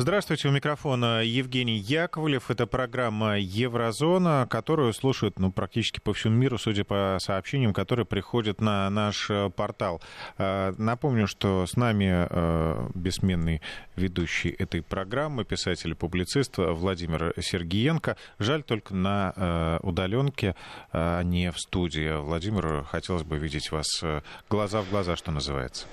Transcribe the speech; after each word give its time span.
Здравствуйте, 0.00 0.46
у 0.46 0.52
микрофона 0.52 1.24
Евгений 1.24 1.76
Яковлев. 1.76 2.52
Это 2.52 2.68
программа 2.68 3.36
«Еврозона», 3.40 4.46
которую 4.48 4.92
слушают 4.92 5.40
ну, 5.40 5.50
практически 5.50 5.98
по 5.98 6.12
всему 6.12 6.36
миру, 6.36 6.56
судя 6.56 6.84
по 6.84 7.18
сообщениям, 7.20 7.72
которые 7.72 8.06
приходят 8.06 8.60
на 8.60 8.88
наш 8.90 9.28
э, 9.28 9.50
портал. 9.50 10.00
Э, 10.38 10.72
напомню, 10.78 11.26
что 11.26 11.66
с 11.66 11.74
нами 11.74 12.28
э, 12.30 12.90
бессменный 12.94 13.60
ведущий 13.96 14.50
этой 14.50 14.82
программы, 14.82 15.44
писатель 15.44 15.90
и 15.90 15.94
публицист 15.94 16.58
Владимир 16.58 17.34
Сергиенко. 17.36 18.16
Жаль 18.38 18.62
только 18.62 18.94
на 18.94 19.80
удаленке, 19.82 20.54
а 20.92 21.22
не 21.24 21.50
в 21.50 21.58
студии. 21.58 22.16
Владимир, 22.20 22.84
хотелось 22.84 23.24
бы 23.24 23.36
видеть 23.36 23.72
вас 23.72 24.00
глаза 24.48 24.80
в 24.82 24.90
глаза, 24.90 25.16
что 25.16 25.32
называется. 25.32 25.88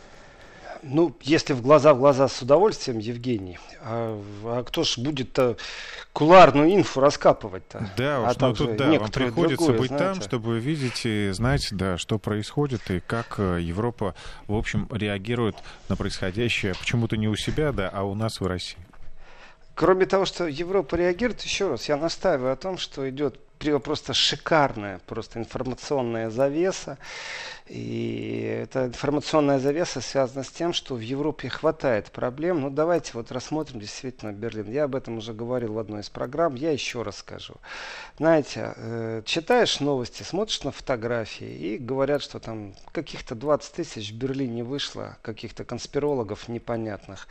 Ну, 0.84 1.16
если 1.21 1.54
в 1.54 1.62
глаза 1.62 1.94
в 1.94 2.00
глаза 2.00 2.28
с 2.28 2.42
удовольствием, 2.42 3.00
Евгений. 3.00 3.60
А, 3.82 4.21
а 4.44 4.64
кто 4.64 4.84
ж 4.84 4.98
будет-то 4.98 5.57
куларную 6.14 6.74
инфу 6.74 7.00
раскапывать-то? 7.00 7.89
Да, 7.98 8.21
уж, 8.21 8.36
а 8.38 8.48
ну, 8.48 8.54
тут, 8.54 8.78
да, 8.78 8.92
вам 9.00 9.11
приходится 9.11 9.65
другое, 9.65 9.79
быть 9.79 9.88
знаете. 9.89 10.20
там, 10.20 10.21
чтобы 10.21 10.60
видеть 10.60 11.06
и 11.06 11.29
знать, 11.32 11.68
да, 11.71 11.98
что 11.98 12.20
происходит 12.20 12.89
и 12.92 13.00
как 13.00 13.36
э, 13.38 13.60
Европа, 13.61 14.15
в 14.48 14.56
общем, 14.56 14.88
реагирует 14.92 15.56
на 15.89 15.96
происходящее 15.96 16.74
почему-то 16.76 17.18
не 17.18 17.28
у 17.28 17.36
себя, 17.36 17.71
да, 17.71 17.89
а 17.92 18.04
у 18.04 18.15
нас 18.15 18.39
в 18.39 18.46
России. 18.48 18.79
Кроме 19.76 20.06
того, 20.06 20.26
что 20.26 20.48
Европа 20.48 20.96
реагирует, 20.96 21.42
еще 21.42 21.70
раз, 21.70 21.89
я 21.89 21.98
настаиваю 21.98 22.54
о 22.54 22.56
том, 22.56 22.78
что 22.78 23.10
идет 23.10 23.39
просто 23.84 24.14
шикарная 24.14 25.00
просто 25.06 25.39
информационная 25.39 26.29
завеса. 26.29 26.98
И 27.68 28.60
эта 28.61 28.86
информационная 28.86 29.57
завеса 29.57 30.00
связана 30.00 30.43
с 30.43 30.50
тем, 30.50 30.71
что 30.71 30.93
в 30.93 31.00
Европе 31.00 31.50
хватает 31.50 32.11
проблем. 32.11 32.61
Ну, 32.61 32.69
давайте 32.69 33.11
вот 33.16 33.31
рассмотрим 33.31 33.80
действительно 33.80 34.31
Берлин. 34.33 34.69
Я 34.69 34.83
об 34.83 34.95
этом 34.95 35.17
уже 35.17 35.33
говорил 35.33 35.73
в 35.73 35.80
одной 35.80 36.02
из 36.02 36.09
программ. 36.09 36.53
Я 36.53 36.72
еще 36.72 37.02
раз 37.02 37.17
скажу. 37.17 37.56
Знаете, 38.17 38.73
э, 38.75 39.23
читаешь 39.25 39.80
новости, 39.80 40.22
смотришь 40.22 40.64
на 40.64 40.72
фотографии 40.72 41.48
и 41.48 41.78
говорят, 41.80 42.22
что 42.22 42.40
там 42.40 42.75
каких-то 42.92 43.34
20 43.34 43.73
тысяч 43.73 44.12
в 44.12 44.16
Берлине 44.16 44.64
вышло, 44.64 45.18
каких-то 45.23 45.66
конспирологов 45.66 46.47
непонятных. 46.47 47.28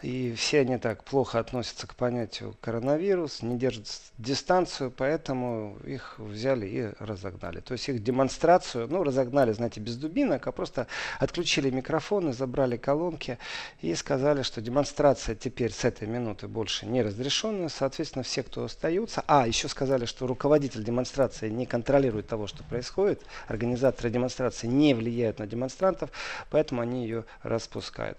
И 0.00 0.34
все 0.34 0.60
они 0.60 0.78
так 0.78 1.04
плохо 1.04 1.38
относятся 1.38 1.86
к 1.86 1.94
понятию 1.94 2.56
коронавирус, 2.62 3.42
не 3.42 3.58
держат 3.58 3.86
дистанцию, 4.16 4.90
поэтому 4.90 5.76
их 5.84 6.14
взяли 6.18 6.66
и 6.66 6.88
разогнали. 6.98 7.60
То 7.60 7.72
есть 7.72 7.88
их 7.90 8.02
демонстрацию, 8.02 8.88
ну, 8.88 9.02
разогнали, 9.02 9.52
знаете, 9.52 9.73
знаете, 9.74 9.80
без 9.80 9.96
дубинок, 9.96 10.46
а 10.46 10.52
просто 10.52 10.86
отключили 11.18 11.70
микрофоны, 11.70 12.32
забрали 12.32 12.76
колонки 12.76 13.38
и 13.82 13.94
сказали, 13.94 14.42
что 14.42 14.60
демонстрация 14.60 15.34
теперь 15.34 15.72
с 15.72 15.84
этой 15.84 16.08
минуты 16.08 16.48
больше 16.48 16.86
не 16.86 17.02
разрешенная. 17.02 17.68
Соответственно, 17.68 18.22
все, 18.22 18.42
кто 18.42 18.64
остаются... 18.64 19.22
А, 19.26 19.46
еще 19.46 19.68
сказали, 19.68 20.06
что 20.06 20.26
руководитель 20.26 20.84
демонстрации 20.84 21.50
не 21.50 21.66
контролирует 21.66 22.26
того, 22.26 22.46
что 22.46 22.62
происходит. 22.64 23.22
Организаторы 23.48 24.10
демонстрации 24.10 24.68
не 24.68 24.94
влияют 24.94 25.38
на 25.38 25.46
демонстрантов, 25.46 26.10
поэтому 26.50 26.80
они 26.80 27.04
ее 27.04 27.24
распускают. 27.42 28.18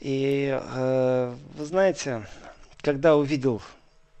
И 0.00 0.48
э, 0.50 1.34
вы 1.56 1.64
знаете, 1.64 2.26
когда 2.82 3.16
увидел 3.16 3.60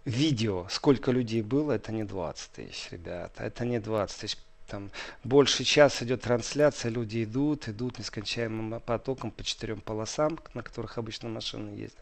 видео, 0.04 0.66
сколько 0.70 1.10
людей 1.10 1.42
было, 1.42 1.72
это 1.72 1.92
не 1.92 2.04
20 2.04 2.50
тысяч, 2.52 2.88
ребята, 2.90 3.44
это 3.44 3.64
не 3.64 3.80
20 3.80 4.20
тысяч 4.20 4.38
там 4.66 4.90
больше 5.24 5.64
часа 5.64 6.04
идет 6.04 6.22
трансляция, 6.22 6.90
люди 6.90 7.24
идут, 7.24 7.68
идут 7.68 7.98
нескончаемым 7.98 8.80
потоком 8.80 9.30
по 9.30 9.44
четырем 9.44 9.80
полосам, 9.80 10.38
на 10.54 10.62
которых 10.62 10.98
обычно 10.98 11.28
машины 11.28 11.70
ездят. 11.70 11.98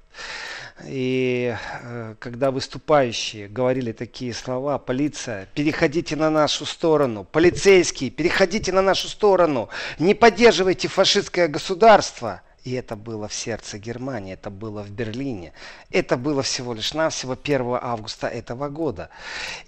И 0.86 1.54
э, 1.82 2.14
когда 2.18 2.50
выступающие 2.50 3.48
говорили 3.48 3.92
такие 3.92 4.32
слова, 4.32 4.78
полиция, 4.78 5.46
переходите 5.54 6.16
на 6.16 6.30
нашу 6.30 6.64
сторону, 6.66 7.24
полицейские, 7.24 8.10
переходите 8.10 8.72
на 8.72 8.82
нашу 8.82 9.08
сторону, 9.08 9.68
не 9.98 10.14
поддерживайте 10.14 10.88
фашистское 10.88 11.48
государство– 11.48 12.42
и 12.64 12.72
это 12.72 12.96
было 12.96 13.28
в 13.28 13.34
сердце 13.34 13.78
Германии, 13.78 14.32
это 14.32 14.48
было 14.50 14.82
в 14.82 14.90
Берлине. 14.90 15.52
Это 15.90 16.16
было 16.16 16.42
всего 16.42 16.72
лишь 16.72 16.94
навсего 16.94 17.36
1 17.40 17.78
августа 17.80 18.26
этого 18.26 18.70
года. 18.70 19.10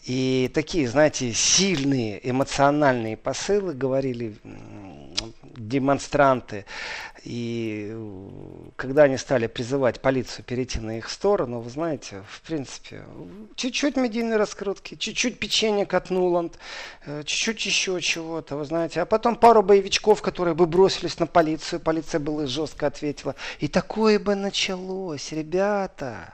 И 0.04 0.50
такие, 0.54 0.88
знаете, 0.88 1.32
сильные 1.34 2.18
эмоциональные 2.28 3.18
посылы 3.18 3.74
говорили 3.74 4.36
демонстранты. 5.56 6.64
И 7.26 7.88
э, 7.90 8.18
когда 8.76 9.02
они 9.02 9.16
стали 9.16 9.48
призывать 9.48 10.00
полицию 10.00 10.44
перейти 10.44 10.78
на 10.78 10.98
их 10.98 11.10
сторону, 11.10 11.58
вы 11.58 11.68
знаете, 11.70 12.22
в 12.30 12.40
принципе, 12.42 13.02
чуть-чуть 13.56 13.96
медийной 13.96 14.36
раскрутки, 14.36 14.94
чуть-чуть 14.94 15.40
печенье 15.40 15.86
от 15.86 16.10
Нуланд, 16.10 16.56
э, 17.04 17.24
чуть-чуть 17.24 17.66
еще 17.66 18.00
чего-то, 18.00 18.56
вы 18.56 18.64
знаете. 18.64 19.00
А 19.00 19.06
потом 19.06 19.34
пару 19.34 19.64
боевичков, 19.64 20.22
которые 20.22 20.54
бы 20.54 20.66
бросились 20.66 21.18
на 21.18 21.26
полицию, 21.26 21.80
полиция 21.80 22.20
была 22.20 22.46
жестко 22.46 22.86
ответила. 22.86 23.34
И 23.58 23.66
такое 23.66 24.20
бы 24.20 24.36
началось, 24.36 25.32
ребята. 25.32 26.32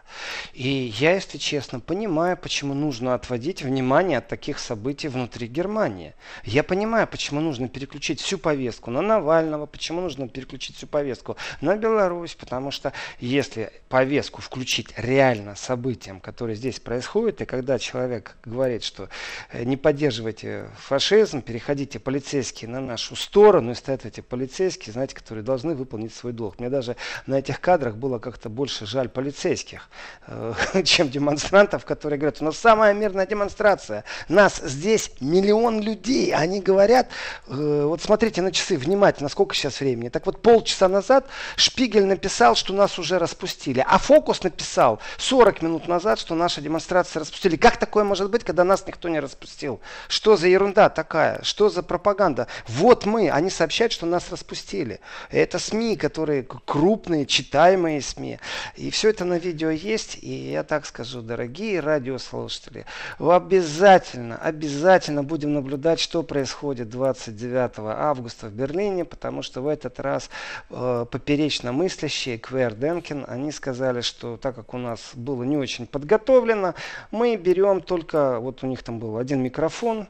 И 0.53 0.93
я, 0.99 1.15
если 1.15 1.39
честно, 1.39 1.81
понимаю, 1.81 2.37
почему 2.37 2.75
нужно 2.75 3.15
отводить 3.15 3.63
внимание 3.63 4.19
от 4.19 4.29
таких 4.29 4.59
событий 4.59 5.09
внутри 5.09 5.47
Германии. 5.47 6.13
Я 6.45 6.63
понимаю, 6.63 7.09
почему 7.09 7.41
нужно 7.41 7.71
переключить 7.71 8.21
всю 8.21 8.37
повестку 8.37 8.91
на 8.91 9.01
Навального, 9.01 9.65
почему 9.65 10.03
нужно 10.03 10.29
переключить 10.29 10.82
всю 10.83 10.87
повестку 10.89 11.37
на 11.61 11.77
Беларусь, 11.77 12.35
потому 12.35 12.73
что 12.73 12.93
если 13.21 13.71
повестку 13.89 14.43
включить 14.43 14.89
реально 14.97 15.55
событиям, 15.55 16.19
которые 16.19 16.57
здесь 16.57 16.81
происходят, 16.81 17.41
и 17.41 17.45
когда 17.45 17.79
человек 17.79 18.37
говорит, 18.45 18.83
что 18.83 19.09
э, 19.53 19.63
не 19.63 19.77
поддерживайте 19.77 20.69
фашизм, 20.77 21.41
переходите 21.41 22.01
полицейские 22.01 22.69
на 22.69 22.81
нашу 22.81 23.15
сторону, 23.15 23.73
и 23.73 23.75
стоят 23.75 24.07
эти 24.07 24.21
полицейские, 24.21 24.93
знаете, 24.93 25.15
которые 25.15 25.45
должны 25.45 25.75
выполнить 25.75 26.15
свой 26.15 26.33
долг. 26.33 26.59
Мне 26.59 26.69
даже 26.69 26.97
на 27.27 27.39
этих 27.39 27.61
кадрах 27.61 27.97
было 27.97 28.19
как-то 28.19 28.49
больше 28.49 28.85
жаль 28.87 29.09
полицейских, 29.09 29.89
э, 30.27 30.55
чем 30.85 31.11
демонстрантов, 31.11 31.85
которые 31.85 32.19
говорят, 32.19 32.43
у 32.43 32.45
нас 32.45 32.59
самая 32.59 32.93
мирная 32.93 33.27
демонстрация, 33.27 34.03
нас 34.29 34.57
здесь 34.57 35.13
миллион 35.21 35.81
людей, 35.81 36.35
они 36.35 36.61
говорят, 36.61 37.09
э, 37.47 37.85
вот 37.87 38.03
смотрите 38.03 38.43
на 38.43 38.51
часы 38.51 38.77
внимательно, 38.77 39.29
сколько 39.29 39.55
сейчас 39.55 39.79
времени, 39.79 40.09
так 40.09 40.27
вот 40.27 40.43
полчаса 40.43 40.62
полчаса 40.63 40.89
назад 40.89 41.27
Шпигель 41.57 42.05
написал, 42.05 42.55
что 42.55 42.73
нас 42.73 42.97
уже 42.99 43.19
распустили. 43.19 43.85
А 43.85 43.99
Фокус 43.99 44.45
написал 44.45 45.01
40 45.19 45.63
минут 45.63 45.89
назад, 45.89 46.21
что 46.21 46.37
наша 46.37 46.61
демонстрация 46.61 47.21
распустили. 47.21 47.57
Как 47.57 47.79
такое 47.79 48.05
может 48.05 48.31
быть, 48.31 48.45
когда 48.45 48.63
нас 48.63 48.87
никто 48.87 49.09
не 49.09 49.19
распустил? 49.19 49.81
Что 50.07 50.37
за 50.37 50.47
ерунда 50.47 50.89
такая? 50.89 51.43
Что 51.43 51.69
за 51.69 51.83
пропаганда? 51.83 52.47
Вот 52.69 53.07
мы, 53.07 53.29
они 53.29 53.51
сообщают, 53.51 53.93
что 53.93 54.07
нас 54.07 54.31
распустили. 54.31 55.01
Это 55.31 55.59
СМИ, 55.59 55.97
которые 55.97 56.45
крупные, 56.45 57.27
читаемые 57.27 58.01
СМИ. 58.01 58.39
И 58.77 58.91
все 58.91 59.11
это 59.11 59.25
на 59.25 59.39
видео 59.39 59.71
есть. 59.71 60.19
И 60.23 60.53
я 60.53 60.63
так 60.63 60.87
скажу, 60.87 61.23
дорогие 61.23 61.81
радиослушатели, 61.81 62.87
обязательно, 63.19 64.37
обязательно 64.37 65.25
будем 65.25 65.55
наблюдать, 65.55 65.99
что 65.99 66.23
происходит 66.23 66.89
29 66.89 67.79
августа 67.79 68.47
в 68.47 68.53
Берлине, 68.53 69.05
потому 69.05 69.43
что 69.43 69.61
в 69.61 69.67
этот 69.67 69.99
раз 69.99 70.31
э, 70.71 71.07
поперечно 71.11 71.73
мыслящие, 71.73 72.39
Квер 72.39 72.75
Денкин, 72.75 73.25
они 73.29 73.53
сказали, 73.53 74.01
что 74.01 74.37
так 74.37 74.55
как 74.55 74.75
у 74.75 74.79
нас 74.79 75.13
было 75.15 75.43
не 75.43 75.57
очень 75.57 75.87
подготовлено, 75.87 76.75
мы 77.11 77.37
берем 77.37 77.81
только, 77.81 78.39
вот 78.41 78.63
у 78.63 78.67
них 78.67 78.83
там 78.83 78.99
был 78.99 79.19
один 79.19 79.43
микрофон, 79.43 80.09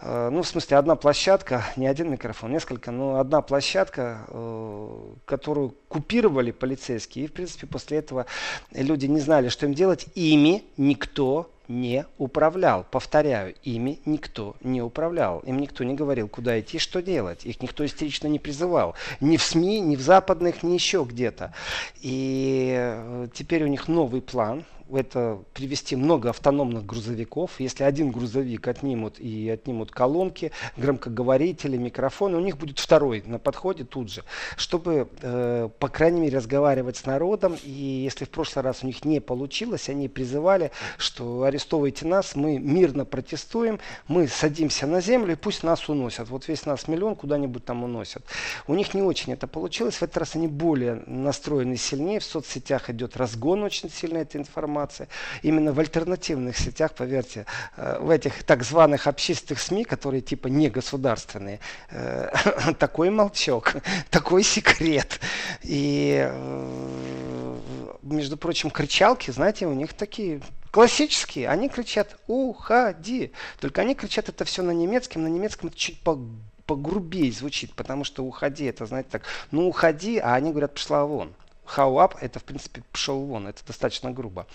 э, 0.00 0.28
ну, 0.30 0.42
в 0.42 0.46
смысле, 0.48 0.76
одна 0.76 0.96
площадка, 0.96 1.64
не 1.76 1.86
один 1.86 2.10
микрофон, 2.10 2.52
несколько, 2.52 2.90
но 2.90 3.18
одна 3.18 3.42
площадка, 3.42 4.26
э, 4.28 5.14
которую 5.24 5.74
купировали 5.88 6.50
полицейские. 6.50 7.24
И, 7.24 7.28
в 7.28 7.32
принципе, 7.32 7.66
после 7.66 7.98
этого 7.98 8.26
люди 8.72 9.06
не 9.06 9.20
знали, 9.20 9.48
что 9.48 9.66
им 9.66 9.74
делать. 9.74 10.06
Ими 10.14 10.64
никто 10.76 11.50
не 11.70 12.04
управлял. 12.18 12.84
Повторяю, 12.90 13.54
ими 13.62 14.00
никто 14.04 14.56
не 14.60 14.82
управлял. 14.82 15.38
Им 15.40 15.58
никто 15.60 15.84
не 15.84 15.94
говорил, 15.94 16.28
куда 16.28 16.58
идти, 16.60 16.78
что 16.78 17.00
делать. 17.00 17.46
Их 17.46 17.62
никто 17.62 17.86
истерично 17.86 18.26
не 18.26 18.38
призывал. 18.38 18.96
Ни 19.20 19.36
в 19.36 19.42
СМИ, 19.42 19.80
ни 19.80 19.96
в 19.96 20.00
западных, 20.00 20.62
ни 20.62 20.74
еще 20.74 21.06
где-то. 21.08 21.54
И 22.00 22.74
э, 22.76 23.28
теперь 23.32 23.62
у 23.62 23.68
них 23.68 23.86
новый 23.86 24.20
план 24.20 24.64
это 24.96 25.42
привести 25.54 25.96
много 25.96 26.30
автономных 26.30 26.84
грузовиков. 26.86 27.58
Если 27.58 27.84
один 27.84 28.10
грузовик 28.10 28.68
отнимут 28.68 29.18
и 29.18 29.48
отнимут 29.48 29.90
колонки, 29.90 30.52
громкоговорители, 30.76 31.76
микрофоны, 31.76 32.36
у 32.36 32.40
них 32.40 32.56
будет 32.58 32.78
второй 32.78 33.22
на 33.26 33.38
подходе 33.38 33.84
тут 33.84 34.10
же, 34.10 34.24
чтобы, 34.56 35.08
э, 35.22 35.68
по 35.78 35.88
крайней 35.88 36.20
мере, 36.20 36.38
разговаривать 36.38 36.96
с 36.96 37.06
народом. 37.06 37.56
И 37.64 37.70
если 37.70 38.24
в 38.24 38.30
прошлый 38.30 38.64
раз 38.64 38.82
у 38.82 38.86
них 38.86 39.04
не 39.04 39.20
получилось, 39.20 39.88
они 39.88 40.08
призывали, 40.08 40.70
что 40.98 41.42
арестовывайте 41.42 42.06
нас, 42.06 42.34
мы 42.34 42.58
мирно 42.58 43.04
протестуем, 43.04 43.78
мы 44.08 44.28
садимся 44.28 44.86
на 44.86 45.00
землю 45.00 45.32
и 45.32 45.36
пусть 45.36 45.62
нас 45.62 45.88
уносят. 45.88 46.28
Вот 46.28 46.48
весь 46.48 46.66
нас 46.66 46.88
миллион 46.88 47.16
куда-нибудь 47.16 47.64
там 47.64 47.84
уносят. 47.84 48.24
У 48.66 48.74
них 48.74 48.94
не 48.94 49.02
очень 49.02 49.32
это 49.32 49.46
получилось. 49.46 49.96
В 49.96 50.02
этот 50.02 50.16
раз 50.18 50.36
они 50.36 50.48
более 50.48 51.02
настроены 51.06 51.76
сильнее. 51.76 52.20
В 52.20 52.24
соцсетях 52.24 52.90
идет 52.90 53.16
разгон 53.16 53.62
очень 53.62 53.90
сильно 53.90 54.18
этой 54.18 54.40
информации. 54.40 54.79
Именно 55.42 55.72
в 55.72 55.80
альтернативных 55.80 56.58
сетях, 56.58 56.92
поверьте, 56.94 57.46
э, 57.76 57.98
в 58.00 58.10
этих 58.10 58.44
так 58.44 58.62
званых 58.62 59.06
общественных 59.06 59.60
СМИ, 59.60 59.84
которые 59.84 60.20
типа 60.20 60.48
не 60.48 60.68
государственные, 60.68 61.60
э, 61.90 62.30
такой 62.78 63.10
молчок, 63.10 63.74
такой 64.10 64.42
секрет. 64.42 65.20
И, 65.62 66.26
э, 66.30 67.58
между 68.02 68.36
прочим, 68.36 68.70
кричалки, 68.70 69.30
знаете, 69.30 69.66
у 69.66 69.72
них 69.72 69.92
такие 69.94 70.40
классические. 70.70 71.48
Они 71.48 71.68
кричат 71.68 72.16
«Уходи!». 72.26 73.32
Только 73.60 73.82
они 73.82 73.94
кричат 73.94 74.28
это 74.28 74.44
все 74.44 74.62
на 74.62 74.70
немецком. 74.70 75.22
На 75.22 75.28
немецком 75.28 75.68
это 75.68 75.76
чуть 75.76 76.00
по 76.00 76.18
погрубее 76.70 77.32
звучит, 77.32 77.74
потому 77.74 78.04
что 78.04 78.22
уходи, 78.22 78.64
это, 78.66 78.86
знаете, 78.86 79.08
так, 79.10 79.22
ну 79.50 79.66
уходи, 79.66 80.18
а 80.18 80.34
они 80.34 80.52
говорят, 80.52 80.74
пошла 80.74 81.04
вон. 81.04 81.34
How 81.76 81.94
up, 81.96 82.16
это, 82.20 82.38
в 82.40 82.44
принципе, 82.44 82.82
пошел 82.90 83.20
вон, 83.20 83.46
это 83.46 83.64
достаточно 83.66 84.10
грубо, 84.10 84.46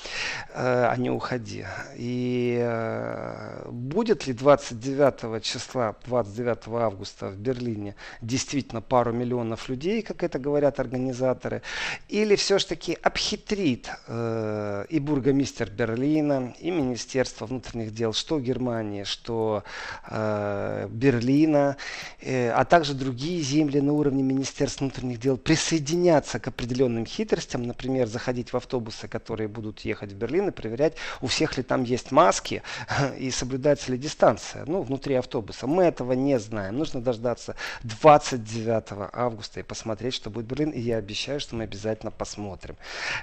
э, 0.54 0.88
а 0.90 0.96
не 0.98 1.10
уходи. 1.10 1.66
И 1.96 2.58
э, 2.62 3.70
будет 3.70 4.28
ли 4.28 4.34
29 4.34 5.44
числа, 5.44 5.96
29 6.06 6.68
августа 6.68 7.30
в 7.30 7.38
Берлине 7.38 7.96
действительно 8.22 8.82
пару 8.82 9.14
миллионов 9.14 9.70
людей, 9.70 10.02
как 10.02 10.24
это 10.24 10.40
говорят 10.40 10.80
организаторы, 10.80 11.62
или 12.10 12.36
все-таки 12.36 12.98
обхитрит 13.02 13.90
э, 14.08 14.86
и 14.90 15.00
бургомистер 15.00 15.70
Берлина, 15.70 16.54
и 16.60 16.70
Министерство 16.72 17.46
внутренних 17.46 17.94
дел, 17.94 18.14
что 18.14 18.40
Германии, 18.40 19.04
что 19.04 19.64
э, 20.10 20.88
Берлина, 20.90 21.78
а 22.22 22.66
также 22.66 22.94
другие 22.94 23.42
земли 23.42 23.80
на 23.80 23.94
уровне 23.94 24.24
Министерства 24.24 24.86
внутренних 24.86 25.20
дел 25.20 25.38
присоединятся 25.38 26.40
к 26.40 26.48
определенным 26.48 27.05
разным 27.06 27.08
хитростям, 27.08 27.64
например, 27.64 28.08
заходить 28.08 28.54
в 28.54 28.58
автобусы, 28.58 29.08
которые 29.08 29.48
будут 29.48 29.86
ехать 29.86 30.12
в 30.12 30.16
Берлин 30.16 30.50
и 30.50 30.52
проверять, 30.52 30.94
у 31.22 31.28
всех 31.28 31.58
ли 31.58 31.64
там 31.64 31.84
есть 31.84 32.12
маски 32.12 32.62
и 33.20 33.32
соблюдается 33.32 33.92
ли 33.92 33.98
дистанция, 33.98 34.66
ну, 34.68 34.82
внутри 34.82 35.16
автобуса. 35.16 35.68
Мы 35.68 35.84
этого 35.84 36.14
не 36.14 36.40
знаем. 36.40 36.78
Нужно 36.78 37.02
дождаться 37.02 37.56
29 37.84 39.10
августа 39.14 39.60
и 39.60 39.64
посмотреть, 39.64 40.14
что 40.14 40.30
будет 40.30 40.46
Берлин. 40.46 40.72
И 40.72 40.80
я 40.80 40.98
обещаю, 40.98 41.40
что 41.40 41.56
мы 41.56 41.64
обязательно 41.64 42.12
посмотрим. 42.12 42.76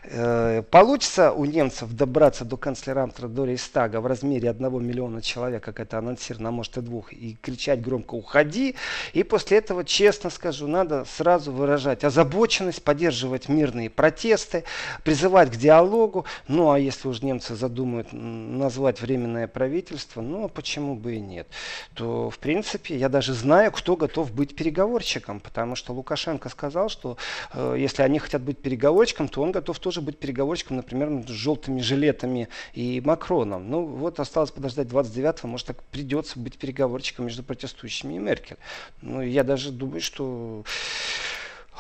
Э, 0.05 0.63
получится 0.71 1.33
у 1.33 1.45
немцев 1.45 1.93
добраться 1.93 2.45
до 2.45 2.57
канцлерамтра 2.57 3.29
до 3.29 3.45
Рейстага 3.45 4.01
в 4.01 4.07
размере 4.07 4.51
1 4.51 4.87
миллиона 4.87 5.21
человек, 5.23 5.63
как 5.65 5.81
это 5.81 5.99
анонсировано, 5.99 6.49
а 6.49 6.53
может 6.53 6.77
и 6.77 6.81
двух, 6.81 7.13
и 7.13 7.37
кричать 7.43 7.81
громко 7.81 8.15
«Уходи!» 8.15 8.75
И 9.15 9.23
после 9.23 9.59
этого, 9.59 9.85
честно 9.85 10.31
скажу, 10.31 10.67
надо 10.67 11.05
сразу 11.05 11.53
выражать 11.53 12.05
озабоченность, 12.05 12.83
поддерживать 12.83 13.49
мир 13.49 13.72
мирные 13.73 13.91
протесты, 13.91 14.65
призывать 15.03 15.51
к 15.51 15.57
диалогу. 15.57 16.27
Ну, 16.49 16.71
а 16.71 16.79
если 16.79 17.09
уж 17.09 17.23
немцы 17.23 17.55
задумают 17.55 18.09
назвать 18.13 19.01
временное 19.01 19.47
правительство, 19.47 20.21
ну, 20.21 20.45
а 20.45 20.49
почему 20.49 20.95
бы 20.95 21.15
и 21.15 21.21
нет, 21.21 21.47
то, 21.95 22.31
в 22.31 22.39
принципе, 22.39 22.97
я 22.97 23.09
даже 23.09 23.33
знаю, 23.33 23.73
кто 23.73 23.97
готов 23.97 24.33
быть 24.33 24.55
переговорщиком, 24.55 25.41
потому 25.41 25.75
что 25.75 25.93
Лукашенко 25.93 26.49
сказал, 26.49 26.89
что 26.89 27.17
э, 27.55 27.77
если 27.79 28.03
они 28.03 28.19
хотят 28.19 28.43
быть 28.43 28.59
переговорщиком, 28.59 29.29
то 29.29 29.43
он 29.43 29.53
готов 29.53 29.79
тоже 29.79 30.01
быть 30.01 30.19
переговорщиком, 30.19 30.77
например, 30.77 31.25
с 31.27 31.31
желтыми 31.31 31.81
жилетами 31.81 32.49
и 32.75 33.01
Макроном. 33.05 33.71
Ну, 33.71 33.85
вот 33.85 34.21
осталось 34.21 34.51
подождать 34.51 34.89
29-го, 34.89 35.49
может, 35.49 35.69
так 35.69 35.83
придется 35.85 36.39
быть 36.39 36.59
переговорщиком 36.59 37.27
между 37.27 37.43
протестующими 37.43 38.15
и 38.15 38.19
Меркель. 38.19 38.57
Ну, 39.01 39.23
я 39.23 39.45
даже 39.45 39.71
думаю, 39.71 40.01
что 40.01 40.65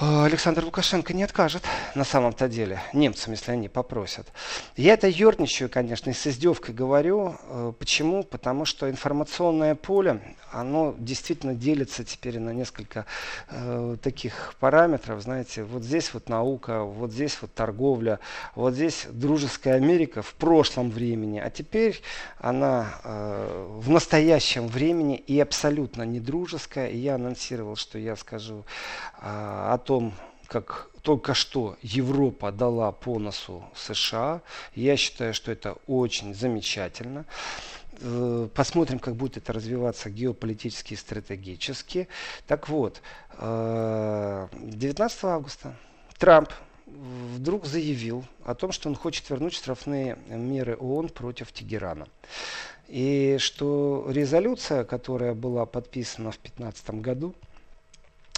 Александр 0.00 0.64
Лукашенко 0.64 1.12
не 1.12 1.22
откажет 1.22 1.64
на 1.94 2.04
самом-то 2.04 2.48
деле 2.48 2.80
немцам, 2.94 3.32
если 3.34 3.52
они 3.52 3.68
попросят. 3.68 4.26
Я 4.74 4.94
это 4.94 5.06
ерничаю, 5.06 5.68
конечно, 5.68 6.08
и 6.08 6.14
с 6.14 6.26
издевкой 6.26 6.74
говорю. 6.74 7.36
Э, 7.44 7.72
почему? 7.78 8.24
Потому 8.24 8.64
что 8.64 8.88
информационное 8.88 9.74
поле, 9.74 10.22
оно 10.50 10.94
действительно 10.98 11.54
делится 11.54 12.04
теперь 12.04 12.38
на 12.38 12.54
несколько 12.54 13.04
э, 13.50 13.96
таких 14.02 14.54
параметров. 14.60 15.20
Знаете, 15.20 15.62
вот 15.62 15.82
здесь 15.82 16.14
вот 16.14 16.30
наука, 16.30 16.84
вот 16.84 17.12
здесь 17.12 17.36
вот 17.42 17.52
торговля, 17.52 18.18
вот 18.54 18.72
здесь 18.72 19.06
дружеская 19.10 19.74
Америка 19.74 20.22
в 20.22 20.32
прошлом 20.34 20.90
времени, 20.90 21.38
а 21.38 21.50
теперь 21.50 22.00
она 22.38 22.94
э, 23.04 23.68
в 23.78 23.90
настоящем 23.90 24.68
времени 24.68 25.16
и 25.16 25.38
абсолютно 25.38 26.02
не 26.04 26.18
дружеская. 26.18 26.88
И 26.88 26.96
я 26.96 27.16
анонсировал, 27.16 27.76
что 27.76 27.98
я 27.98 28.16
скажу 28.16 28.64
э, 29.20 29.26
о 29.26 29.81
том, 29.82 30.14
как 30.46 30.90
только 31.02 31.34
что 31.34 31.76
Европа 31.82 32.52
дала 32.52 32.92
по 32.92 33.18
носу 33.18 33.64
США. 33.74 34.40
Я 34.74 34.96
считаю, 34.96 35.34
что 35.34 35.50
это 35.50 35.76
очень 35.86 36.34
замечательно. 36.34 37.26
Э, 38.00 38.48
посмотрим, 38.54 38.98
как 38.98 39.16
будет 39.16 39.36
это 39.36 39.52
развиваться 39.52 40.10
геополитически 40.10 40.94
и 40.94 40.96
стратегически. 40.96 42.08
Так 42.46 42.68
вот, 42.68 43.02
19 43.38 44.54
э, 44.94 45.26
августа 45.26 45.74
Трамп 46.18 46.50
вдруг 46.86 47.66
заявил 47.66 48.24
о 48.44 48.54
том, 48.54 48.70
что 48.70 48.88
он 48.88 48.94
хочет 48.94 49.28
вернуть 49.30 49.54
штрафные 49.54 50.16
меры 50.28 50.76
ООН 50.76 51.08
против 51.08 51.50
Тегерана. 51.52 52.06
И 52.88 53.38
что 53.38 54.06
резолюция, 54.08 54.84
которая 54.84 55.34
была 55.34 55.66
подписана 55.66 56.30
в 56.30 56.40
2015 56.42 56.90
году, 57.00 57.34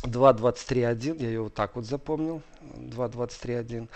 2.23.1, 0.04 1.22
я 1.22 1.28
ее 1.28 1.42
вот 1.42 1.54
так 1.54 1.76
вот 1.76 1.84
запомнил, 1.84 2.42
2.23.1, 2.74 3.88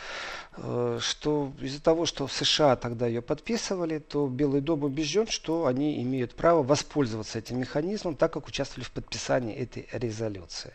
э, 0.57 0.99
что 1.01 1.53
из-за 1.61 1.83
того, 1.83 2.07
что 2.07 2.29
США 2.29 2.77
тогда 2.77 3.07
ее 3.07 3.23
подписывали, 3.23 3.99
то 3.99 4.27
Белый 4.27 4.61
дом 4.61 4.85
убежден, 4.85 5.27
что 5.27 5.67
они 5.67 6.03
имеют 6.03 6.35
право 6.35 6.63
воспользоваться 6.63 7.39
этим 7.39 7.59
механизмом, 7.59 8.17
так 8.17 8.33
как 8.33 8.49
участвовали 8.49 8.85
в 8.85 8.91
подписании 8.91 9.55
этой 9.55 9.89
резолюции. 9.93 10.75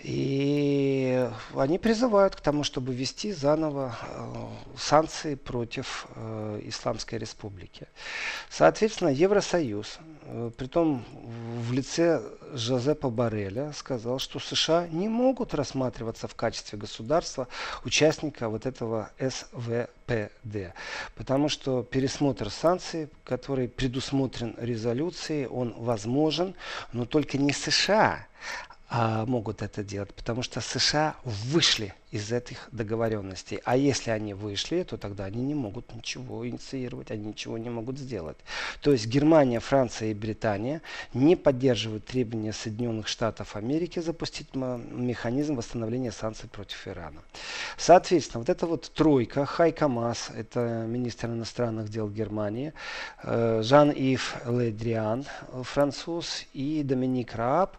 И 0.00 1.28
они 1.54 1.78
призывают 1.78 2.36
к 2.36 2.40
тому, 2.40 2.64
чтобы 2.64 2.94
ввести 2.94 3.32
заново 3.32 3.96
э, 4.02 4.78
санкции 4.78 5.34
против 5.34 6.06
э, 6.14 6.60
Исламской 6.64 7.18
Республики. 7.18 7.86
Соответственно, 8.50 9.08
Евросоюз, 9.10 9.98
притом 10.56 11.04
в 11.12 11.72
лице 11.72 12.22
Жозепа 12.54 13.10
Барреля, 13.10 13.72
сказал, 13.72 14.18
что 14.18 14.38
США 14.38 14.86
не 14.88 15.08
могут 15.08 15.54
рассматриваться 15.54 16.28
в 16.28 16.34
качестве 16.34 16.78
государства 16.78 17.11
участника 17.84 18.48
вот 18.48 18.66
этого 18.66 19.10
СВПД. 19.18 20.74
Потому 21.14 21.48
что 21.48 21.82
пересмотр 21.82 22.50
санкций, 22.50 23.08
который 23.24 23.68
предусмотрен 23.68 24.54
резолюцией, 24.58 25.46
он 25.46 25.74
возможен, 25.76 26.54
но 26.92 27.04
только 27.04 27.38
не 27.38 27.52
США, 27.52 28.26
могут 28.92 29.62
это 29.62 29.82
делать, 29.82 30.12
потому 30.14 30.42
что 30.42 30.60
США 30.60 31.16
вышли 31.24 31.94
из 32.12 32.30
этих 32.30 32.68
договоренностей. 32.72 33.60
А 33.64 33.74
если 33.74 34.10
они 34.10 34.34
вышли, 34.34 34.82
то 34.82 34.98
тогда 34.98 35.24
они 35.24 35.42
не 35.42 35.54
могут 35.54 35.94
ничего 35.94 36.46
инициировать, 36.46 37.10
они 37.10 37.28
ничего 37.28 37.56
не 37.56 37.70
могут 37.70 37.98
сделать. 37.98 38.36
То 38.82 38.92
есть 38.92 39.06
Германия, 39.06 39.60
Франция 39.60 40.10
и 40.10 40.14
Британия 40.14 40.82
не 41.14 41.36
поддерживают 41.36 42.04
требования 42.04 42.52
Соединенных 42.52 43.08
Штатов 43.08 43.56
Америки 43.56 43.98
запустить 44.00 44.54
механизм 44.54 45.56
восстановления 45.56 46.12
санкций 46.12 46.50
против 46.50 46.86
Ирана. 46.86 47.22
Соответственно, 47.78 48.40
вот 48.40 48.50
эта 48.50 48.66
вот 48.66 48.92
тройка, 48.92 49.46
Хайка 49.46 49.88
Мас, 49.88 50.30
это 50.36 50.84
министр 50.86 51.28
иностранных 51.28 51.88
дел 51.88 52.10
Германии, 52.10 52.74
э, 53.22 53.62
Жан-Ив 53.62 54.36
Ледриан, 54.44 55.24
француз, 55.62 56.44
и 56.52 56.82
Доминик 56.82 57.34
Рааб, 57.34 57.78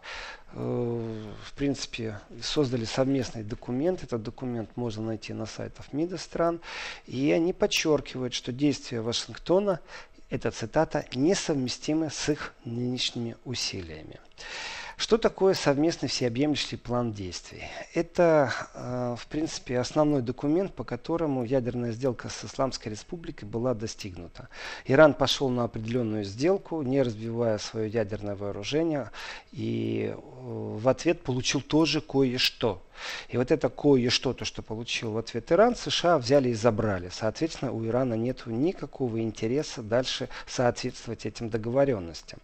в 0.54 1.52
принципе, 1.56 2.20
создали 2.40 2.84
совместный 2.84 3.42
документ. 3.42 4.04
Этот 4.04 4.22
документ 4.22 4.70
можно 4.76 5.02
найти 5.02 5.32
на 5.32 5.46
сайтах 5.46 5.92
МИДа 5.92 6.16
стран. 6.16 6.60
И 7.06 7.32
они 7.32 7.52
подчеркивают, 7.52 8.34
что 8.34 8.52
действия 8.52 9.00
Вашингтона, 9.00 9.80
эта 10.30 10.50
цитата, 10.50 11.06
несовместимы 11.14 12.10
с 12.10 12.28
их 12.28 12.54
нынешними 12.64 13.36
усилиями. 13.44 14.20
Что 14.96 15.18
такое 15.18 15.54
совместный 15.54 16.08
всеобъемлющий 16.08 16.76
план 16.76 17.12
действий? 17.12 17.64
Это, 17.94 18.52
э, 18.74 19.16
в 19.18 19.26
принципе, 19.26 19.78
основной 19.80 20.22
документ, 20.22 20.72
по 20.72 20.84
которому 20.84 21.44
ядерная 21.44 21.90
сделка 21.90 22.28
с 22.28 22.44
Исламской 22.44 22.92
Республикой 22.92 23.48
была 23.48 23.74
достигнута. 23.74 24.48
Иран 24.86 25.14
пошел 25.14 25.48
на 25.48 25.64
определенную 25.64 26.22
сделку, 26.22 26.82
не 26.82 27.02
разбивая 27.02 27.58
свое 27.58 27.88
ядерное 27.88 28.36
вооружение, 28.36 29.10
и 29.50 30.14
э, 30.14 30.16
в 30.16 30.88
ответ 30.88 31.22
получил 31.22 31.60
тоже 31.60 32.00
кое-что. 32.00 32.80
И 33.28 33.36
вот 33.36 33.50
это 33.50 33.68
кое-что, 33.68 34.32
то, 34.32 34.44
что 34.44 34.62
получил 34.62 35.12
в 35.12 35.18
ответ 35.18 35.50
Иран, 35.52 35.76
США 35.76 36.18
взяли 36.18 36.50
и 36.50 36.54
забрали. 36.54 37.10
Соответственно, 37.12 37.72
у 37.72 37.84
Ирана 37.84 38.14
нет 38.14 38.42
никакого 38.46 39.20
интереса 39.20 39.82
дальше 39.82 40.28
соответствовать 40.46 41.26
этим 41.26 41.48
договоренностям. 41.50 42.40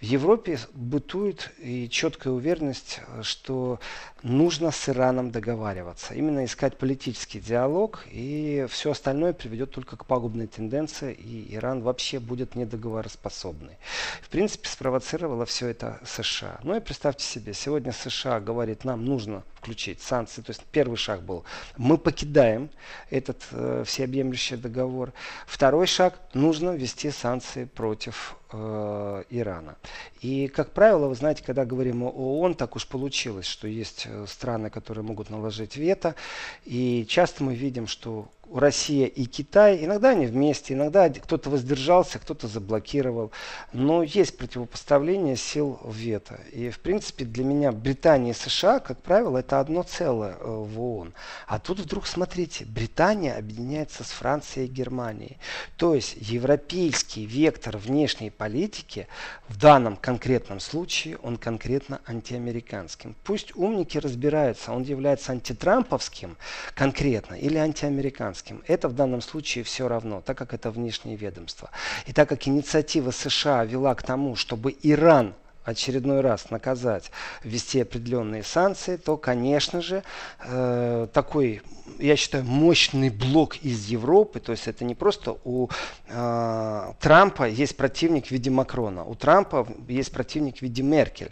В 0.00 0.04
Европе 0.04 0.58
бытует 0.74 1.52
и 1.58 1.88
четкая 1.88 2.32
уверенность, 2.32 3.00
что 3.22 3.80
нужно 4.22 4.70
с 4.70 4.88
Ираном 4.88 5.30
договариваться. 5.30 6.14
Именно 6.14 6.44
искать 6.44 6.78
политический 6.78 7.40
диалог, 7.40 8.04
и 8.10 8.66
все 8.68 8.92
остальное 8.92 9.32
приведет 9.32 9.70
только 9.70 9.96
к 9.96 10.06
пагубной 10.06 10.46
тенденции, 10.46 11.12
и 11.12 11.54
Иран 11.54 11.82
вообще 11.82 12.18
будет 12.18 12.54
недоговороспособный. 12.54 13.76
В 14.22 14.28
принципе, 14.28 14.68
спровоцировало 14.68 15.46
все 15.46 15.68
это 15.68 16.00
США. 16.04 16.60
Ну 16.62 16.76
и 16.76 16.80
представьте 16.80 17.24
себе, 17.24 17.54
сегодня 17.54 17.92
США 17.92 18.40
говорит, 18.40 18.84
нам 18.84 19.04
нужно 19.04 19.42
включить 19.62 20.02
санкции. 20.02 20.42
То 20.42 20.50
есть 20.50 20.62
первый 20.72 20.96
шаг 20.96 21.22
был, 21.22 21.44
мы 21.76 21.96
покидаем 21.96 22.68
этот 23.10 23.42
э, 23.52 23.84
всеобъемлющий 23.86 24.56
договор. 24.56 25.12
Второй 25.46 25.86
шаг, 25.86 26.18
нужно 26.34 26.70
ввести 26.70 27.12
санкции 27.12 27.64
против 27.64 28.36
э, 28.52 29.22
Ирана. 29.30 29.76
И, 30.20 30.48
как 30.48 30.72
правило, 30.72 31.06
вы 31.06 31.14
знаете, 31.14 31.44
когда 31.44 31.64
говорим 31.64 32.02
о 32.02 32.10
ООН, 32.10 32.56
так 32.56 32.74
уж 32.74 32.88
получилось, 32.88 33.46
что 33.46 33.68
есть 33.68 34.06
э, 34.06 34.26
страны, 34.26 34.68
которые 34.68 35.04
могут 35.04 35.30
наложить 35.30 35.76
вето. 35.76 36.16
И 36.64 37.06
часто 37.08 37.44
мы 37.44 37.54
видим, 37.54 37.86
что 37.86 38.28
Россия 38.54 39.06
и 39.06 39.24
Китай, 39.24 39.84
иногда 39.84 40.10
они 40.10 40.26
вместе, 40.26 40.74
иногда 40.74 41.08
кто-то 41.08 41.48
воздержался, 41.48 42.18
кто-то 42.18 42.48
заблокировал. 42.48 43.32
Но 43.72 44.02
есть 44.02 44.36
противопоставление 44.36 45.36
сил 45.36 45.80
вето. 45.84 46.38
И, 46.52 46.70
в 46.70 46.80
принципе, 46.80 47.24
для 47.24 47.44
меня 47.44 47.72
Британия 47.72 48.32
и 48.32 48.34
США, 48.34 48.80
как 48.80 49.00
правило, 49.00 49.38
это 49.38 49.60
одно 49.60 49.82
целое 49.82 50.36
э, 50.38 50.44
в 50.44 50.80
ООН. 50.80 51.14
А 51.46 51.58
тут 51.58 51.80
вдруг, 51.80 52.06
смотрите, 52.06 52.64
Британия 52.64 53.36
объединяется 53.36 54.04
с 54.04 54.10
Францией 54.10 54.66
и 54.66 54.70
Германией. 54.70 55.38
То 55.76 55.94
есть 55.94 56.16
европейский 56.20 57.24
вектор 57.26 57.76
внешней 57.78 58.30
политики 58.30 59.06
в 59.48 59.58
данном 59.58 59.96
конкретном 59.96 60.60
случае, 60.60 61.16
он 61.22 61.36
конкретно 61.36 62.00
антиамериканским. 62.06 63.16
Пусть 63.24 63.56
умники 63.56 63.98
разбираются, 63.98 64.72
он 64.72 64.82
является 64.82 65.32
антитрамповским 65.32 66.36
конкретно 66.74 67.34
или 67.34 67.56
антиамериканским 67.56 68.41
американским. 68.42 68.62
Это 68.66 68.88
в 68.88 68.94
данном 68.94 69.20
случае 69.20 69.64
все 69.64 69.88
равно, 69.88 70.20
так 70.20 70.36
как 70.36 70.54
это 70.54 70.70
внешнее 70.70 71.16
ведомство. 71.16 71.70
И 72.06 72.12
так 72.12 72.28
как 72.28 72.48
инициатива 72.48 73.10
США 73.10 73.64
вела 73.64 73.94
к 73.94 74.02
тому, 74.02 74.36
чтобы 74.36 74.74
Иран 74.82 75.34
очередной 75.64 76.22
раз 76.22 76.50
наказать, 76.50 77.12
ввести 77.44 77.82
определенные 77.82 78.42
санкции, 78.42 78.96
то, 78.96 79.16
конечно 79.16 79.80
же, 79.80 80.02
э, 80.44 81.06
такой, 81.12 81.62
я 82.00 82.16
считаю, 82.16 82.44
мощный 82.44 83.10
блок 83.10 83.56
из 83.64 83.86
Европы, 83.86 84.40
то 84.40 84.52
есть 84.52 84.66
это 84.66 84.84
не 84.84 84.96
просто 84.96 85.36
у 85.44 85.68
э, 86.08 86.92
Трампа 86.98 87.48
есть 87.48 87.76
противник 87.76 88.26
в 88.26 88.30
виде 88.32 88.50
Макрона, 88.50 89.04
у 89.04 89.14
Трампа 89.14 89.66
есть 89.88 90.12
противник 90.12 90.58
в 90.58 90.62
виде 90.62 90.82
Меркель. 90.82 91.30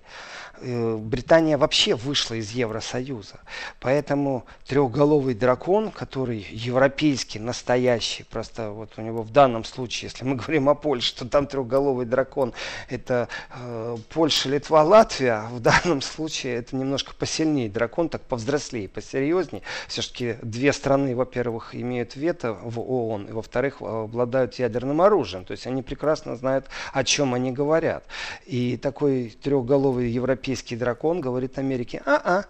Э, 0.62 0.96
Британия 0.96 1.56
вообще 1.56 1.94
вышла 1.94 2.34
из 2.34 2.50
Евросоюза. 2.50 3.40
Поэтому 3.80 4.44
трехголовый 4.66 5.34
дракон, 5.34 5.90
который 5.90 6.46
европейский, 6.50 7.38
настоящий, 7.38 8.24
просто 8.24 8.70
вот 8.70 8.92
у 8.96 9.02
него 9.02 9.22
в 9.22 9.30
данном 9.32 9.64
случае, 9.64 10.10
если 10.10 10.24
мы 10.24 10.36
говорим 10.40 10.68
о 10.68 10.74
Польше, 10.74 11.14
то 11.16 11.26
там 11.26 11.46
трехголовый 11.46 12.06
дракон, 12.06 12.52
это 12.88 13.28
э, 13.54 13.96
Польша, 14.12 14.48
Литва, 14.48 14.82
Латвия. 14.82 15.44
В 15.50 15.60
данном 15.60 16.02
случае 16.02 16.56
это 16.56 16.76
немножко 16.76 17.14
посильнее 17.14 17.70
дракон, 17.70 18.08
так 18.08 18.22
повзрослее, 18.22 18.88
посерьезнее. 18.88 19.62
Все-таки 19.88 20.36
две 20.42 20.72
страны, 20.72 21.16
во-первых, 21.16 21.74
имеют 21.74 22.16
вето 22.16 22.52
в 22.62 22.80
ООН, 22.80 23.28
и 23.28 23.32
во-вторых, 23.32 23.80
обладают 23.80 24.58
ядерным 24.58 25.00
оружием. 25.00 25.44
То 25.44 25.52
есть 25.52 25.66
они 25.66 25.82
прекрасно 25.82 26.36
знают, 26.36 26.66
о 26.92 27.02
чем 27.04 27.34
они 27.34 27.50
говорят. 27.50 28.04
И 28.46 28.76
такой 28.76 29.34
трехголовый 29.42 30.10
европейский 30.10 30.49
европейский 30.50 30.76
дракон 30.76 31.20
говорит 31.20 31.58
Америке, 31.58 32.02
а-а, 32.04 32.44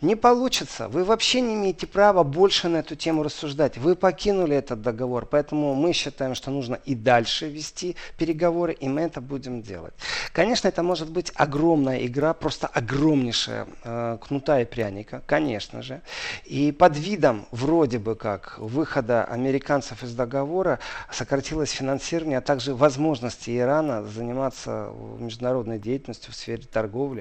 не 0.00 0.16
получится. 0.16 0.88
Вы 0.88 1.04
вообще 1.04 1.40
не 1.40 1.54
имеете 1.54 1.86
права 1.86 2.22
больше 2.24 2.68
на 2.68 2.78
эту 2.78 2.96
тему 2.96 3.22
рассуждать. 3.22 3.78
Вы 3.78 3.94
покинули 3.94 4.56
этот 4.56 4.82
договор. 4.82 5.26
Поэтому 5.26 5.74
мы 5.74 5.92
считаем, 5.92 6.34
что 6.34 6.50
нужно 6.50 6.78
и 6.84 6.94
дальше 6.94 7.48
вести 7.48 7.96
переговоры, 8.18 8.72
и 8.72 8.88
мы 8.88 9.02
это 9.02 9.20
будем 9.20 9.62
делать. 9.62 9.94
Конечно, 10.32 10.68
это 10.68 10.82
может 10.82 11.10
быть 11.10 11.32
огромная 11.34 12.04
игра, 12.06 12.34
просто 12.34 12.66
огромнейшая 12.66 13.66
э, 13.84 14.18
кнута 14.20 14.60
и 14.60 14.64
пряника, 14.64 15.22
конечно 15.26 15.82
же. 15.82 16.00
И 16.44 16.72
под 16.72 16.96
видом 16.96 17.46
вроде 17.50 17.98
бы 17.98 18.14
как 18.14 18.58
выхода 18.58 19.24
американцев 19.24 20.02
из 20.02 20.14
договора 20.14 20.78
сократилось 21.10 21.70
финансирование, 21.70 22.38
а 22.38 22.40
также 22.40 22.74
возможности 22.74 23.56
Ирана 23.56 24.04
заниматься 24.04 24.90
международной 25.18 25.78
деятельностью 25.78 26.32
в 26.32 26.36
сфере 26.36 26.62
торговли, 26.62 27.11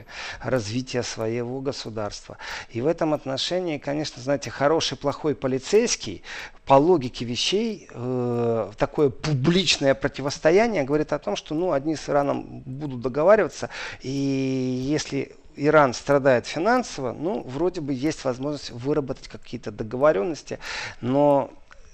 развития 0.41 1.03
своего 1.03 1.62
государства. 1.62 2.38
И 2.69 2.81
в 2.81 2.88
этом 2.88 3.13
отношении, 3.13 3.77
конечно, 3.77 4.21
знаете, 4.21 4.50
хороший, 4.50 4.98
плохой 4.98 5.36
полицейский 5.36 6.24
по 6.65 6.74
логике 6.75 7.25
вещей 7.25 7.88
э, 7.91 8.71
такое 8.77 9.10
публичное 9.10 9.93
противостояние 9.93 10.83
говорит 10.83 11.13
о 11.13 11.19
том, 11.19 11.36
что 11.36 11.53
ну, 11.55 11.74
одни 11.74 11.95
с 11.95 12.10
Ираном 12.10 12.62
будут 12.65 13.01
договариваться, 13.01 13.69
и 14.01 14.10
если 14.10 15.36
Иран 15.55 15.93
страдает 15.93 16.48
финансово, 16.48 17.12
ну, 17.12 17.43
вроде 17.43 17.81
бы 17.81 17.93
есть 17.93 18.24
возможность 18.24 18.71
выработать 18.71 19.27
какие-то 19.27 19.71
договоренности, 19.71 20.60
но 21.01 21.51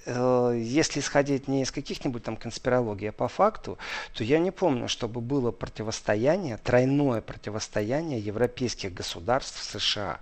если 0.07 0.99
исходить 0.99 1.47
не 1.47 1.63
из 1.63 1.71
каких-нибудь 1.71 2.23
там 2.23 2.37
конспирологий, 2.37 3.09
а 3.09 3.11
по 3.11 3.27
факту, 3.27 3.77
то 4.13 4.23
я 4.23 4.39
не 4.39 4.51
помню, 4.51 4.87
чтобы 4.87 5.21
было 5.21 5.51
противостояние, 5.51 6.57
тройное 6.57 7.21
противостояние 7.21 8.19
европейских 8.19 8.93
государств 8.93 9.63
США. 9.63 10.19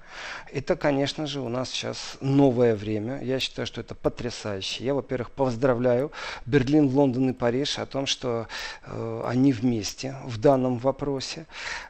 Это, 0.51 0.75
конечно 0.75 1.27
же, 1.27 1.42
у 1.42 1.50
нас 1.50 1.70
сейчас 1.70 2.18
новое 2.22 2.75
время. 2.75 3.22
Я 3.22 3.39
считаю, 3.39 3.68
что 3.68 3.82
это 3.82 3.96
потрясающе. 3.96 4.84
Я, 4.86 4.94
во-первых, 4.94 5.32
поздравляю 5.32 6.12
Берлин, 6.46 6.88
Лондон 6.88 7.30
и 7.30 7.34
Париж 7.34 7.77
о 7.80 7.86
том, 7.86 8.06
что 8.06 8.48
э, 8.84 9.24
они 9.25 9.54
вместе 9.54 10.15
в 10.25 10.39
данном 10.39 10.77
вопросе. 10.77 11.46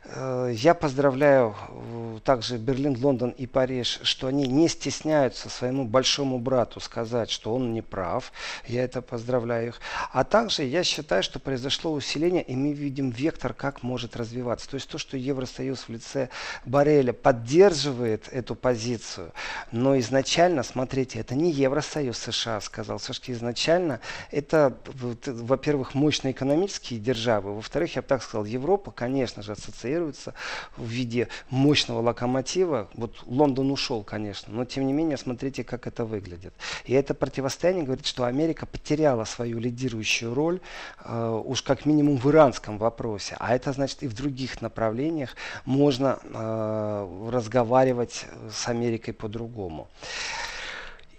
Э, 0.06 0.52
я 0.54 0.74
поздравляю 0.74 1.56
э, 1.70 2.20
также 2.24 2.58
Берлин, 2.58 2.98
Лондон 3.02 3.30
и 3.30 3.46
Париж, 3.46 4.00
что 4.04 4.28
они 4.28 4.48
не 4.48 4.68
стесняются 4.68 5.50
своему 5.50 5.86
большому 5.86 6.40
брату 6.40 6.80
сказать, 6.80 7.30
что 7.30 7.54
он 7.54 7.74
не 7.74 7.82
прав, 7.86 8.32
я 8.68 8.84
это 8.84 9.02
поздравляю 9.02 9.70
их. 9.70 9.82
А 10.12 10.24
также 10.24 10.64
я 10.64 10.84
считаю, 10.84 11.24
что 11.24 11.40
произошло 11.40 11.92
усиление, 11.92 12.44
и 12.44 12.56
мы 12.56 12.74
видим 12.74 13.12
вектор, 13.12 13.54
как 13.54 13.84
может 13.84 14.16
развиваться. 14.16 14.70
То 14.70 14.76
есть 14.76 14.90
то, 14.90 14.98
что 14.98 15.18
Евросоюз 15.18 15.82
в 15.88 15.90
лице 15.90 16.30
Барреля 16.66 17.14
поддерживает 17.14 18.28
эту 18.32 18.56
позицию, 18.56 19.32
но 19.72 19.98
изначально, 20.00 20.64
смотрите, 20.64 21.20
это 21.20 21.36
не 21.36 21.52
Евросоюз 21.52 22.18
США 22.18 22.60
сказал, 22.62 22.98
все-таки 22.98 23.32
изначально 23.32 24.00
это, 24.32 24.78
во-первых, 25.26 25.94
мощные 25.94 26.32
экономические 26.32 27.00
державы, 27.00 27.56
во-вторых, 27.56 27.96
я 27.96 28.02
бы 28.02 28.08
так 28.08 28.24
сказал, 28.24 28.46
Европа, 28.46 28.92
конечно 28.92 29.44
же, 29.44 29.52
ассоциируется 29.52 30.34
в 30.78 30.86
виде 30.86 31.28
мощного 31.50 32.02
локомотива. 32.02 32.90
Вот 32.94 33.24
Лондон 33.26 33.72
ушел, 33.72 34.04
конечно, 34.04 34.54
но 34.54 34.66
тем 34.66 34.88
не 34.88 34.94
менее, 34.94 35.18
смотрите, 35.18 35.64
как 35.64 35.88
это 35.88 36.06
выглядит. 36.06 36.54
И 36.86 36.94
это 36.94 37.14
противостояние 37.14 37.75
Британия 37.76 37.86
говорит, 37.86 38.06
что 38.06 38.26
Америка 38.26 38.66
потеряла 38.66 39.26
свою 39.26 39.60
лидирующую 39.60 40.34
роль 40.34 40.60
э, 41.04 41.42
уж 41.46 41.62
как 41.62 41.86
минимум 41.86 42.18
в 42.18 42.30
иранском 42.30 42.78
вопросе. 42.78 43.36
А 43.40 43.54
это 43.56 43.74
значит 43.74 44.04
и 44.04 44.08
в 44.08 44.14
других 44.14 44.62
направлениях 44.62 45.36
можно 45.66 46.20
э, 46.24 47.30
разговаривать 47.32 48.26
с 48.52 48.68
Америкой 48.68 49.14
по-другому. 49.14 49.88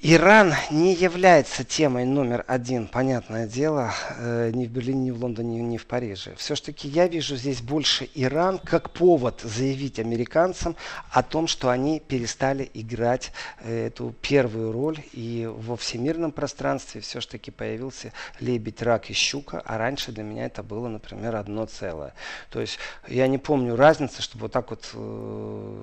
Иран 0.03 0.53
не 0.71 0.95
является 0.95 1.65
темой 1.65 2.05
номер 2.05 2.45
один, 2.47 2.87
понятное 2.87 3.47
дело, 3.47 3.95
э, 4.19 4.51
ни 4.53 4.67
в 4.67 4.71
Берлине, 4.71 5.07
ни 5.07 5.11
в 5.11 5.23
Лондоне, 5.23 5.63
ни 5.63 5.79
в 5.79 5.87
Париже. 5.87 6.35
Все-таки 6.37 6.87
я 6.87 7.09
вижу 7.09 7.35
здесь 7.37 7.63
больше 7.63 8.07
Иран 8.15 8.59
как 8.59 8.91
повод 8.91 9.41
заявить 9.41 9.99
американцам 9.99 10.77
о 11.11 11.23
том, 11.23 11.47
что 11.47 11.71
они 11.71 11.99
перестали 11.99 12.71
играть 12.75 13.33
э, 13.61 13.87
эту 13.87 14.15
первую 14.21 14.71
роль. 14.71 14.99
И 15.15 15.49
во 15.51 15.77
всемирном 15.77 16.31
пространстве 16.31 17.01
все-таки 17.01 17.51
появился 17.51 18.13
лебедь, 18.39 18.83
рак 18.83 19.09
и 19.09 19.15
щука, 19.15 19.63
а 19.65 19.79
раньше 19.79 20.13
для 20.13 20.25
меня 20.25 20.45
это 20.45 20.63
было, 20.63 20.89
например, 20.89 21.37
одно 21.37 21.65
целое. 21.65 22.13
То 22.51 22.61
есть 22.61 22.79
я 23.09 23.27
не 23.29 23.39
помню 23.39 23.77
разницы, 23.77 24.21
чтобы 24.21 24.43
вот 24.43 24.53
так 24.53 24.69
вот 24.71 24.91
э, 24.93 25.77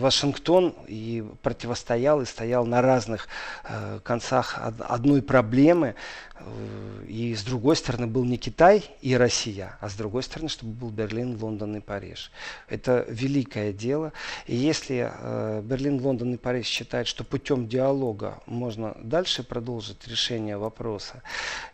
Вашингтон 0.00 0.74
и 0.88 1.24
противостоял 1.42 2.20
и 2.20 2.24
стоял 2.24 2.66
на 2.66 2.82
разных 2.82 3.27
Э, 3.64 4.00
концах 4.02 4.58
одной 4.58 5.22
проблемы. 5.22 5.94
Э, 6.40 7.04
и 7.06 7.34
с 7.34 7.42
другой 7.42 7.76
стороны 7.76 8.06
был 8.06 8.24
не 8.24 8.36
Китай 8.36 8.84
и 9.00 9.16
Россия, 9.16 9.76
а 9.80 9.88
с 9.88 9.94
другой 9.94 10.22
стороны, 10.22 10.48
чтобы 10.48 10.72
был 10.72 10.90
Берлин, 10.90 11.38
Лондон 11.40 11.76
и 11.76 11.80
Париж. 11.80 12.30
Это 12.68 13.04
великое 13.08 13.72
дело. 13.72 14.12
И 14.46 14.54
если 14.54 15.10
э, 15.12 15.62
Берлин, 15.62 16.00
Лондон 16.00 16.34
и 16.34 16.36
Париж 16.36 16.66
считают, 16.66 17.08
что 17.08 17.24
путем 17.24 17.68
диалога 17.68 18.40
можно 18.46 18.96
дальше 19.02 19.42
продолжить 19.42 20.06
решение 20.06 20.56
вопроса, 20.56 21.22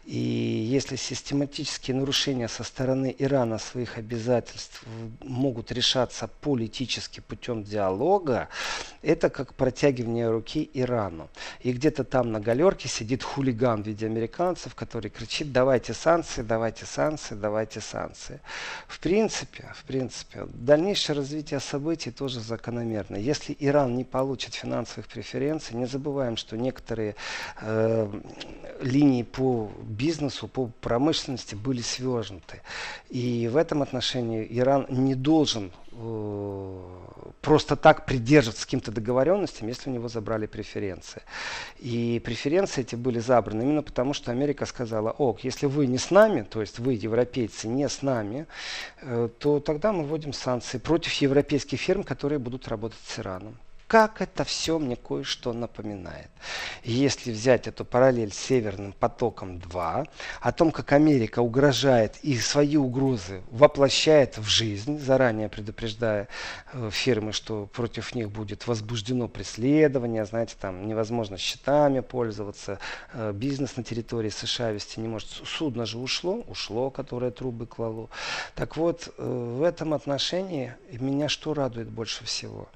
и 0.04 0.18
если 0.18 0.96
систематические 0.96 1.96
нарушения 1.96 2.48
со 2.48 2.62
стороны 2.62 3.14
Ирана 3.18 3.58
своих 3.58 3.98
обязательств 3.98 4.82
могут 5.20 5.72
решаться 5.72 6.28
политически 6.40 7.20
путем 7.20 7.64
диалога, 7.64 8.48
это 9.02 9.30
как 9.30 9.54
протягивание 9.54 10.30
руки 10.30 10.70
Ирану. 10.74 11.28
И 11.60 11.72
где-то 11.72 12.04
там 12.04 12.32
на 12.32 12.40
галерке 12.40 12.88
сидит 12.88 13.22
хулиган 13.22 13.82
в 13.82 13.86
виде 13.86 14.06
американцев, 14.06 14.74
который 14.74 15.10
кричит, 15.10 15.52
давайте 15.52 15.94
санкции, 15.94 16.42
давайте 16.42 16.86
санкции, 16.86 17.34
давайте 17.34 17.80
санкции. 17.80 18.40
В 18.86 19.00
принципе, 19.00 19.72
в 19.74 19.84
принципе, 19.84 20.46
дальнейшее 20.52 21.16
развитие 21.16 21.60
событий 21.60 22.10
тоже 22.10 22.40
закономерно. 22.40 23.16
Если 23.16 23.56
Иран 23.58 23.96
не 23.96 24.04
получит 24.04 24.54
финансовых 24.54 25.06
преференций, 25.08 25.76
не 25.76 25.86
забываем, 25.86 26.36
что 26.36 26.56
некоторые 26.56 27.16
э, 27.60 28.08
линии 28.80 29.22
по 29.22 29.70
бизнесу, 29.82 30.48
по 30.48 30.66
промышленности 30.80 31.54
были 31.54 31.80
свернуты. 31.80 32.60
И 33.10 33.48
в 33.48 33.56
этом 33.56 33.82
отношении 33.82 34.46
Иран 34.50 34.86
не 34.88 35.14
должен 35.14 35.72
э, 35.92 37.03
просто 37.40 37.76
так 37.76 38.06
придерживаться 38.06 38.64
каким-то 38.64 38.90
договоренностям, 38.90 39.68
если 39.68 39.90
у 39.90 39.92
него 39.92 40.08
забрали 40.08 40.46
преференции. 40.46 41.22
И 41.78 42.20
преференции 42.24 42.82
эти 42.82 42.94
были 42.94 43.18
забраны 43.18 43.62
именно 43.62 43.82
потому, 43.82 44.14
что 44.14 44.30
Америка 44.30 44.66
сказала, 44.66 45.10
ок, 45.10 45.44
если 45.44 45.66
вы 45.66 45.86
не 45.86 45.98
с 45.98 46.10
нами, 46.10 46.42
то 46.42 46.60
есть 46.60 46.78
вы, 46.78 46.94
европейцы, 46.94 47.68
не 47.68 47.88
с 47.88 48.02
нами, 48.02 48.46
э, 49.02 49.28
то 49.38 49.60
тогда 49.60 49.92
мы 49.92 50.04
вводим 50.04 50.32
санкции 50.32 50.78
против 50.78 51.12
европейских 51.14 51.80
фирм, 51.80 52.04
которые 52.04 52.38
будут 52.38 52.68
работать 52.68 52.98
с 53.06 53.18
Ираном 53.18 53.56
как 53.86 54.22
это 54.22 54.44
все 54.44 54.78
мне 54.78 54.96
кое-что 54.96 55.52
напоминает. 55.52 56.30
Если 56.82 57.32
взять 57.32 57.66
эту 57.66 57.84
параллель 57.84 58.32
с 58.32 58.38
Северным 58.38 58.92
потоком 58.92 59.58
2, 59.58 60.06
о 60.40 60.52
том, 60.52 60.70
как 60.70 60.92
Америка 60.92 61.40
угрожает 61.40 62.16
и 62.22 62.36
свои 62.38 62.76
угрозы 62.76 63.42
воплощает 63.50 64.38
в 64.38 64.44
жизнь, 64.48 64.98
заранее 64.98 65.48
предупреждая 65.48 66.28
э, 66.72 66.90
фирмы, 66.90 67.32
что 67.32 67.66
против 67.66 68.14
них 68.14 68.30
будет 68.30 68.66
возбуждено 68.66 69.28
преследование, 69.28 70.24
знаете, 70.24 70.56
там 70.60 70.86
невозможно 70.86 71.36
счетами 71.36 72.00
пользоваться, 72.00 72.78
э, 73.12 73.32
бизнес 73.32 73.76
на 73.76 73.84
территории 73.84 74.30
США 74.30 74.70
вести 74.70 75.00
не 75.00 75.08
может. 75.08 75.28
Судно 75.28 75.86
же 75.86 75.98
ушло, 75.98 76.44
ушло, 76.48 76.90
которое 76.90 77.30
трубы 77.30 77.66
клало. 77.66 78.08
Так 78.54 78.76
вот, 78.76 79.12
э, 79.16 79.56
в 79.58 79.62
этом 79.62 79.94
отношении 79.94 80.74
меня 80.92 81.28
что 81.28 81.54
радует 81.54 81.88
больше 81.88 82.24
всего? 82.24 82.68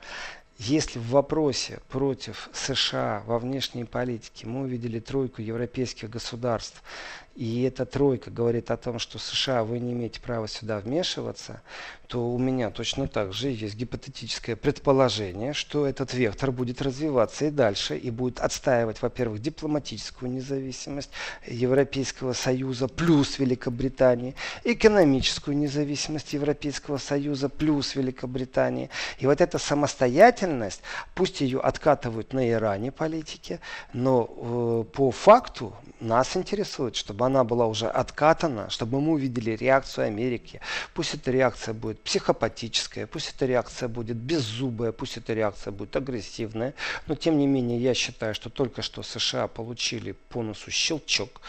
Если 0.59 0.99
в 0.99 1.11
вопросе 1.11 1.79
против 1.89 2.51
США 2.53 3.23
во 3.27 3.39
внешней 3.39 3.85
политике 3.85 4.45
мы 4.49 4.63
увидели 4.63 4.99
тройку 4.99 5.41
европейских 5.41 6.11
государств, 6.11 6.83
и 7.39 7.63
эта 7.63 7.87
тройка 7.87 8.33
говорит 8.33 8.69
о 8.73 8.77
том, 8.77 8.99
что 8.99 9.21
США, 9.21 9.63
вы 9.63 9.79
не 9.79 9.93
имеете 9.93 10.21
права 10.21 10.49
сюда 10.49 10.81
вмешиваться, 10.81 11.63
то 12.09 12.29
у 12.29 12.37
меня 12.37 12.71
точно 12.71 13.07
так 13.07 13.33
же 13.33 13.51
есть 13.51 13.77
гипотетическое 13.77 14.57
предположение, 14.57 15.53
что 15.53 15.87
этот 15.87 16.13
вектор 16.15 16.51
будет 16.51 16.83
развиваться 16.83 17.45
и 17.45 17.51
дальше, 17.51 17.97
и 17.97 18.11
будет 18.11 18.41
отстаивать, 18.41 19.01
во-первых, 19.03 19.41
дипломатическую 19.41 20.33
независимость 20.33 21.11
Европейского 21.47 22.33
Союза 22.33 22.89
плюс 22.89 23.39
Великобритании, 23.39 24.35
экономическую 24.65 25.57
независимость 25.57 26.33
Европейского 26.33 26.97
Союза 26.97 27.49
плюс 27.49 27.95
Великобритании. 27.95 28.91
И 29.21 29.27
вот 29.27 29.41
эта 29.41 29.59
самостоятельность, 29.59 30.81
пусть 31.15 31.41
ее 31.41 31.61
откатывают 31.61 32.33
на 32.33 32.51
Иране 32.51 32.91
политики, 32.91 33.61
но 33.93 34.29
э, 34.29 34.85
по 34.93 35.13
факту 35.13 35.77
нас 36.01 36.37
интересует, 36.37 36.97
чтобы 36.97 37.28
она 37.29 37.45
была 37.45 37.67
уже 37.67 37.87
откатана, 37.87 38.69
чтобы 38.71 39.01
мы 39.01 39.13
увидели 39.13 39.53
реакцию 39.53 40.07
Америки. 40.07 40.61
Пусть 40.95 41.15
эта 41.15 41.31
реакция 41.31 41.75
будет 41.75 42.01
психопатическая, 42.03 43.07
пусть 43.07 43.35
эта 43.35 43.47
реакция 43.47 43.89
будет 43.89 44.17
беззубая, 44.17 44.93
пусть 44.93 45.17
эта 45.17 45.35
реакция 45.35 45.71
будет 45.71 45.95
агрессивная. 45.97 46.75
Но 47.07 47.15
тем 47.15 47.39
не 47.39 47.47
менее 47.47 47.79
я 47.79 47.95
считаю, 47.95 48.35
что 48.35 48.51
только 48.51 48.83
что 48.83 49.03
США 49.03 49.47
получили 49.47 50.13
по 50.13 50.43
носу 50.43 50.71
щелчок. 50.71 51.41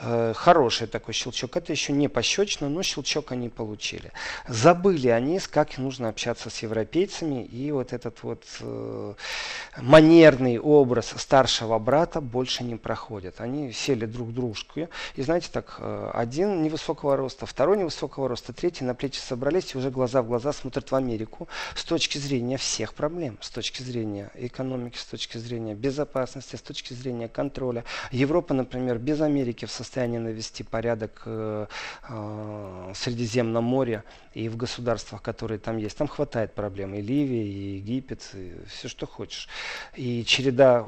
Э, 0.00 0.32
хороший 0.36 0.86
такой 0.86 1.14
щелчок. 1.14 1.56
Это 1.56 1.72
еще 1.72 1.92
не 1.92 2.08
пощечно, 2.08 2.68
но 2.68 2.82
щелчок 2.82 3.32
они 3.32 3.48
получили. 3.48 4.12
Забыли 4.48 5.08
они, 5.08 5.38
как 5.38 5.78
нужно 5.78 6.08
общаться 6.08 6.50
с 6.50 6.62
европейцами. 6.62 7.44
И 7.44 7.72
вот 7.72 7.92
этот 7.92 8.22
вот 8.22 8.44
э, 8.60 9.14
манерный 9.78 10.58
образ 10.58 11.14
старшего 11.16 11.78
брата 11.78 12.20
больше 12.20 12.64
не 12.64 12.76
проходит. 12.76 13.40
Они 13.40 13.72
сели 13.72 14.06
друг 14.06 14.32
дружку 14.32 14.88
и 15.20 15.22
знаете, 15.22 15.50
так, 15.52 15.76
э, 15.80 16.10
один 16.14 16.62
невысокого 16.62 17.14
роста, 17.14 17.44
второй 17.44 17.76
невысокого 17.76 18.26
роста, 18.26 18.54
третий 18.54 18.84
на 18.84 18.94
плечи 18.94 19.18
собрались 19.18 19.74
и 19.74 19.78
уже 19.78 19.90
глаза 19.90 20.22
в 20.22 20.26
глаза 20.26 20.50
смотрят 20.54 20.90
в 20.90 20.94
Америку 20.96 21.46
с 21.74 21.84
точки 21.84 22.16
зрения 22.16 22.56
всех 22.56 22.94
проблем, 22.94 23.36
с 23.42 23.50
точки 23.50 23.82
зрения 23.82 24.30
экономики, 24.32 24.96
с 24.96 25.04
точки 25.04 25.36
зрения 25.36 25.74
безопасности, 25.74 26.56
с 26.56 26.62
точки 26.62 26.94
зрения 26.94 27.28
контроля. 27.28 27.84
Европа, 28.10 28.54
например, 28.54 28.96
без 28.96 29.20
Америки 29.20 29.66
в 29.66 29.70
состоянии 29.70 30.16
навести 30.16 30.62
порядок 30.64 31.20
э, 31.26 31.66
э, 32.08 32.14
в 32.14 32.96
Средиземном 32.96 33.64
море 33.64 34.04
и 34.32 34.48
в 34.48 34.56
государствах, 34.56 35.20
которые 35.20 35.58
там 35.58 35.76
есть. 35.76 35.98
Там 35.98 36.08
хватает 36.08 36.54
проблем. 36.54 36.94
И 36.94 37.02
Ливия, 37.02 37.44
и 37.44 37.76
Египет, 37.76 38.26
и 38.32 38.54
все, 38.68 38.88
что 38.88 39.06
хочешь. 39.06 39.48
И 39.96 40.24
череда 40.24 40.86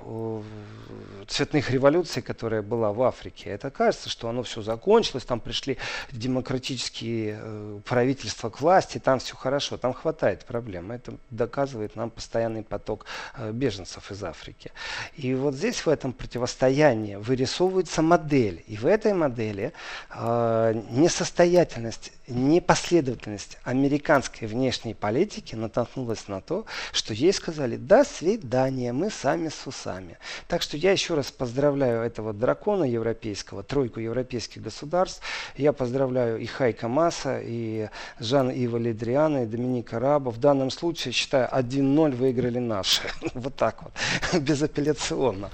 цветных 1.28 1.70
революций, 1.70 2.22
которая 2.22 2.62
была 2.62 2.94
в 2.94 3.02
Африке, 3.02 3.50
это 3.50 3.70
кажется, 3.70 4.08
что 4.12 4.29
оно 4.29 4.42
все 4.42 4.62
закончилось, 4.62 5.25
там 5.25 5.40
пришли 5.40 5.79
демократические 6.12 7.38
э, 7.40 7.81
правительства 7.85 8.51
к 8.51 8.61
власти, 8.61 8.98
там 8.98 9.18
все 9.18 9.35
хорошо, 9.35 9.77
там 9.79 9.94
хватает 9.94 10.44
проблем. 10.44 10.92
Это 10.92 11.14
доказывает 11.31 11.96
нам 11.96 12.11
постоянный 12.11 12.62
поток 12.62 13.07
э, 13.35 13.51
беженцев 13.53 14.11
из 14.11 14.22
Африки. 14.22 14.70
И 15.16 15.35
вот 15.35 15.55
здесь 15.55 15.87
в 15.87 15.88
этом 15.88 16.12
противостоянии 16.12 17.16
вырисовывается 17.16 18.03
модель. 18.03 18.62
И 18.66 18.77
в 18.77 18.87
этой 18.87 19.14
модели 19.14 19.72
э, 20.11 20.83
несостоятельность, 20.90 22.12
непоследовательность 22.29 23.59
американской 23.64 24.46
внешней 24.46 24.94
политики 24.94 25.55
натолкнулась 25.55 26.29
на 26.29 26.40
то, 26.40 26.66
что 26.92 27.14
ей 27.14 27.33
сказали 27.33 27.77
«до 27.77 28.05
свидания, 28.05 28.92
мы 28.92 29.11
сами 29.11 29.48
с 29.48 29.66
усами». 29.66 30.18
Так 30.48 30.61
что 30.61 30.77
я 30.77 30.92
еще 30.92 31.14
раз 31.14 31.33
поздравляю 31.33 32.03
этого 32.03 32.35
дракона 32.35 32.85
европейского, 32.85 33.62
тройку 33.62 34.01
европейских 34.04 34.62
государств. 34.62 35.22
Я 35.56 35.72
поздравляю 35.72 36.38
и 36.38 36.46
Хайка 36.46 36.88
Маса, 36.88 37.40
и 37.42 37.88
Жан-Ива 38.18 38.76
Ледриана, 38.76 39.44
и 39.44 39.46
Доминика 39.46 39.98
Раба. 39.98 40.30
В 40.30 40.38
данном 40.38 40.70
случае, 40.70 41.12
считаю, 41.12 41.48
1-0 41.50 42.14
выиграли 42.16 42.58
наши. 42.58 43.02
вот 43.34 43.54
так 43.56 43.82
вот, 43.82 43.92
безапелляционно. 44.40 45.50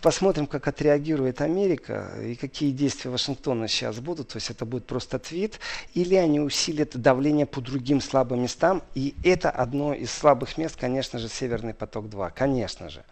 Посмотрим, 0.00 0.46
как 0.46 0.68
отреагирует 0.68 1.40
Америка 1.40 2.10
и 2.22 2.34
какие 2.34 2.72
действия 2.72 3.10
Вашингтона 3.10 3.68
сейчас 3.68 4.00
будут. 4.00 4.28
То 4.28 4.36
есть 4.36 4.50
это 4.50 4.64
будет 4.64 4.86
просто 4.86 5.18
твит. 5.18 5.60
Или 5.94 6.14
они 6.14 6.40
усилят 6.40 6.96
давление 7.00 7.46
по 7.46 7.60
другим 7.60 8.00
слабым 8.00 8.42
местам. 8.42 8.82
И 8.94 9.14
это 9.24 9.50
одно 9.50 9.94
из 9.94 10.10
слабых 10.12 10.58
мест, 10.58 10.76
конечно 10.76 11.18
же, 11.18 11.28
Северный 11.28 11.74
поток-2. 11.74 12.32
Конечно 12.34 12.88
же. 12.88 13.04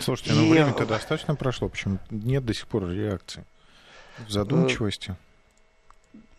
Слушайте, 0.00 0.32
ну 0.34 0.48
время-то 0.48 0.86
достаточно 0.86 1.34
прошло, 1.34 1.68
почему 1.68 1.98
нет 2.10 2.44
до 2.44 2.54
сих 2.54 2.66
пор 2.68 2.88
реакции? 2.88 3.44
В 4.26 4.30
задумчивости? 4.30 5.14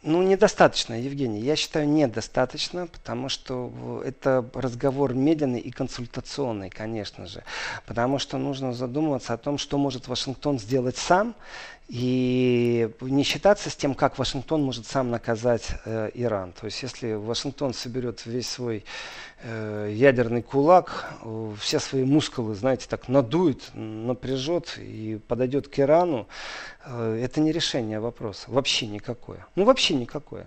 Ну, 0.01 0.23
недостаточно, 0.23 0.93
Евгений. 0.93 1.41
Я 1.41 1.57
считаю, 1.57 1.87
недостаточно, 1.87 2.87
потому 2.87 3.27
что 3.27 4.01
это 4.05 4.45
разговор 4.53 5.13
медленный 5.13 5.59
и 5.59 5.71
консультационный, 5.71 6.69
конечно 6.69 7.27
же. 7.27 7.43
Потому 7.85 8.17
что 8.17 8.37
нужно 8.37 8.73
задумываться 8.73 9.33
о 9.33 9.37
том, 9.37 9.57
что 9.57 9.77
может 9.77 10.07
Вашингтон 10.07 10.57
сделать 10.57 10.95
сам, 10.95 11.35
и 11.89 12.87
не 13.01 13.23
считаться 13.23 13.71
с 13.71 13.75
тем, 13.75 13.95
как 13.95 14.19
Вашингтон 14.19 14.61
может 14.61 14.85
сам 14.85 15.09
наказать 15.09 15.71
э, 15.85 16.11
Иран. 16.13 16.53
То 16.53 16.65
есть, 16.65 16.83
если 16.83 17.13
Вашингтон 17.13 17.73
соберет 17.73 18.27
весь 18.27 18.47
свой 18.47 18.85
э, 19.41 19.91
ядерный 19.91 20.43
кулак, 20.43 21.11
э, 21.23 21.53
все 21.59 21.79
свои 21.79 22.03
мускулы, 22.03 22.53
знаете, 22.53 22.85
так 22.87 23.09
надует, 23.09 23.71
напряжет 23.73 24.77
и 24.77 25.19
подойдет 25.27 25.67
к 25.67 25.79
Ирану, 25.79 26.27
э, 26.85 27.21
это 27.23 27.41
не 27.41 27.51
решение 27.51 27.99
вопроса. 27.99 28.45
Вообще 28.49 28.85
никакое. 28.85 29.47
Ну, 29.55 29.65
вообще 29.65 29.95
никакое. 29.95 30.45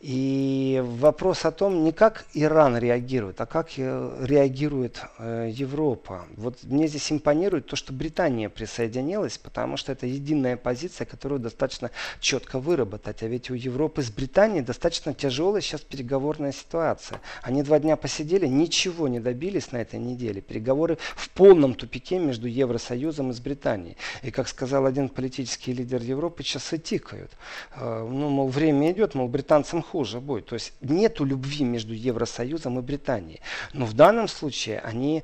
И 0.00 0.80
вопрос 0.84 1.44
о 1.44 1.50
том, 1.50 1.82
не 1.82 1.90
как 1.90 2.24
Иран 2.32 2.78
реагирует, 2.78 3.40
а 3.40 3.46
как 3.46 3.70
э, 3.78 4.24
реагирует 4.24 5.02
э, 5.18 5.50
Европа. 5.52 6.24
Вот 6.36 6.62
мне 6.62 6.86
здесь 6.86 7.10
импонирует 7.10 7.66
то, 7.66 7.74
что 7.74 7.92
Британия 7.92 8.48
присоединилась, 8.48 9.38
потому 9.38 9.76
что 9.76 9.90
это 9.90 10.06
единая 10.06 10.56
позиция, 10.56 11.04
которую 11.04 11.40
достаточно 11.40 11.90
четко 12.20 12.60
выработать. 12.60 13.24
А 13.24 13.26
ведь 13.26 13.50
у 13.50 13.54
Европы 13.54 14.02
с 14.02 14.10
Британией 14.10 14.62
достаточно 14.62 15.14
тяжелая 15.14 15.62
сейчас 15.62 15.80
переговорная 15.80 16.52
ситуация. 16.52 17.20
Они 17.42 17.64
два 17.64 17.80
дня 17.80 17.96
посидели, 17.96 18.46
ничего 18.46 19.08
не 19.08 19.18
добились 19.18 19.72
на 19.72 19.78
этой 19.78 19.98
неделе. 19.98 20.40
Переговоры 20.40 20.98
в 21.16 21.28
полном 21.30 21.74
тупике 21.74 22.20
между 22.20 22.46
Евросоюзом 22.46 23.32
и 23.32 23.34
с 23.34 23.40
Британией. 23.40 23.96
И 24.22 24.30
как 24.30 24.46
сказал 24.46 24.86
один 24.86 25.08
политический 25.08 25.72
лидер 25.72 26.00
Европы, 26.02 26.44
часы 26.44 26.78
тикают. 26.78 27.32
Э, 27.74 28.06
ну, 28.08 28.28
мол, 28.28 28.46
время 28.46 28.92
идет, 28.92 29.16
мол, 29.16 29.26
британцам 29.26 29.82
хуже 29.90 30.20
будет. 30.20 30.46
То 30.46 30.54
есть 30.54 30.72
нету 30.80 31.24
любви 31.24 31.64
между 31.64 31.94
Евросоюзом 31.94 32.78
и 32.78 32.82
Британией. 32.82 33.40
Но 33.72 33.86
в 33.86 33.94
данном 33.94 34.28
случае 34.28 34.80
они 34.80 35.22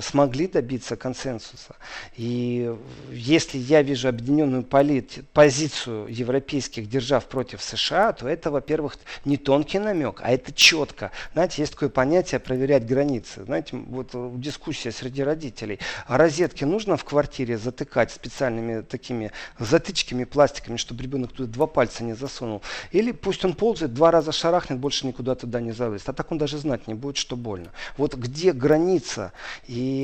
смогли 0.00 0.46
добиться 0.46 0.96
консенсуса. 0.96 1.76
И 2.16 2.74
если 3.10 3.58
я 3.58 3.82
вижу 3.82 4.08
объединенную 4.08 4.62
полит, 4.62 5.24
позицию 5.32 6.06
европейских 6.08 6.88
держав 6.88 7.26
против 7.26 7.62
США, 7.62 8.12
то 8.12 8.28
это, 8.28 8.50
во-первых, 8.50 8.98
не 9.24 9.36
тонкий 9.36 9.78
намек, 9.78 10.20
а 10.22 10.30
это 10.30 10.52
четко. 10.52 11.10
Знаете, 11.32 11.62
есть 11.62 11.72
такое 11.72 11.88
понятие 11.88 12.40
проверять 12.40 12.86
границы. 12.86 13.44
Знаете, 13.44 13.76
вот 13.76 14.10
дискуссия 14.40 14.92
среди 14.92 15.22
родителей. 15.22 15.78
А 16.06 16.18
розетки 16.18 16.64
нужно 16.64 16.96
в 16.96 17.04
квартире 17.04 17.58
затыкать 17.58 18.10
специальными 18.12 18.82
такими 18.82 19.32
затычками 19.58 20.24
пластиками, 20.24 20.76
чтобы 20.76 21.02
ребенок 21.02 21.32
туда 21.32 21.50
два 21.50 21.66
пальца 21.66 22.04
не 22.04 22.14
засунул. 22.14 22.62
Или 22.92 23.12
пусть 23.12 23.44
он 23.44 23.54
ползает 23.54 23.94
два 23.94 24.10
раза 24.10 24.32
шарахнет, 24.32 24.78
больше 24.78 25.06
никуда 25.06 25.34
туда 25.34 25.60
не 25.60 25.72
залезет. 25.72 26.08
А 26.08 26.12
так 26.12 26.32
он 26.32 26.38
даже 26.38 26.58
знать 26.58 26.86
не 26.88 26.94
будет, 26.94 27.16
что 27.16 27.36
больно. 27.36 27.70
Вот 27.96 28.14
где 28.14 28.52
граница 28.52 29.32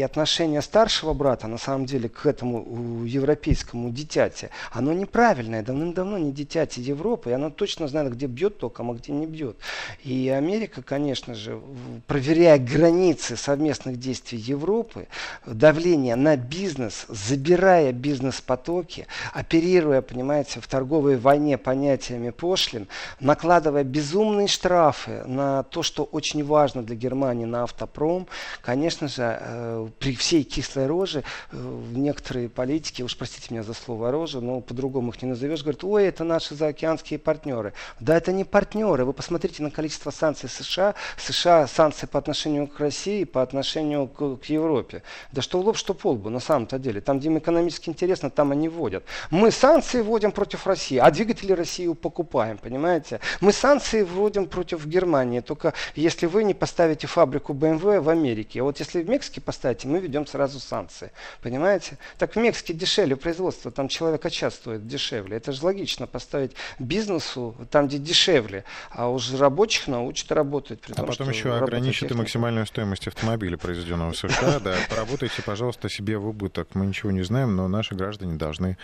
отношение 0.04 0.62
старшего 0.62 1.12
брата, 1.12 1.46
на 1.46 1.58
самом 1.58 1.86
деле, 1.86 2.08
к 2.08 2.26
этому 2.26 3.04
европейскому 3.04 3.90
дитяти, 3.90 4.48
оно 4.70 4.92
неправильное. 4.92 5.62
Давным-давно 5.62 6.18
не 6.18 6.32
дитяти 6.32 6.80
Европы, 6.80 7.30
и 7.30 7.32
оно 7.32 7.50
точно 7.50 7.88
знает, 7.88 8.12
где 8.12 8.26
бьет 8.26 8.58
током, 8.58 8.90
а 8.90 8.94
где 8.94 9.12
не 9.12 9.26
бьет. 9.26 9.56
И 10.02 10.28
Америка, 10.28 10.82
конечно 10.82 11.34
же, 11.34 11.60
проверяя 12.06 12.58
границы 12.58 13.36
совместных 13.36 13.98
действий 13.98 14.38
Европы, 14.38 15.06
давление 15.46 16.16
на 16.16 16.36
бизнес, 16.36 17.06
забирая 17.08 17.92
бизнес-потоки, 17.92 19.06
оперируя, 19.32 20.02
понимаете, 20.02 20.60
в 20.60 20.66
торговой 20.66 21.16
войне 21.16 21.58
понятиями 21.58 22.30
пошлин, 22.30 22.88
накладывая 23.20 23.84
безумные 23.84 24.48
штрафы 24.48 25.22
на 25.26 25.62
то, 25.64 25.82
что 25.82 26.04
очень 26.04 26.44
важно 26.44 26.82
для 26.82 26.96
Германии, 26.96 27.44
на 27.44 27.64
автопром, 27.64 28.26
конечно 28.62 29.08
же, 29.08 29.38
э, 29.62 29.88
при 29.98 30.14
всей 30.14 30.44
кислой 30.44 30.86
роже 30.86 31.22
э, 31.52 31.82
некоторые 31.92 32.48
политики, 32.48 33.02
уж 33.02 33.16
простите 33.16 33.46
меня 33.50 33.62
за 33.62 33.74
слово 33.74 34.10
рожа, 34.10 34.40
но 34.40 34.60
по-другому 34.60 35.10
их 35.10 35.22
не 35.22 35.28
назовешь, 35.28 35.62
говорят, 35.62 35.84
ой, 35.84 36.04
это 36.04 36.24
наши 36.24 36.54
заокеанские 36.54 37.18
партнеры. 37.18 37.72
Да, 38.00 38.16
это 38.16 38.32
не 38.32 38.44
партнеры. 38.44 39.04
Вы 39.04 39.12
посмотрите 39.12 39.62
на 39.62 39.70
количество 39.70 40.10
санкций 40.10 40.48
США. 40.48 40.94
США 41.16 41.66
санкции 41.66 42.06
по 42.06 42.18
отношению 42.18 42.66
к 42.66 42.80
России, 42.80 43.24
по 43.24 43.42
отношению 43.42 44.08
к, 44.08 44.36
к 44.36 44.44
Европе. 44.46 45.02
Да 45.32 45.42
что 45.42 45.60
лоб, 45.60 45.76
что 45.76 45.94
полбу, 45.94 46.30
на 46.30 46.40
самом-то 46.40 46.78
деле. 46.78 47.00
Там, 47.00 47.18
где 47.18 47.28
им 47.28 47.38
экономически 47.38 47.88
интересно, 47.88 48.30
там 48.30 48.52
они 48.52 48.68
вводят. 48.68 49.04
Мы 49.30 49.50
санкции 49.50 50.02
вводим 50.02 50.32
против 50.32 50.66
России, 50.66 50.98
а 50.98 51.10
двигатели 51.10 51.52
Россию 51.52 51.94
покупаем, 51.94 52.58
понимаете? 52.58 53.20
Мы 53.40 53.52
санкции 53.52 54.02
вводим 54.02 54.46
против 54.46 54.86
Германии, 54.86 55.40
только 55.40 55.74
если 55.94 56.26
вы 56.26 56.44
не 56.44 56.54
поставите 56.54 57.06
фабрику 57.06 57.52
BMW 57.52 58.00
в 58.00 58.08
Америке. 58.08 58.60
А 58.60 58.64
вот 58.64 58.78
если 58.78 59.02
в 59.02 59.08
Мексике 59.08 59.40
поставите, 59.52 59.86
мы 59.86 60.00
ведем 60.00 60.26
сразу 60.26 60.58
санкции. 60.58 61.12
Понимаете? 61.42 61.98
Так 62.16 62.34
в 62.34 62.38
Мексике 62.38 62.72
дешевле 62.72 63.16
производство, 63.16 63.70
там 63.70 63.88
человека 63.88 64.30
час 64.30 64.54
стоит 64.54 64.86
дешевле. 64.86 65.36
Это 65.36 65.52
же 65.52 65.62
логично 65.62 66.06
поставить 66.06 66.52
бизнесу 66.78 67.54
там, 67.70 67.86
где 67.86 67.98
дешевле, 67.98 68.64
а 68.90 69.10
уже 69.10 69.36
рабочих 69.36 69.88
научат 69.88 70.32
работать. 70.32 70.80
При 70.80 70.92
а 70.92 70.96
том, 70.96 71.06
потом 71.06 71.28
еще 71.28 71.54
ограничат 71.54 72.10
и 72.10 72.14
максимальную 72.14 72.66
стоимость 72.66 73.06
автомобиля, 73.06 73.58
произведенного 73.58 74.12
в 74.12 74.16
США. 74.16 74.58
Да, 74.60 74.74
поработайте, 74.88 75.42
пожалуйста, 75.42 75.90
себе 75.90 76.16
в 76.16 76.26
убыток. 76.26 76.68
Мы 76.74 76.86
ничего 76.86 77.10
не 77.10 77.22
знаем, 77.22 77.54
но 77.54 77.68
наши 77.68 77.94
граждане 77.94 78.36
должны 78.36 78.78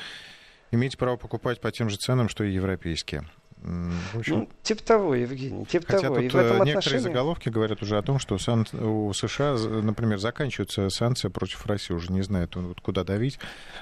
иметь 0.70 0.98
право 0.98 1.16
покупать 1.16 1.60
по 1.60 1.72
тем 1.72 1.88
же 1.88 1.96
ценам, 1.96 2.28
что 2.28 2.44
и 2.44 2.52
европейские. 2.52 3.24
В 3.60 4.18
общем, 4.18 4.36
ну, 4.36 4.48
типа 4.62 4.82
того, 4.82 5.14
Евгений, 5.14 5.64
типа 5.66 5.86
Хотя 5.86 6.02
того. 6.02 6.16
Тут 6.16 6.24
и 6.24 6.28
в 6.28 6.36
этом 6.36 6.56
некоторые 6.58 6.78
отношении... 6.78 7.02
заголовки 7.02 7.48
говорят 7.48 7.82
уже 7.82 7.98
о 7.98 8.02
том, 8.02 8.18
что 8.18 8.38
сан... 8.38 8.66
у 8.72 9.12
США, 9.12 9.54
например, 9.54 10.18
заканчиваются 10.18 10.88
санкции 10.90 11.28
против 11.28 11.66
России, 11.66 11.92
уже 11.92 12.12
не 12.12 12.22
знают, 12.22 12.56
куда 12.82 13.04
давить, 13.04 13.38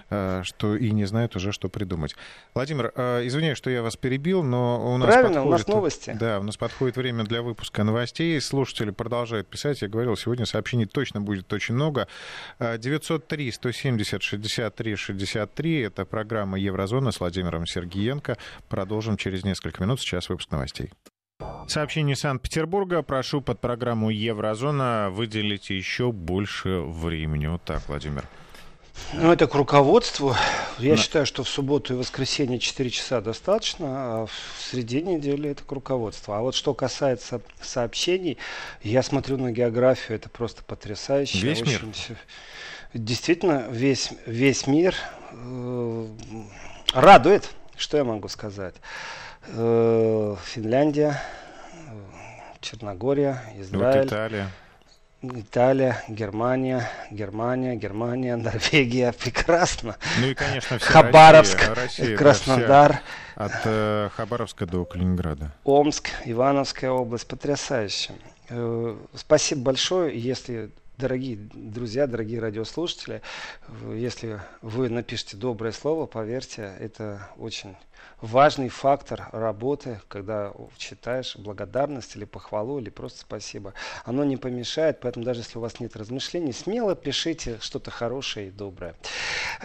а, 0.09 0.43
что 0.45 0.77
и 0.77 0.91
не 0.91 1.05
знают 1.05 1.37
уже, 1.37 1.53
что 1.53 1.69
придумать. 1.69 2.17
Владимир, 2.55 2.87
извиняюсь, 2.87 3.59
что 3.59 3.69
я 3.69 3.83
вас 3.83 3.97
перебил, 3.97 4.43
но 4.43 4.95
у 4.95 4.97
нас 4.97 5.09
Правильно, 5.09 5.43
подходит... 5.43 5.47
у 5.47 5.51
нас 5.51 5.67
новости. 5.69 6.17
Да, 6.19 6.41
у 6.41 6.43
нас 6.43 6.57
подходит 6.57 6.97
время 6.97 7.25
для 7.25 7.43
выпуска 7.43 7.85
новостей. 7.85 8.41
Слушатели 8.41 8.91
продолжают 8.91 9.47
писать. 9.47 9.83
Я 9.83 9.89
говорил, 9.89 10.17
сегодня 10.17 10.47
сообщений 10.47 10.87
точно 10.87 11.21
будет 11.21 11.53
очень 11.53 11.75
много. 11.75 12.09
903 12.59 13.53
170 13.53 14.23
63 14.23 14.97
63 14.97 15.81
это 15.81 16.05
программа 16.07 16.59
Еврозона 16.59 17.13
с 17.13 17.21
Владимиром 17.21 17.67
Сергиенко. 17.67 18.39
Продолжим 18.69 19.17
через 19.17 19.45
несколько 19.45 19.66
несколько 19.67 19.83
минут. 19.83 20.01
Сейчас 20.01 20.29
выпуск 20.29 20.51
новостей. 20.51 20.93
Сообщение 21.67 22.17
Санкт-Петербурга. 22.17 23.03
Прошу 23.03 23.41
под 23.41 23.61
программу 23.61 24.11
Еврозона 24.11 25.09
выделить 25.11 25.71
еще 25.71 26.13
больше 26.13 26.81
времени. 26.81 27.47
Вот 27.47 27.63
так, 27.63 27.83
Владимир. 27.89 28.25
Ну, 29.13 29.31
это 29.31 29.47
к 29.47 29.55
руководству. 29.55 30.35
Я 30.79 30.95
да. 30.95 31.03
считаю, 31.03 31.27
что 31.27 31.43
в 31.43 31.49
субботу 31.49 31.93
и 31.93 31.97
воскресенье 31.97 32.59
4 32.59 32.91
часа 32.91 33.21
достаточно, 33.21 33.87
а 33.89 34.27
в 34.27 34.63
среде 34.63 35.03
недели 35.03 35.51
это 35.51 35.65
к 35.65 35.73
руководству. 35.73 36.33
А 36.33 36.41
вот 36.41 36.55
что 36.55 36.73
касается 36.73 37.43
сообщений, 37.61 38.39
я 38.83 39.03
смотрю 39.03 39.37
на 39.37 39.53
географию, 39.53 40.17
это 40.17 40.31
просто 40.31 40.63
потрясающе. 40.65 41.39
Весь 41.39 41.61
Очень... 41.61 41.73
мир? 41.89 42.19
Действительно, 42.95 43.67
весь, 43.69 44.13
весь 44.25 44.67
мир 44.67 44.95
э, 45.33 46.09
радует, 46.95 47.51
что 47.77 47.99
я 47.99 48.05
могу 48.05 48.29
сказать. 48.29 48.77
Э, 49.49 50.37
Финляндия, 50.45 51.21
Черногория, 52.61 53.43
Израиль. 53.57 53.99
Вот 53.99 54.07
Италия. 54.07 54.51
Италия, 55.23 56.03
Германия, 56.09 56.89
Германия, 57.11 57.75
Германия, 57.77 58.37
Норвегия, 58.37 59.13
прекрасно. 59.13 59.97
Ну 60.21 60.27
и, 60.27 60.35
конечно, 60.35 60.79
вся 60.79 60.91
Хабаровск, 60.91 61.59
Россия, 61.59 61.75
Россия, 61.75 62.17
Краснодар. 62.17 62.93
Да, 63.37 63.45
от 63.45 63.53
э, 63.65 64.09
Хабаровска 64.17 64.67
до 64.67 64.85
Калининграда. 64.85 65.53
Омск, 65.65 66.11
Ивановская 66.25 66.91
область, 66.91 67.27
потрясающе. 67.27 68.13
Э, 68.49 68.97
спасибо 69.15 69.63
большое, 69.63 70.19
если 70.19 70.71
Дорогие 70.99 71.37
друзья, 71.53 72.07
дорогие 72.07 72.41
радиослушатели, 72.41 73.21
если 73.95 74.41
вы 74.63 74.89
напишите 74.89 75.37
доброе 75.37 75.73
слово, 75.73 76.07
поверьте, 76.07 76.75
это 76.81 77.29
очень 77.37 77.77
важный 78.23 78.71
фактор 78.71 79.29
работы, 79.33 80.01
когда 80.09 80.55
читаешь 80.79 81.37
благодарность 81.37 82.17
или 82.17 82.25
похвалу, 82.25 82.79
или 82.79 82.89
просто 82.89 83.21
спасибо. 83.21 83.75
Оно 84.07 84.25
не 84.25 84.39
помешает, 84.39 85.01
поэтому 85.01 85.27
даже 85.27 85.41
если 85.41 85.59
у 85.59 85.61
вас 85.61 85.81
нет 85.81 85.97
размышлений, 85.97 86.55
смело 86.55 86.95
пишите 86.95 87.59
что-то 87.61 87.91
хорошее 87.91 88.49
и 88.49 88.51
доброе. 88.51 88.95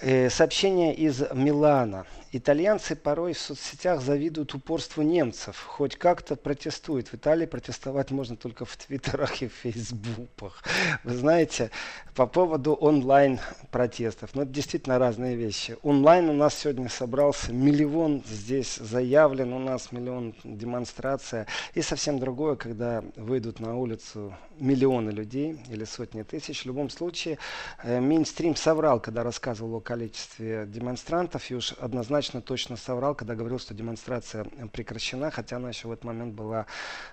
Э, 0.01 0.29
сообщение 0.29 0.93
из 0.93 1.21
Милана. 1.31 2.05
Итальянцы 2.33 2.95
порой 2.95 3.33
в 3.33 3.39
соцсетях 3.39 3.99
завидуют 4.01 4.53
упорству 4.53 5.01
немцев. 5.01 5.65
Хоть 5.67 5.97
как-то 5.97 6.37
протестуют. 6.37 7.09
В 7.09 7.15
Италии 7.15 7.45
протестовать 7.45 8.11
можно 8.11 8.37
только 8.37 8.63
в 8.63 8.77
Твиттерах 8.77 9.41
и 9.41 9.49
в 9.49 9.53
Фейсбуках. 9.53 10.63
Вы 11.03 11.13
знаете, 11.13 11.71
по 12.15 12.27
поводу 12.27 12.73
онлайн-протестов. 12.73 14.29
Ну, 14.33 14.43
это 14.43 14.51
действительно 14.51 14.97
разные 14.97 15.35
вещи. 15.35 15.75
Онлайн 15.83 16.29
у 16.29 16.33
нас 16.33 16.55
сегодня 16.55 16.87
собрался 16.87 17.51
миллион 17.51 18.23
здесь 18.25 18.77
заявлен, 18.77 19.51
у 19.51 19.59
нас 19.59 19.91
миллион 19.91 20.33
демонстрация. 20.45 21.47
И 21.73 21.81
совсем 21.81 22.17
другое, 22.17 22.55
когда 22.55 23.03
выйдут 23.17 23.59
на 23.59 23.77
улицу 23.77 24.33
миллионы 24.57 25.09
людей 25.09 25.59
или 25.69 25.83
сотни 25.83 26.23
тысяч. 26.23 26.63
В 26.63 26.65
любом 26.67 26.89
случае, 26.89 27.39
э, 27.83 27.99
Минстрим 27.99 28.55
соврал, 28.55 29.01
когда 29.01 29.21
рассказывал 29.23 29.75
о 29.75 29.81
количестве 29.81 30.65
демонстрантов, 30.65 31.51
и 31.51 31.55
уж 31.55 31.73
однозначно 31.73 32.20
точно 32.41 32.77
соврал, 32.77 33.15
когда 33.15 33.35
говорил, 33.35 33.59
что 33.59 33.73
демонстрация 33.73 34.45
прекращена, 34.71 35.31
хотя 35.31 35.55
она 35.55 35.69
еще 35.69 35.87
в 35.87 35.91
этот 35.91 36.05
момент 36.05 36.35
была 36.35 36.65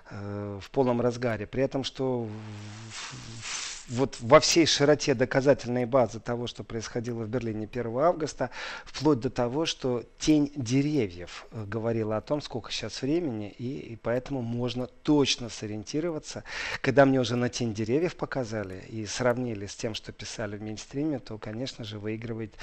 э, 0.09 0.59
в 0.61 0.69
полном 0.71 1.01
разгаре. 1.01 1.47
При 1.47 1.63
этом, 1.63 1.83
что 1.83 2.23
в, 2.23 3.68
вот 3.89 4.17
во 4.19 4.39
всей 4.39 4.65
широте 4.65 5.13
доказательной 5.13 5.85
базы 5.85 6.19
того, 6.19 6.47
что 6.47 6.63
происходило 6.63 7.23
в 7.23 7.29
Берлине 7.29 7.67
1 7.71 7.97
августа, 7.97 8.49
вплоть 8.85 9.19
до 9.19 9.29
того, 9.29 9.65
что 9.65 10.03
тень 10.19 10.51
деревьев 10.55 11.47
э, 11.51 11.65
говорила 11.65 12.17
о 12.17 12.21
том, 12.21 12.41
сколько 12.41 12.71
сейчас 12.71 13.01
времени, 13.01 13.49
и, 13.57 13.79
и 13.79 13.95
поэтому 13.95 14.41
можно 14.41 14.87
точно 14.87 15.49
сориентироваться. 15.49 16.43
Когда 16.81 17.05
мне 17.05 17.19
уже 17.19 17.35
на 17.35 17.49
тень 17.49 17.73
деревьев 17.73 18.15
показали 18.15 18.83
и 18.89 19.05
сравнили 19.05 19.65
с 19.65 19.75
тем, 19.75 19.93
что 19.93 20.11
писали 20.11 20.57
в 20.57 20.61
мейнстриме, 20.61 21.19
то, 21.19 21.37
конечно 21.37 21.83
же, 21.83 21.99
выигрывает 21.99 22.53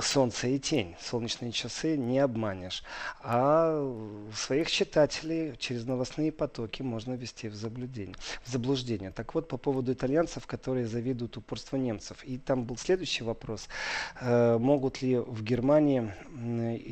солнце 0.00 0.48
и 0.48 0.58
тень. 0.58 0.96
Солнечные 1.00 1.52
часы 1.52 1.96
не 1.96 2.18
обманешь. 2.18 2.82
А 3.22 3.74
своих 4.34 4.70
читателей 4.70 5.56
через 5.58 5.86
новостные 5.86 6.32
потоки 6.32 6.82
можно 6.82 7.14
ввести 7.14 7.48
в 7.48 7.54
заблуждение. 7.54 8.16
В 8.44 8.50
заблуждение. 8.50 9.10
Так 9.10 9.34
вот, 9.34 9.48
по 9.48 9.56
поводу 9.56 9.92
итальянцев, 9.92 10.46
которые 10.46 10.73
которые 10.74 10.88
завидуют 10.88 11.36
упорству 11.36 11.76
немцев. 11.76 12.24
И 12.24 12.36
там 12.36 12.64
был 12.64 12.76
следующий 12.76 13.22
вопрос. 13.22 13.68
Э, 14.20 14.58
могут 14.58 15.02
ли 15.02 15.18
в 15.18 15.44
Германии 15.44 16.10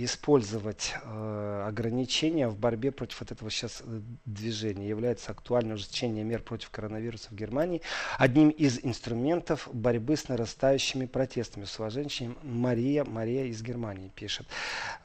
использовать 0.05 0.95
э, 1.03 1.65
ограничения 1.67 2.47
в 2.47 2.57
борьбе 2.57 2.93
против 2.93 3.21
вот 3.21 3.33
этого 3.33 3.51
сейчас 3.51 3.83
э, 3.85 4.01
движения? 4.25 4.89
Является 4.89 5.33
актуальное 5.33 5.75
ужесточение 5.75 6.23
мер 6.23 6.43
против 6.43 6.71
коронавируса 6.71 7.31
в 7.31 7.35
Германии 7.35 7.83
одним 8.19 8.51
из 8.51 8.79
инструментов 8.85 9.69
борьбы 9.73 10.17
с 10.17 10.29
нарастающими 10.29 11.07
протестами. 11.07 11.65
С 11.65 11.81
уважением, 11.81 12.39
Мария, 12.45 13.05
Мария 13.05 13.47
из 13.47 13.63
Германии 13.63 14.13
пишет. 14.15 14.47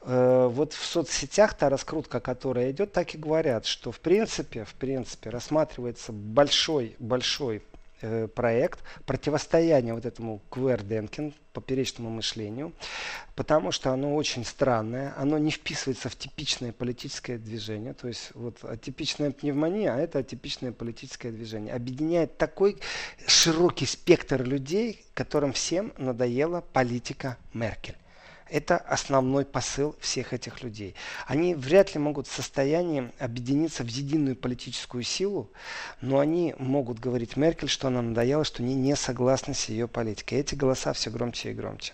Вот 0.02 0.72
в 0.72 0.84
соцсетях 0.84 1.54
та 1.54 1.68
раскрутка, 1.68 2.20
которая 2.20 2.70
идет, 2.70 2.92
так 2.92 3.14
и 3.14 3.18
говорят, 3.18 3.66
что 3.66 3.90
в 3.90 3.98
принципе, 3.98 4.64
в 4.64 4.74
принципе 4.74 5.30
рассматривается 5.30 6.12
большой, 6.12 6.94
большой 6.98 7.62
Э, 8.00 8.28
проект 8.28 8.78
противостояния 9.06 9.92
вот 9.92 10.06
этому 10.06 10.40
кверденкин, 10.50 11.34
поперечному 11.52 12.10
мышлению, 12.10 12.72
потому 13.34 13.72
что 13.72 13.90
оно 13.90 14.14
очень 14.14 14.44
странное, 14.44 15.12
оно 15.16 15.36
не 15.36 15.50
вписывается 15.50 16.08
в 16.08 16.14
типичное 16.14 16.70
политическое 16.70 17.38
движение, 17.38 17.94
то 17.94 18.06
есть 18.06 18.30
вот 18.34 18.62
атипичная 18.62 19.32
пневмония, 19.32 19.94
а 19.94 19.98
это 19.98 20.20
атипичное 20.20 20.70
политическое 20.70 21.32
движение, 21.32 21.74
объединяет 21.74 22.38
такой 22.38 22.78
широкий 23.26 23.86
спектр 23.86 24.44
людей, 24.44 25.04
которым 25.14 25.52
всем 25.52 25.92
надоела 25.98 26.60
политика 26.60 27.36
Меркель. 27.52 27.96
Это 28.50 28.76
основной 28.76 29.44
посыл 29.44 29.94
всех 30.00 30.32
этих 30.32 30.62
людей. 30.62 30.94
Они 31.26 31.54
вряд 31.54 31.94
ли 31.94 32.00
могут 32.00 32.26
в 32.26 32.32
состоянии 32.32 33.10
объединиться 33.18 33.82
в 33.82 33.88
единую 33.88 34.36
политическую 34.36 35.02
силу, 35.02 35.50
но 36.00 36.18
они 36.18 36.54
могут 36.58 36.98
говорить 36.98 37.36
Меркель, 37.36 37.68
что 37.68 37.88
она 37.88 38.00
надоела, 38.00 38.44
что 38.44 38.62
они 38.62 38.74
не 38.74 38.96
согласны 38.96 39.54
с 39.54 39.66
ее 39.66 39.88
политикой. 39.88 40.38
Эти 40.38 40.54
голоса 40.54 40.92
все 40.92 41.10
громче 41.10 41.50
и 41.50 41.54
громче. 41.54 41.92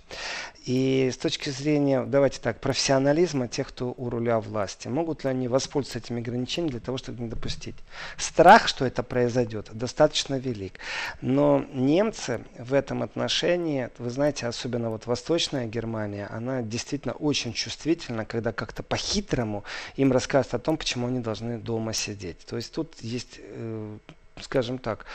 И 0.64 1.11
с 1.12 1.19
точки 1.19 1.51
зрения, 1.51 2.05
давайте 2.05 2.40
так, 2.40 2.61
профессионализма 2.61 3.49
тех, 3.49 3.69
кто 3.69 3.93
у 3.97 4.09
руля 4.09 4.40
власти, 4.40 4.88
могут 4.88 5.25
ли 5.25 5.31
они 5.31 5.49
воспользоваться 5.49 5.99
этими 5.99 6.21
ограничениями 6.21 6.71
для 6.71 6.81
того, 6.81 6.97
чтобы 6.97 7.23
не 7.23 7.29
допустить? 7.29 7.75
Страх, 8.17 8.69
что 8.69 8.87
это 8.87 9.03
произойдет, 9.03 9.69
достаточно 9.73 10.37
велик. 10.37 10.79
Но 11.21 11.64
немцы 11.73 12.45
в 12.59 12.73
этом 12.73 13.03
отношении, 13.03 13.90
вы 13.99 14.09
знаете, 14.09 14.47
особенно 14.47 14.90
вот 14.90 15.07
Восточная 15.07 15.67
Германия, 15.67 16.27
она 16.31 16.44
действительно 16.63 17.15
очень 17.15 17.53
чувствительна, 17.53 18.25
когда 18.25 18.53
как-то 18.53 18.83
по-хитрому 18.83 19.65
им 19.97 20.13
рассказывают 20.13 20.55
о 20.55 20.65
том, 20.65 20.77
почему 20.77 21.07
они 21.07 21.21
должны 21.21 21.59
дома 21.59 21.93
сидеть. 21.93 22.39
То 22.47 22.57
есть 22.57 22.73
тут 22.73 22.97
есть 23.01 23.39
э, 23.39 23.99
скажем 24.40 24.79
так, 24.79 25.07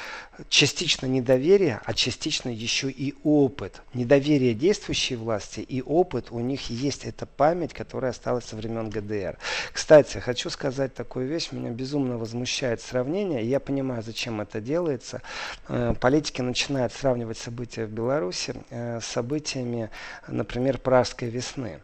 частично 0.48 1.06
недоверие, 1.06 1.82
а 1.84 1.94
частично 1.94 2.50
еще 2.50 2.90
и 2.90 3.16
опыт. 3.24 3.82
Недоверие 3.94 4.54
действующей 4.54 5.18
власти 5.18 5.60
и 5.60 5.82
опыт 5.82 6.28
у 6.32 6.40
них 6.40 6.70
есть. 6.70 7.06
Это 7.06 7.26
память, 7.26 7.74
которая 7.74 8.12
осталась 8.12 8.46
со 8.46 8.56
времен 8.56 8.90
ГДР. 8.90 9.38
Кстати, 9.74 10.18
хочу 10.20 10.50
сказать 10.50 10.94
такую 10.94 11.28
вещь. 11.28 11.52
Меня 11.52 11.72
безумно 11.72 12.18
возмущает 12.18 12.82
сравнение. 12.82 13.44
Я 13.44 13.60
понимаю, 13.60 14.04
зачем 14.04 14.40
это 14.40 14.62
делается. 14.62 15.22
Э, 15.68 15.94
политики 16.00 16.42
начинают 16.42 16.94
сравнивать 16.94 17.38
события 17.38 17.86
в 17.86 17.92
Беларуси 17.92 18.54
э, 18.70 19.02
с 19.02 19.06
событиями, 19.06 19.90
например, 20.28 20.78
Пражской 20.78 21.30
весны. 21.30 21.82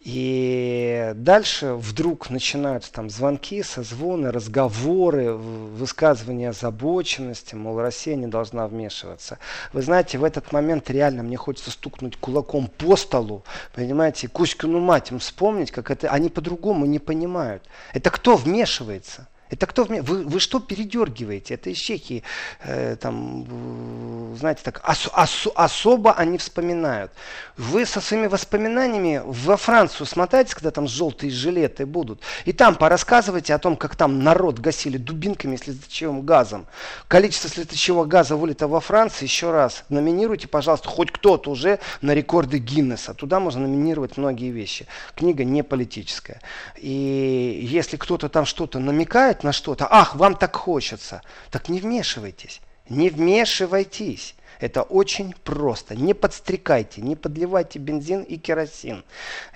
И 0.00 1.12
дальше 1.14 1.74
вдруг 1.74 2.30
начинаются 2.30 2.90
там 2.90 3.10
звонки, 3.10 3.62
созвоны, 3.62 4.32
разговоры, 4.32 5.34
высказывания 5.34 6.48
озабоченности, 6.48 7.54
мол, 7.54 7.78
Россия 7.78 8.16
не 8.16 8.26
должна 8.26 8.66
вмешиваться. 8.66 9.38
Вы 9.74 9.82
знаете, 9.82 10.16
в 10.16 10.24
этот 10.24 10.52
момент 10.52 10.88
реально 10.88 11.22
мне 11.22 11.36
хочется 11.36 11.70
стукнуть 11.70 12.16
кулаком 12.16 12.68
по 12.68 12.96
столу, 12.96 13.44
понимаете, 13.74 14.26
и 14.26 14.30
Кузькину 14.30 14.80
мать 14.80 15.10
им 15.10 15.18
вспомнить, 15.18 15.70
как 15.70 15.90
это, 15.90 16.08
они 16.08 16.30
по-другому 16.30 16.86
не 16.86 16.98
понимают. 16.98 17.62
Это 17.92 18.08
кто 18.08 18.36
вмешивается? 18.36 19.28
Это 19.50 19.66
кто 19.66 19.84
вы, 19.84 20.00
вы 20.00 20.40
что 20.40 20.60
передергиваете? 20.60 21.54
Это 21.54 21.70
из 21.70 21.78
Чехии, 21.78 22.22
э, 22.62 22.96
там, 22.96 24.36
знаете, 24.36 24.62
так 24.62 24.80
ос, 24.88 25.08
ос, 25.12 25.48
особо 25.54 26.12
они 26.12 26.38
вспоминают. 26.38 27.10
Вы 27.56 27.84
со 27.84 28.00
своими 28.00 28.28
воспоминаниями 28.28 29.20
во 29.24 29.56
Францию 29.56 30.06
смотаетесь, 30.06 30.54
когда 30.54 30.70
там 30.70 30.86
желтые 30.86 31.30
жилеты 31.30 31.84
будут, 31.84 32.22
и 32.44 32.52
там 32.52 32.76
порассказывайте 32.76 33.52
о 33.52 33.58
том, 33.58 33.76
как 33.76 33.96
там 33.96 34.22
народ 34.22 34.60
гасили 34.60 34.98
дубинками 34.98 35.56
с 35.56 35.60
слезоточивым 35.60 36.22
газом. 36.22 36.66
Количество 37.08 37.50
слезоточивого 37.50 38.04
газа 38.04 38.36
вылито 38.36 38.68
во 38.68 38.80
Франции, 38.80 39.24
еще 39.24 39.50
раз, 39.50 39.84
номинируйте, 39.88 40.46
пожалуйста, 40.46 40.88
хоть 40.88 41.10
кто-то 41.10 41.50
уже 41.50 41.80
на 42.00 42.14
рекорды 42.14 42.58
Гиннесса. 42.58 43.14
Туда 43.14 43.40
можно 43.40 43.62
номинировать 43.62 44.16
многие 44.16 44.50
вещи. 44.50 44.86
Книга 45.16 45.44
не 45.44 45.62
политическая. 45.62 46.40
И 46.76 47.66
если 47.68 47.96
кто-то 47.96 48.28
там 48.28 48.46
что-то 48.46 48.78
намекает, 48.78 49.39
на 49.42 49.52
что-то. 49.52 49.86
Ах, 49.90 50.14
вам 50.14 50.36
так 50.36 50.56
хочется. 50.56 51.22
Так 51.50 51.68
не 51.68 51.80
вмешивайтесь. 51.80 52.60
Не 52.88 53.10
вмешивайтесь. 53.10 54.34
Это 54.60 54.82
очень 54.82 55.34
просто. 55.42 55.96
Не 55.96 56.14
подстрекайте, 56.14 57.00
не 57.00 57.16
подливайте 57.16 57.78
бензин 57.78 58.22
и 58.22 58.36
керосин. 58.36 59.04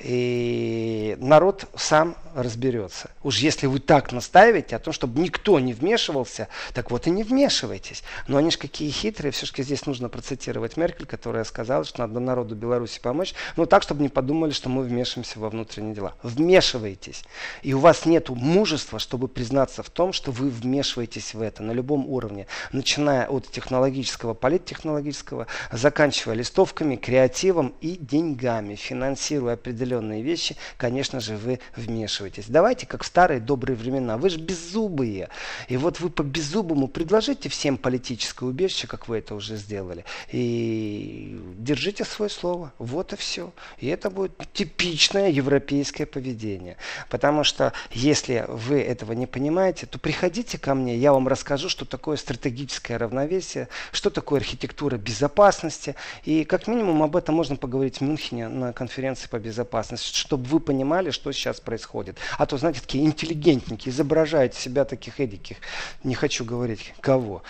И 0.01 1.17
народ 1.21 1.67
сам 1.77 2.17
разберется. 2.35 3.11
Уж 3.23 3.39
если 3.39 3.67
вы 3.67 3.81
так 3.81 4.13
настаиваете 4.13 4.77
о 4.77 4.79
том, 4.79 4.93
чтобы 4.93 5.21
никто 5.21 5.61
не 5.61 5.75
вмешивался, 5.75 6.49
так 6.73 6.91
вот 6.91 7.07
и 7.07 7.11
не 7.11 7.23
вмешивайтесь. 7.23 8.03
Но 8.29 8.39
они 8.39 8.51
же 8.51 8.59
какие 8.59 8.91
хитрые. 8.91 9.31
Все-таки 9.31 9.63
здесь 9.63 9.85
нужно 9.87 10.09
процитировать 10.09 10.77
Меркель, 10.77 11.07
которая 11.07 11.45
сказала, 11.45 11.85
что 11.85 12.01
надо 12.01 12.19
народу 12.19 12.55
Беларуси 12.55 12.99
помочь. 13.01 13.35
Ну 13.57 13.67
так, 13.67 13.83
чтобы 13.83 14.03
не 14.03 14.09
подумали, 14.09 14.53
что 14.53 14.71
мы 14.71 14.83
вмешиваемся 14.83 15.39
во 15.39 15.51
внутренние 15.51 15.95
дела. 15.95 16.15
Вмешивайтесь. 16.23 17.25
И 17.63 17.75
у 17.75 17.79
вас 17.79 18.07
нет 18.07 18.31
мужества, 18.31 18.99
чтобы 18.99 19.29
признаться 19.29 19.83
в 19.83 19.91
том, 19.91 20.15
что 20.15 20.33
вы 20.33 20.49
вмешиваетесь 20.49 21.35
в 21.35 21.43
это 21.43 21.63
на 21.63 21.73
любом 21.73 22.09
уровне. 22.09 22.47
Начиная 22.73 23.27
от 23.27 23.51
технологического, 23.51 24.33
политтехнологического, 24.33 24.94
технологического, 24.95 25.47
заканчивая 25.73 26.37
листовками, 26.37 26.97
креативом 26.97 27.75
и 27.81 27.97
деньгами. 27.97 28.75
Финансируя 28.75 29.55
определенные 29.55 30.23
вещи, 30.23 30.57
конечно 30.77 31.21
же, 31.21 31.37
вы 31.37 31.59
вмешиваетесь. 31.77 32.47
Давайте, 32.49 32.87
как 32.87 33.03
в 33.03 33.07
старые 33.07 33.41
добрые 33.41 33.77
времена, 33.77 34.17
вы 34.17 34.31
же 34.31 34.39
беззубые. 34.39 35.29
И 35.69 35.77
вот 35.77 36.01
вы 36.01 36.11
по 36.11 36.23
беззубому 36.23 36.89
предложите 36.89 37.49
всем 37.49 37.77
политическое 37.77 38.47
убежище, 38.47 38.87
как 38.87 39.09
вы 39.09 39.19
это 39.19 39.35
уже 39.35 39.57
сделали, 39.57 40.05
и 40.31 41.41
держите 41.59 42.05
свое 42.05 42.31
слово. 42.31 42.73
Вот 42.79 43.13
и 43.13 43.17
все. 43.17 43.53
И 43.79 43.89
это 43.89 44.11
будет 44.11 44.33
типичное 44.53 45.31
европейское 45.31 46.07
поведение. 46.07 46.77
Потому 47.09 47.45
что 47.45 47.73
если 47.91 48.45
вы 48.49 48.81
этого 48.81 49.13
не 49.13 49.27
понимаете, 49.27 49.87
то 49.87 49.99
приходите 49.99 50.59
ко 50.59 50.75
мне, 50.75 50.97
я 50.97 51.13
вам 51.13 51.29
расскажу, 51.29 51.69
что 51.69 51.85
такое 51.85 52.17
стратегическое 52.17 52.99
равновесие, 52.99 53.69
что 53.93 54.11
такое 54.11 54.41
архитектура 54.41 54.84
культура 54.85 54.99
безопасности. 54.99 55.95
И 56.25 56.45
как 56.45 56.67
минимум 56.67 57.03
об 57.03 57.17
этом 57.17 57.35
можно 57.35 57.57
поговорить 57.57 57.99
в 57.99 58.01
Мюнхене 58.03 58.49
на 58.49 58.73
конференции 58.73 59.29
по 59.29 59.39
безопасности, 59.39 60.15
чтобы 60.15 60.45
вы 60.45 60.61
понимали, 60.61 61.11
что 61.11 61.33
сейчас 61.33 61.61
происходит. 61.61 62.19
А 62.39 62.45
то, 62.45 62.59
знаете, 62.59 62.81
такие 62.81 63.05
интеллигентники 63.05 63.89
изображают 63.89 64.55
себя 64.55 64.85
таких 64.85 65.21
эдиких, 65.21 65.57
не 66.05 66.15
хочу 66.15 66.45
говорить 66.45 66.93
кого 67.01 67.43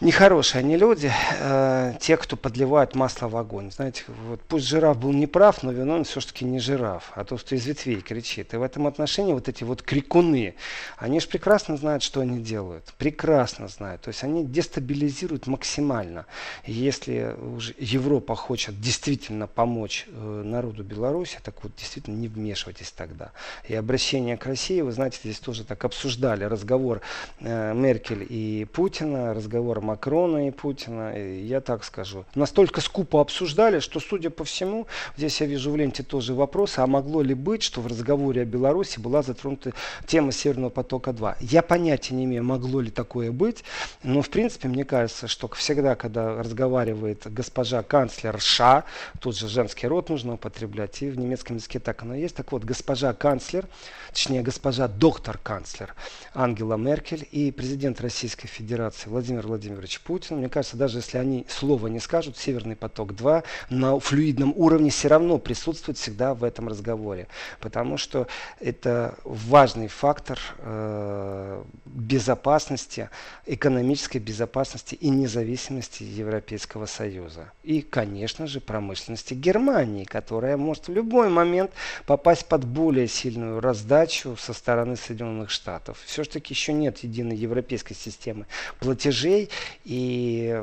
нехорошие 0.00 0.60
они 0.60 0.76
люди, 0.76 1.10
э, 1.40 1.94
те, 2.00 2.16
кто 2.16 2.36
подливают 2.36 2.94
масло 2.94 3.28
в 3.28 3.36
огонь. 3.36 3.70
Знаете, 3.72 4.04
вот 4.28 4.40
пусть 4.42 4.66
жираф 4.66 4.98
был 4.98 5.12
неправ, 5.12 5.62
но 5.62 5.72
виновен 5.72 6.04
все-таки 6.04 6.44
не 6.44 6.60
жираф, 6.60 7.10
а 7.14 7.24
то, 7.24 7.36
что 7.36 7.54
из 7.54 7.66
ветвей 7.66 8.00
кричит. 8.00 8.54
И 8.54 8.56
в 8.56 8.62
этом 8.62 8.86
отношении 8.86 9.32
вот 9.32 9.48
эти 9.48 9.64
вот 9.64 9.82
крикуны, 9.82 10.54
они 10.98 11.20
же 11.20 11.26
прекрасно 11.26 11.76
знают, 11.76 12.02
что 12.02 12.20
они 12.20 12.40
делают. 12.40 12.84
Прекрасно 12.98 13.68
знают. 13.68 14.02
То 14.02 14.08
есть 14.08 14.22
они 14.22 14.44
дестабилизируют 14.44 15.46
максимально. 15.46 16.26
Если 16.64 17.34
уже 17.56 17.74
Европа 17.78 18.36
хочет 18.36 18.80
действительно 18.80 19.46
помочь 19.46 20.06
э, 20.08 20.42
народу 20.44 20.84
Беларуси, 20.84 21.38
так 21.42 21.62
вот 21.62 21.72
действительно 21.76 22.14
не 22.14 22.28
вмешивайтесь 22.28 22.92
тогда. 22.92 23.32
И 23.66 23.74
обращение 23.74 24.36
к 24.36 24.46
России, 24.46 24.80
вы 24.80 24.92
знаете, 24.92 25.18
здесь 25.24 25.40
тоже 25.40 25.64
так 25.64 25.84
обсуждали 25.84 26.44
разговор 26.44 27.00
э, 27.40 27.74
Меркель 27.74 28.24
и 28.28 28.64
Путина, 28.72 29.34
разговор 29.34 29.80
Макрона 29.88 30.48
и 30.48 30.50
Путина, 30.50 31.16
я 31.16 31.60
так 31.62 31.82
скажу. 31.82 32.26
Настолько 32.34 32.82
скупо 32.82 33.22
обсуждали, 33.22 33.80
что, 33.80 34.00
судя 34.00 34.28
по 34.28 34.44
всему, 34.44 34.86
здесь 35.16 35.40
я 35.40 35.46
вижу 35.46 35.70
в 35.70 35.76
ленте 35.76 36.02
тоже 36.02 36.34
вопросы, 36.34 36.80
а 36.80 36.86
могло 36.86 37.22
ли 37.22 37.32
быть, 37.32 37.62
что 37.62 37.80
в 37.80 37.86
разговоре 37.86 38.42
о 38.42 38.44
Беларуси 38.44 39.00
была 39.00 39.22
затронута 39.22 39.72
тема 40.06 40.30
Северного 40.32 40.68
потока-2. 40.68 41.36
Я 41.40 41.62
понятия 41.62 42.14
не 42.14 42.24
имею, 42.24 42.44
могло 42.44 42.80
ли 42.80 42.90
такое 42.90 43.32
быть, 43.32 43.64
но, 44.02 44.20
в 44.20 44.28
принципе, 44.28 44.68
мне 44.68 44.84
кажется, 44.84 45.26
что 45.26 45.48
всегда, 45.48 45.94
когда 45.94 46.42
разговаривает 46.42 47.22
госпожа 47.32 47.82
канцлер 47.82 48.38
Ша, 48.40 48.84
тут 49.20 49.38
же 49.38 49.48
женский 49.48 49.86
род 49.86 50.10
нужно 50.10 50.34
употреблять, 50.34 51.00
и 51.00 51.08
в 51.08 51.18
немецком 51.18 51.56
языке 51.56 51.78
так 51.78 52.02
оно 52.02 52.14
есть. 52.14 52.36
Так 52.36 52.52
вот, 52.52 52.64
госпожа 52.64 53.14
канцлер, 53.14 53.66
точнее, 54.12 54.42
госпожа 54.42 54.86
доктор-канцлер 54.86 55.94
Ангела 56.34 56.76
Меркель 56.76 57.26
и 57.32 57.50
президент 57.50 58.02
Российской 58.02 58.48
Федерации 58.48 59.08
Владимир 59.08 59.46
Владимирович 59.46 59.77
Владимирович 59.78 60.00
Путин. 60.00 60.38
Мне 60.38 60.48
кажется, 60.48 60.76
даже 60.76 60.98
если 60.98 61.18
они 61.18 61.46
слова 61.48 61.86
не 61.86 62.00
скажут, 62.00 62.36
Северный 62.36 62.74
поток-2 62.74 63.44
на 63.70 64.00
флюидном 64.00 64.52
уровне 64.56 64.90
все 64.90 65.06
равно 65.06 65.38
присутствует 65.38 65.98
всегда 65.98 66.34
в 66.34 66.42
этом 66.42 66.68
разговоре. 66.68 67.28
Потому 67.60 67.96
что 67.96 68.26
это 68.58 69.14
важный 69.22 69.86
фактор 69.86 70.40
э, 70.58 71.62
безопасности, 71.84 73.08
экономической 73.46 74.18
безопасности 74.18 74.96
и 74.96 75.10
независимости 75.10 76.02
Европейского 76.02 76.86
Союза. 76.86 77.52
И, 77.62 77.80
конечно 77.80 78.48
же, 78.48 78.60
промышленности 78.60 79.34
Германии, 79.34 80.02
которая 80.02 80.56
может 80.56 80.88
в 80.88 80.92
любой 80.92 81.28
момент 81.28 81.70
попасть 82.04 82.46
под 82.46 82.64
более 82.64 83.06
сильную 83.06 83.60
раздачу 83.60 84.36
со 84.36 84.52
стороны 84.52 84.96
Соединенных 84.96 85.50
Штатов. 85.50 85.98
Все-таки 86.04 86.52
еще 86.52 86.72
нет 86.72 86.98
единой 86.98 87.36
европейской 87.36 87.94
системы 87.94 88.46
платежей, 88.80 89.50
и 89.84 90.62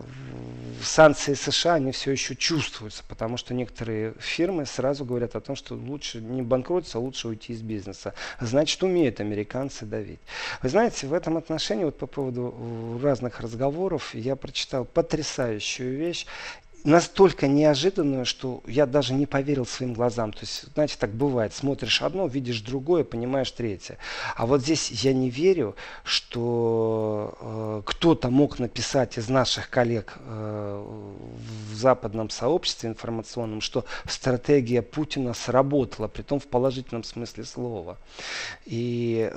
санкции 0.81 1.33
США, 1.33 1.75
они 1.75 1.91
все 1.91 2.11
еще 2.11 2.35
чувствуются, 2.35 3.03
потому 3.07 3.37
что 3.37 3.53
некоторые 3.53 4.13
фирмы 4.19 4.65
сразу 4.65 5.05
говорят 5.05 5.35
о 5.35 5.41
том, 5.41 5.55
что 5.55 5.75
лучше 5.75 6.21
не 6.21 6.41
банкротиться, 6.41 6.97
а 6.97 7.01
лучше 7.01 7.27
уйти 7.27 7.53
из 7.53 7.61
бизнеса. 7.61 8.13
Значит, 8.39 8.81
умеют 8.83 9.19
американцы 9.19 9.85
давить. 9.85 10.19
Вы 10.61 10.69
знаете, 10.69 11.07
в 11.07 11.13
этом 11.13 11.37
отношении, 11.37 11.83
вот 11.83 11.97
по 11.97 12.07
поводу 12.07 12.99
разных 13.01 13.39
разговоров, 13.39 14.13
я 14.13 14.35
прочитал 14.35 14.85
потрясающую 14.85 15.97
вещь 15.97 16.25
настолько 16.85 17.47
неожиданную, 17.47 18.25
что 18.25 18.61
я 18.67 18.85
даже 18.85 19.13
не 19.13 19.25
поверил 19.25 19.65
своим 19.65 19.93
глазам. 19.93 20.31
То 20.31 20.41
есть, 20.41 20.65
знаете, 20.73 20.95
так 20.99 21.11
бывает. 21.11 21.53
Смотришь 21.53 22.01
одно, 22.01 22.27
видишь 22.27 22.61
другое, 22.61 23.03
понимаешь 23.03 23.51
третье. 23.51 23.97
А 24.35 24.45
вот 24.45 24.61
здесь 24.61 24.91
я 24.91 25.13
не 25.13 25.29
верю, 25.29 25.75
что 26.03 27.37
э, 27.41 27.81
кто-то 27.85 28.29
мог 28.29 28.59
написать 28.59 29.17
из 29.17 29.27
наших 29.29 29.69
коллег 29.69 30.13
э, 30.19 30.85
в 31.71 31.75
западном 31.75 32.29
сообществе 32.29 32.89
информационном, 32.89 33.61
что 33.61 33.85
стратегия 34.07 34.83
Путина 34.83 35.33
сработала, 35.33 36.07
при 36.07 36.21
том 36.21 36.39
в 36.39 36.47
положительном 36.47 37.03
смысле 37.03 37.45
слова. 37.45 37.97
И 38.65 39.31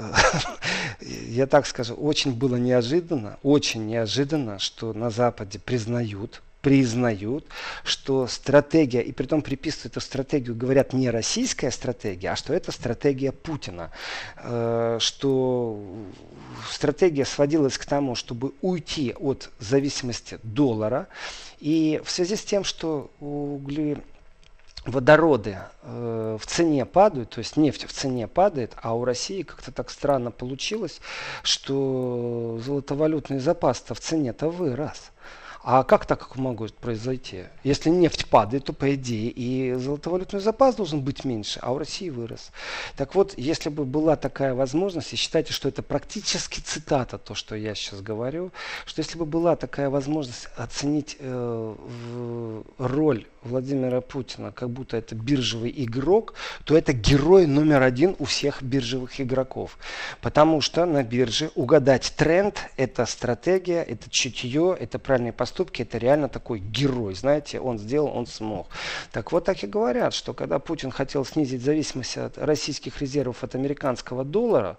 я 1.00 1.46
так 1.46 1.66
скажу, 1.66 1.94
очень 1.94 2.34
было 2.34 2.56
неожиданно, 2.56 3.38
очень 3.42 3.86
неожиданно, 3.86 4.58
что 4.58 4.92
на 4.92 5.08
Западе 5.08 5.58
признают 5.58 6.42
признают, 6.60 7.46
что 7.84 8.26
стратегия, 8.26 9.00
и 9.00 9.12
при 9.12 9.26
том 9.26 9.42
приписывают 9.42 9.92
эту 9.92 10.00
стратегию, 10.00 10.56
говорят, 10.56 10.92
не 10.92 11.10
российская 11.10 11.70
стратегия, 11.70 12.30
а 12.30 12.36
что 12.36 12.52
это 12.52 12.72
стратегия 12.72 13.32
Путина. 13.32 13.90
Э, 14.36 14.98
что 15.00 15.80
стратегия 16.70 17.24
сводилась 17.24 17.78
к 17.78 17.86
тому, 17.86 18.14
чтобы 18.14 18.52
уйти 18.60 19.14
от 19.18 19.50
зависимости 19.58 20.38
доллара. 20.42 21.08
И 21.60 22.00
в 22.04 22.10
связи 22.10 22.36
с 22.36 22.42
тем, 22.42 22.64
что 22.64 23.10
угли 23.20 23.98
водороды 24.84 25.58
э, 25.82 26.38
в 26.40 26.46
цене 26.46 26.86
падают, 26.86 27.30
то 27.30 27.38
есть 27.38 27.56
нефть 27.56 27.84
в 27.84 27.92
цене 27.92 28.26
падает, 28.26 28.72
а 28.80 28.94
у 28.94 29.04
России 29.04 29.42
как-то 29.42 29.70
так 29.72 29.90
странно 29.90 30.30
получилось, 30.30 31.00
что 31.42 32.60
золотовалютный 32.64 33.38
запас-то 33.38 33.94
в 33.94 34.00
цене-то 34.00 34.48
вырос. 34.48 35.10
А 35.70 35.84
как 35.84 36.06
так 36.06 36.34
может 36.36 36.74
произойти? 36.78 37.44
Если 37.62 37.90
нефть 37.90 38.24
падает, 38.30 38.64
то 38.64 38.72
по 38.72 38.94
идее 38.94 39.28
и 39.28 39.74
золотовалютный 39.74 40.40
запас 40.40 40.76
должен 40.76 41.02
быть 41.02 41.26
меньше, 41.26 41.58
а 41.60 41.74
у 41.74 41.78
России 41.78 42.08
вырос. 42.08 42.52
Так 42.96 43.14
вот, 43.14 43.34
если 43.36 43.68
бы 43.68 43.84
была 43.84 44.16
такая 44.16 44.54
возможность, 44.54 45.12
и 45.12 45.16
считайте, 45.16 45.52
что 45.52 45.68
это 45.68 45.82
практически 45.82 46.60
цитата, 46.60 47.18
то, 47.18 47.34
что 47.34 47.54
я 47.54 47.74
сейчас 47.74 48.00
говорю, 48.00 48.50
что 48.86 49.02
если 49.02 49.18
бы 49.18 49.26
была 49.26 49.56
такая 49.56 49.90
возможность 49.90 50.48
оценить 50.56 51.18
э, 51.20 51.74
роль 52.78 53.26
Владимира 53.48 54.00
Путина, 54.00 54.52
как 54.52 54.70
будто 54.70 54.96
это 54.96 55.14
биржевый 55.14 55.72
игрок, 55.76 56.34
то 56.64 56.76
это 56.76 56.92
герой 56.92 57.46
номер 57.46 57.82
один 57.82 58.14
у 58.18 58.24
всех 58.24 58.62
биржевых 58.62 59.20
игроков. 59.20 59.78
Потому 60.20 60.60
что 60.60 60.84
на 60.86 61.02
бирже 61.02 61.50
угадать 61.54 62.12
тренд– 62.16 62.58
это 62.76 63.06
стратегия, 63.06 63.82
это 63.82 64.08
чутье, 64.10 64.76
это 64.78 64.98
правильные 64.98 65.32
поступки, 65.32 65.82
это 65.82 65.98
реально 65.98 66.28
такой 66.28 66.58
герой. 66.58 67.14
Знаете, 67.14 67.60
он 67.60 67.78
сделал, 67.78 68.14
он 68.14 68.26
смог. 68.26 68.68
Так 69.12 69.32
вот 69.32 69.44
так 69.44 69.62
и 69.64 69.66
говорят, 69.66 70.14
что 70.14 70.34
когда 70.34 70.58
Путин 70.58 70.90
хотел 70.90 71.24
снизить 71.24 71.62
зависимость 71.62 72.16
от 72.18 72.38
российских 72.38 73.00
резервов 73.00 73.42
от 73.42 73.54
американского 73.54 74.24
доллара, 74.24 74.76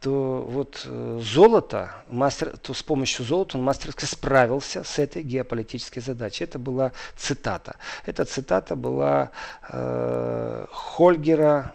то 0.00 0.46
вот 0.48 0.82
э, 0.84 1.20
золото, 1.22 1.92
мастер, 2.08 2.56
то 2.56 2.72
с 2.72 2.82
помощью 2.82 3.24
золота 3.24 3.58
он 3.58 3.64
мастерски 3.64 4.04
справился 4.04 4.84
с 4.84 4.98
этой 4.98 5.22
геополитической 5.22 6.00
задачей. 6.00 6.44
Это 6.44 6.58
была 6.58 6.92
цитата. 7.16 7.76
Эта 8.08 8.24
цитата 8.24 8.74
была 8.74 9.30
э, 9.68 10.64
Хольгера 10.72 11.74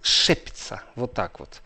Шепица. 0.00 0.82
Вот 0.94 1.12
так 1.12 1.40
вот. 1.40 1.60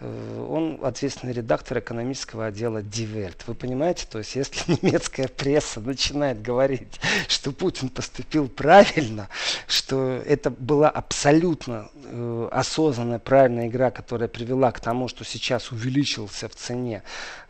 Э, 0.00 0.46
он 0.48 0.80
ответственный 0.82 1.32
редактор 1.32 1.78
экономического 1.78 2.46
отдела 2.46 2.78
Die 2.78 3.32
Вы 3.46 3.54
понимаете, 3.54 4.06
то 4.10 4.18
есть 4.18 4.34
если 4.34 4.72
немецкая 4.82 5.28
пресса 5.28 5.80
начинает 5.80 6.42
говорить, 6.42 7.00
что 7.28 7.52
Путин 7.52 7.88
поступил 7.88 8.48
правильно, 8.48 9.28
что 9.66 10.22
это 10.26 10.50
была 10.50 10.88
абсолютно 10.90 11.90
э, 12.04 12.48
осознанная 12.50 13.18
правильная 13.18 13.68
игра, 13.68 13.90
которая 13.90 14.28
привела 14.28 14.72
к 14.72 14.80
тому, 14.80 15.08
что 15.08 15.24
сейчас 15.24 15.70
увеличился 15.70 16.48
в 16.48 16.54
цене 16.56 17.02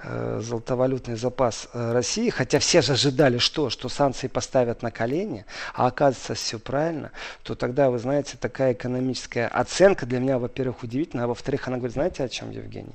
э, 0.03 0.41
золотовалютный 0.43 1.17
запас 1.17 1.69
э, 1.73 1.93
России, 1.93 2.29
хотя 2.29 2.59
все 2.59 2.83
же 2.83 2.93
ожидали 2.93 3.39
что? 3.39 3.71
Что 3.71 3.89
санкции 3.89 4.29
поставят 4.29 4.83
на 4.83 4.91
колени, 4.91 5.47
а 5.75 5.87
оказывается 5.87 6.35
все 6.35 6.59
правильно, 6.59 7.11
то 7.43 7.55
тогда, 7.55 7.91
вы 7.91 7.99
знаете, 7.99 8.37
такая 8.39 8.75
экономическая 8.75 9.47
оценка 9.47 10.05
для 10.07 10.19
меня, 10.19 10.39
во-первых, 10.39 10.83
удивительна, 10.83 11.25
а 11.25 11.27
во-вторых, 11.27 11.69
она 11.69 11.79
говорит, 11.79 11.95
знаете 11.95 12.25
о 12.25 12.29
чем? 12.35 12.51
Евгений. 12.51 12.95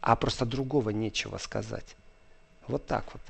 А 0.00 0.16
просто 0.16 0.46
другого 0.46 0.90
нечего 0.90 1.38
сказать. 1.38 1.96
Вот 2.66 2.86
так 2.86 3.04
вот. 3.12 3.22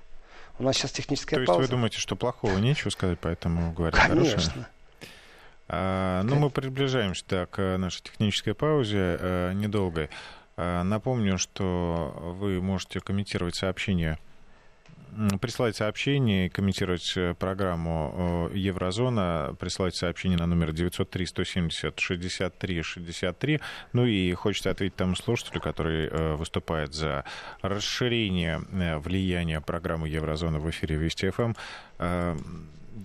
У 0.58 0.62
нас 0.62 0.76
сейчас 0.76 0.92
техническая 0.92 1.40
То 1.40 1.46
пауза. 1.46 1.62
есть 1.62 1.70
вы 1.70 1.76
думаете, 1.76 1.98
что 1.98 2.16
плохого 2.16 2.58
нечего 2.58 2.90
сказать, 2.90 3.18
поэтому 3.20 3.72
говорить 3.72 3.98
Конечно. 3.98 4.30
хорошее? 4.30 4.66
А, 5.68 6.22
ну, 6.24 6.36
мы 6.36 6.50
приближаемся 6.50 7.24
да, 7.28 7.46
к 7.46 7.78
нашей 7.78 8.02
технической 8.02 8.54
паузе 8.54 9.16
а, 9.20 9.52
недолгой. 9.52 10.10
А, 10.56 10.82
напомню, 10.82 11.38
что 11.38 12.34
вы 12.38 12.60
можете 12.60 13.00
комментировать 13.00 13.54
сообщения 13.54 14.18
присылать 15.40 15.76
сообщение 15.76 16.50
комментировать 16.50 17.16
э, 17.16 17.34
программу 17.34 18.48
э, 18.52 18.56
Еврозона, 18.56 19.56
присылать 19.58 19.96
сообщение 19.96 20.38
на 20.38 20.46
номер 20.46 20.70
903-170-63-63. 20.70 23.60
Ну 23.92 24.06
и 24.06 24.32
хочется 24.34 24.70
ответить 24.70 24.94
тому 24.96 25.16
слушателю, 25.16 25.60
который 25.60 26.06
э, 26.06 26.34
выступает 26.34 26.94
за 26.94 27.24
расширение 27.62 28.60
влияния 28.98 29.60
программы 29.60 30.08
Еврозона 30.08 30.58
в 30.58 30.68
эфире 30.70 30.96
Вести 30.96 31.30
ФМ. 31.30 31.52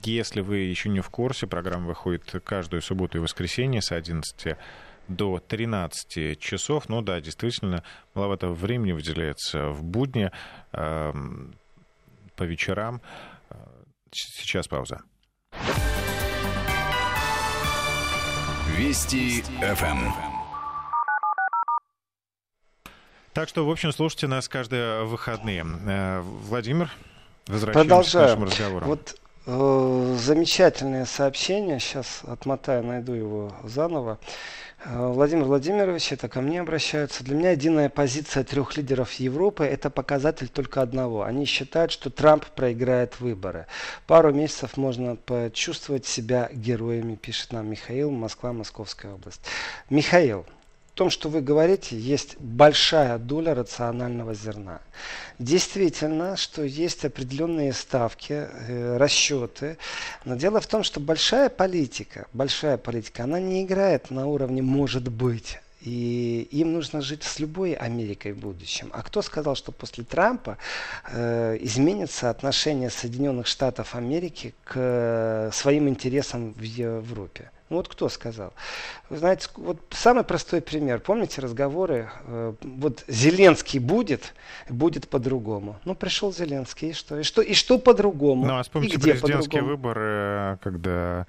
Если 0.04 0.42
вы 0.42 0.58
еще 0.58 0.90
не 0.90 1.00
в 1.02 1.10
курсе, 1.10 1.48
программа 1.48 1.88
выходит 1.88 2.36
каждую 2.44 2.82
субботу 2.82 3.18
и 3.18 3.22
воскресенье 3.22 3.82
с 3.82 3.92
11 3.92 4.58
до 5.08 5.40
13 5.40 6.40
часов. 6.40 6.90
Ну 6.90 7.02
да, 7.02 7.22
действительно, 7.22 7.84
маловато 8.14 8.50
времени 8.50 8.92
выделяется 8.92 9.70
в 9.70 9.84
будни 9.84 10.32
по 12.36 12.44
вечерам. 12.44 13.02
Сейчас 14.12 14.68
пауза. 14.68 15.02
Вести 18.78 19.42
ФМ. 19.42 20.12
Так 23.34 23.50
что, 23.50 23.66
в 23.66 23.70
общем, 23.70 23.92
слушайте 23.92 24.28
нас 24.28 24.48
каждые 24.48 25.04
выходные. 25.04 25.66
Э, 25.86 26.22
Владимир, 26.22 26.90
возвращаемся 27.48 28.18
к 28.18 28.22
нашему 28.22 28.46
разговору. 28.46 28.86
Вот 28.86 29.12
э, 29.12 29.25
замечательное 29.46 31.06
сообщение. 31.06 31.80
Сейчас 31.80 32.22
отмотаю, 32.26 32.84
найду 32.84 33.14
его 33.14 33.52
заново. 33.64 34.20
Э, 34.86 35.08
Владимир 35.08 35.46
Владимирович, 35.46 36.12
это 36.12 36.28
ко 36.28 36.42
мне 36.42 36.62
обращаются. 36.62 37.24
Для 37.24 37.36
меня 37.36 37.52
единая 37.52 37.90
позиция 37.90 38.44
трех 38.44 38.78
лидеров 38.78 39.14
Европы– 39.14 39.64
это 39.66 39.90
показатель 39.90 40.48
только 40.48 40.82
одного. 40.82 41.24
Они 41.24 41.46
считают, 41.46 41.92
что 41.92 42.10
Трамп 42.10 42.46
проиграет 42.46 43.20
выборы. 43.20 43.68
Пару 44.08 44.34
месяцев 44.34 44.78
можно 44.78 45.16
почувствовать 45.16 46.06
себя 46.06 46.50
героями, 46.52 47.16
пишет 47.16 47.52
нам 47.52 47.70
Михаил, 47.70 48.12
Москва, 48.12 48.54
Московская 48.54 49.14
область. 49.14 49.42
Михаил, 49.90 50.46
том, 50.96 51.10
что 51.10 51.30
вы 51.30 51.42
говорите, 51.42 51.98
есть 51.98 52.38
большая 52.40 53.18
доля 53.18 53.54
рационального 53.54 54.34
зерна. 54.34 54.80
Действительно, 55.40 56.38
что 56.38 56.64
есть 56.64 57.04
определенные 57.04 57.74
ставки, 57.74 58.34
э, 58.34 58.98
расчеты. 58.98 59.78
Но 60.24 60.36
дело 60.36 60.62
в 60.62 60.68
том, 60.68 60.84
что 60.84 61.02
большая 61.02 61.50
политика, 61.50 62.28
большая 62.32 62.78
политика, 62.78 63.26
она 63.26 63.40
не 63.40 63.64
играет 63.64 64.10
на 64.10 64.26
уровне 64.26 64.62
«может 64.62 65.10
быть». 65.10 65.60
И 65.82 66.48
им 66.52 66.74
нужно 66.74 67.02
жить 67.02 67.24
с 67.24 67.40
любой 67.40 67.74
Америкой 67.74 68.32
в 68.32 68.40
будущем. 68.40 68.90
А 68.92 69.04
кто 69.04 69.22
сказал, 69.22 69.56
что 69.56 69.72
после 69.72 70.04
Трампа 70.04 70.58
э, 71.12 71.58
изменится 71.62 72.32
отношение 72.32 72.90
Соединенных 72.90 73.46
Штатов 73.46 73.94
Америки 73.94 74.56
к 74.64 74.74
э, 74.78 75.50
своим 75.54 75.88
интересам 75.88 76.54
в 76.54 76.64
Европе? 76.64 77.52
Ну 77.70 77.78
вот 77.78 77.88
кто 77.88 78.10
сказал? 78.10 78.54
Вы 79.10 79.18
знаете, 79.18 79.48
вот 79.56 79.80
самый 79.90 80.24
простой 80.24 80.62
пример. 80.62 81.00
Помните 81.00 81.42
разговоры? 81.42 82.12
Э, 82.26 82.54
вот 82.62 83.04
Зеленский 83.08 83.80
будет, 83.80 84.36
будет 84.70 85.08
по-другому. 85.10 85.80
Ну 85.84 85.96
пришел 85.96 86.32
Зеленский, 86.32 86.90
и 86.90 86.94
что? 86.94 87.20
И 87.20 87.24
что, 87.24 87.42
и 87.42 87.54
что 87.54 87.80
по-другому? 87.80 88.46
Ну 88.46 88.60
а 88.60 88.64
вспомните 88.64 89.00
президентские 89.00 89.64
выборы, 89.64 90.60
когда 90.62 91.26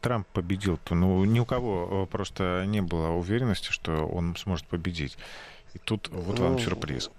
Трамп 0.00 0.26
победил, 0.28 0.78
то 0.84 0.94
ну 0.94 1.22
ни 1.26 1.38
у 1.38 1.44
кого 1.44 2.04
э, 2.04 2.10
просто 2.10 2.64
не 2.66 2.80
было 2.80 3.08
уверенности, 3.08 3.70
что 3.70 4.06
он 4.06 4.36
сможет 4.36 4.66
победить. 4.66 5.18
И 5.74 5.78
тут 5.78 6.08
вот 6.08 6.38
вам 6.38 6.52
ну, 6.52 6.58
сюрприз. 6.60 7.10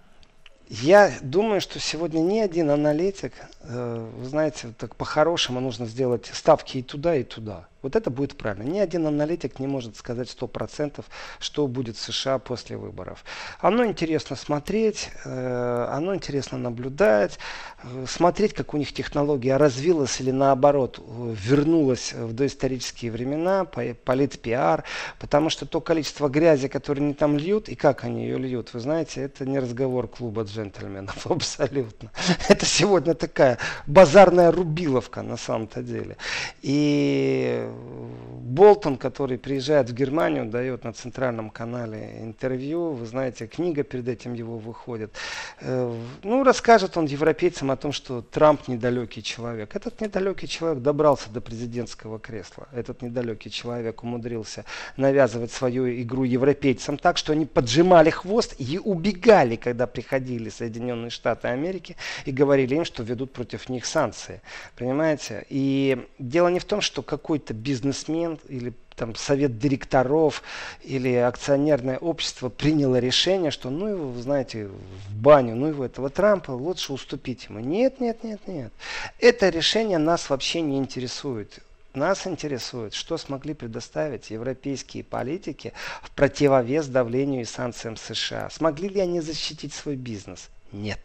Я 0.67 1.13
думаю, 1.21 1.61
что 1.61 1.79
сегодня 1.79 2.19
ни 2.19 2.39
один 2.39 2.71
аналитик, 2.71 3.33
э, 3.61 4.09
вы 4.17 4.25
знаете, 4.25 4.73
так 4.77 4.95
по-хорошему 4.95 5.59
нужно 5.59 5.85
сделать 5.85 6.31
ставки 6.33 6.79
и 6.79 6.81
туда, 6.81 7.15
и 7.15 7.23
туда. 7.23 7.67
Вот 7.85 7.95
это 7.95 8.09
будет 8.09 8.35
правильно. 8.35 8.63
Ни 8.63 8.79
один 8.79 9.05
аналитик 9.05 9.59
не 9.59 9.67
может 9.67 9.95
сказать 9.95 10.27
100%, 10.27 11.05
что 11.37 11.67
будет 11.67 11.97
в 11.97 12.01
США 12.01 12.39
после 12.39 12.77
выборов. 12.77 13.23
Оно 13.59 13.85
интересно 13.85 14.35
смотреть, 14.35 15.11
э, 15.23 15.87
оно 15.91 16.15
интересно 16.15 16.57
наблюдать, 16.57 17.37
э, 17.83 18.05
смотреть, 18.07 18.53
как 18.53 18.73
у 18.73 18.77
них 18.77 18.91
технология 18.91 19.57
развилась 19.57 20.19
или 20.19 20.31
наоборот 20.31 20.99
вернулась 21.07 22.11
в 22.13 22.33
доисторические 22.33 23.11
времена, 23.11 23.65
политпиар, 23.65 24.83
потому 25.19 25.51
что 25.51 25.67
то 25.67 25.79
количество 25.79 26.27
грязи, 26.27 26.67
которое 26.67 27.01
они 27.01 27.13
там 27.13 27.37
льют, 27.37 27.69
и 27.69 27.75
как 27.75 28.03
они 28.03 28.23
ее 28.23 28.39
льют, 28.39 28.73
вы 28.73 28.79
знаете, 28.79 29.21
это 29.21 29.45
не 29.45 29.59
разговор 29.59 30.07
клуба 30.07 30.41
джентльменов 30.41 31.27
абсолютно. 31.29 32.09
Это 32.49 32.65
сегодня 32.65 33.13
такая 33.13 33.59
базарная 33.85 34.51
рубиловка 34.51 35.21
на 35.21 35.37
самом-то 35.37 35.83
деле. 35.83 36.17
И 36.63 37.69
Болтон, 38.55 38.95
который 38.97 39.37
приезжает 39.37 39.89
в 39.89 39.93
Германию, 39.93 40.45
дает 40.45 40.85
на 40.85 40.93
центральном 40.93 41.49
канале 41.49 42.19
интервью. 42.21 42.91
Вы 42.91 43.05
знаете, 43.05 43.47
книга 43.47 43.83
перед 43.83 44.07
этим 44.07 44.33
его 44.33 44.57
выходит. 44.57 45.11
Э, 45.59 45.93
ну, 46.23 46.43
расскажет 46.43 46.95
он 46.95 47.05
европейцам 47.05 47.69
о 47.71 47.75
том, 47.75 47.91
что 47.91 48.21
Трамп 48.21 48.69
недалекий 48.69 49.21
человек. 49.21 49.75
Этот 49.75 49.99
недалекий 49.99 50.47
человек 50.47 50.81
добрался 50.81 51.29
до 51.31 51.41
президентского 51.41 52.17
кресла. 52.17 52.69
Этот 52.71 53.01
недалекий 53.01 53.51
человек 53.51 54.03
умудрился 54.03 54.63
навязывать 54.95 55.51
свою 55.51 55.89
игру 56.01 56.23
европейцам 56.23 56.97
так, 56.97 57.17
что 57.17 57.33
они 57.33 57.45
поджимали 57.45 58.09
хвост 58.09 58.55
и 58.57 58.79
убегали, 58.79 59.57
когда 59.57 59.85
приходили 59.85 60.47
Соединенные 60.49 61.09
Штаты 61.09 61.49
Америки 61.49 61.97
и 62.23 62.31
говорили 62.31 62.75
им, 62.75 62.85
что 62.85 63.03
ведут 63.03 63.33
против 63.33 63.67
них 63.67 63.85
санкции. 63.85 64.41
Понимаете? 64.77 65.45
И 65.49 66.07
дело 66.19 66.47
не 66.47 66.59
в 66.59 66.65
том, 66.65 66.79
что 66.79 67.01
какой-то 67.01 67.53
бизнесмен 67.65 68.39
или 68.47 68.73
там 68.95 69.15
совет 69.15 69.59
директоров 69.59 70.41
или 70.83 71.13
акционерное 71.15 71.97
общество 71.97 72.49
приняло 72.49 72.97
решение, 72.97 73.51
что 73.51 73.69
ну 73.69 73.87
его, 73.87 74.21
знаете, 74.21 74.67
в 74.67 75.15
баню, 75.15 75.55
ну 75.55 75.67
его 75.67 75.83
этого 75.83 76.09
Трампа, 76.09 76.51
лучше 76.51 76.93
уступить 76.93 77.45
ему. 77.49 77.59
Нет, 77.59 77.99
нет, 77.99 78.23
нет, 78.23 78.39
нет. 78.47 78.71
Это 79.19 79.49
решение 79.49 79.97
нас 79.97 80.29
вообще 80.29 80.61
не 80.61 80.77
интересует. 80.77 81.59
Нас 81.93 82.27
интересует, 82.27 82.93
что 82.93 83.17
смогли 83.17 83.53
предоставить 83.53 84.29
европейские 84.29 85.03
политики 85.03 85.71
в 86.01 86.11
противовес 86.11 86.87
давлению 86.87 87.41
и 87.41 87.45
санкциям 87.45 87.95
США. 87.95 88.49
Смогли 88.49 88.89
ли 88.89 88.99
они 88.99 89.21
защитить 89.21 89.73
свой 89.73 89.95
бизнес? 89.95 90.49
Нет. 90.73 90.99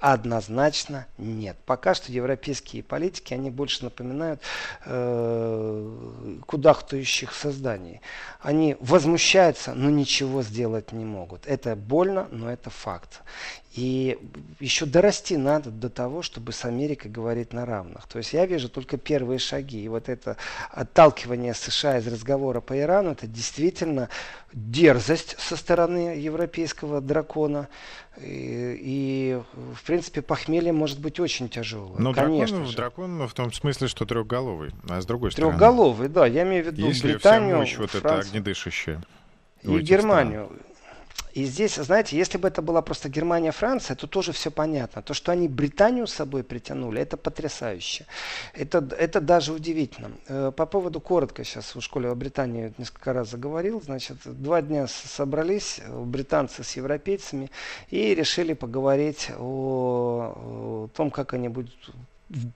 Однозначно 0.00 1.06
нет. 1.18 1.56
Пока 1.66 1.94
что 1.94 2.12
европейские 2.12 2.82
политики, 2.82 3.34
они 3.34 3.50
больше 3.50 3.84
напоминают 3.84 4.40
э, 4.86 6.38
кудахтающих 6.46 7.34
созданий. 7.34 8.00
Они 8.40 8.76
возмущаются, 8.80 9.74
но 9.74 9.90
ничего 9.90 10.42
сделать 10.42 10.92
не 10.92 11.04
могут. 11.04 11.46
Это 11.46 11.76
больно, 11.76 12.28
но 12.30 12.50
это 12.50 12.70
факт. 12.70 13.22
И 13.72 14.18
еще 14.58 14.84
дорасти 14.84 15.36
надо 15.36 15.70
до 15.70 15.88
того, 15.88 16.22
чтобы 16.22 16.50
с 16.50 16.64
Америкой 16.64 17.08
говорить 17.08 17.52
на 17.52 17.64
равных. 17.64 18.08
То 18.08 18.18
есть 18.18 18.32
я 18.32 18.44
вижу 18.44 18.68
только 18.68 18.96
первые 18.96 19.38
шаги. 19.38 19.84
И 19.84 19.88
вот 19.88 20.08
это 20.08 20.36
отталкивание 20.72 21.54
США 21.54 21.98
из 21.98 22.06
разговора 22.08 22.60
по 22.60 22.76
Ирану, 22.76 23.12
это 23.12 23.28
действительно 23.28 24.08
дерзость 24.52 25.36
со 25.38 25.56
стороны 25.56 26.16
европейского 26.18 27.00
дракона. 27.00 27.68
И, 28.20 28.76
и 28.82 29.42
в 29.74 29.82
принципе, 29.84 30.22
похмелье 30.22 30.72
может 30.72 31.00
быть 31.00 31.20
очень 31.20 31.48
тяжелое. 31.48 31.98
Но 31.98 32.12
конечно 32.12 32.58
дракон, 32.58 32.70
же. 32.70 32.76
дракон 32.76 33.28
в 33.28 33.34
том 33.34 33.52
смысле, 33.52 33.88
что 33.88 34.04
трехголовый. 34.06 34.72
А 34.88 35.00
с 35.00 35.06
другой 35.06 35.32
стороны... 35.32 35.52
Трехголовый, 35.52 36.08
да. 36.08 36.26
Я 36.26 36.42
имею 36.42 36.64
в 36.64 36.66
виду 36.68 36.86
Если 36.86 37.12
Британию, 37.12 37.50
вся 37.50 37.58
мощь 37.58 37.76
вот 37.78 37.90
Францию, 37.90 38.20
это 38.20 38.28
огнедышащая. 38.28 39.02
И 39.62 39.78
Германию. 39.78 40.46
Стран. 40.46 40.69
И 41.32 41.44
здесь, 41.44 41.76
знаете, 41.76 42.16
если 42.16 42.38
бы 42.38 42.48
это 42.48 42.60
была 42.60 42.82
просто 42.82 43.08
Германия, 43.08 43.52
Франция, 43.52 43.94
то 43.94 44.06
тоже 44.06 44.32
все 44.32 44.50
понятно. 44.50 45.00
То, 45.00 45.14
что 45.14 45.30
они 45.30 45.48
Британию 45.48 46.06
с 46.06 46.14
собой 46.14 46.42
притянули, 46.42 47.00
это 47.00 47.16
потрясающе. 47.16 48.06
Это, 48.52 48.78
это 48.98 49.20
даже 49.20 49.52
удивительно. 49.52 50.10
Э, 50.26 50.52
по 50.54 50.66
поводу, 50.66 51.00
коротко 51.00 51.44
сейчас 51.44 51.74
в 51.74 51.80
школе 51.80 52.08
о 52.08 52.14
Британии 52.14 52.72
несколько 52.78 53.12
раз 53.12 53.30
заговорил. 53.30 53.80
Значит, 53.80 54.16
два 54.24 54.60
дня 54.60 54.88
собрались 54.88 55.80
британцы 55.88 56.64
с 56.64 56.76
европейцами 56.76 57.50
и 57.90 58.14
решили 58.14 58.54
поговорить 58.54 59.30
о, 59.38 60.34
о 60.34 60.88
том, 60.96 61.10
как 61.12 61.32
они 61.32 61.48
будут 61.48 61.72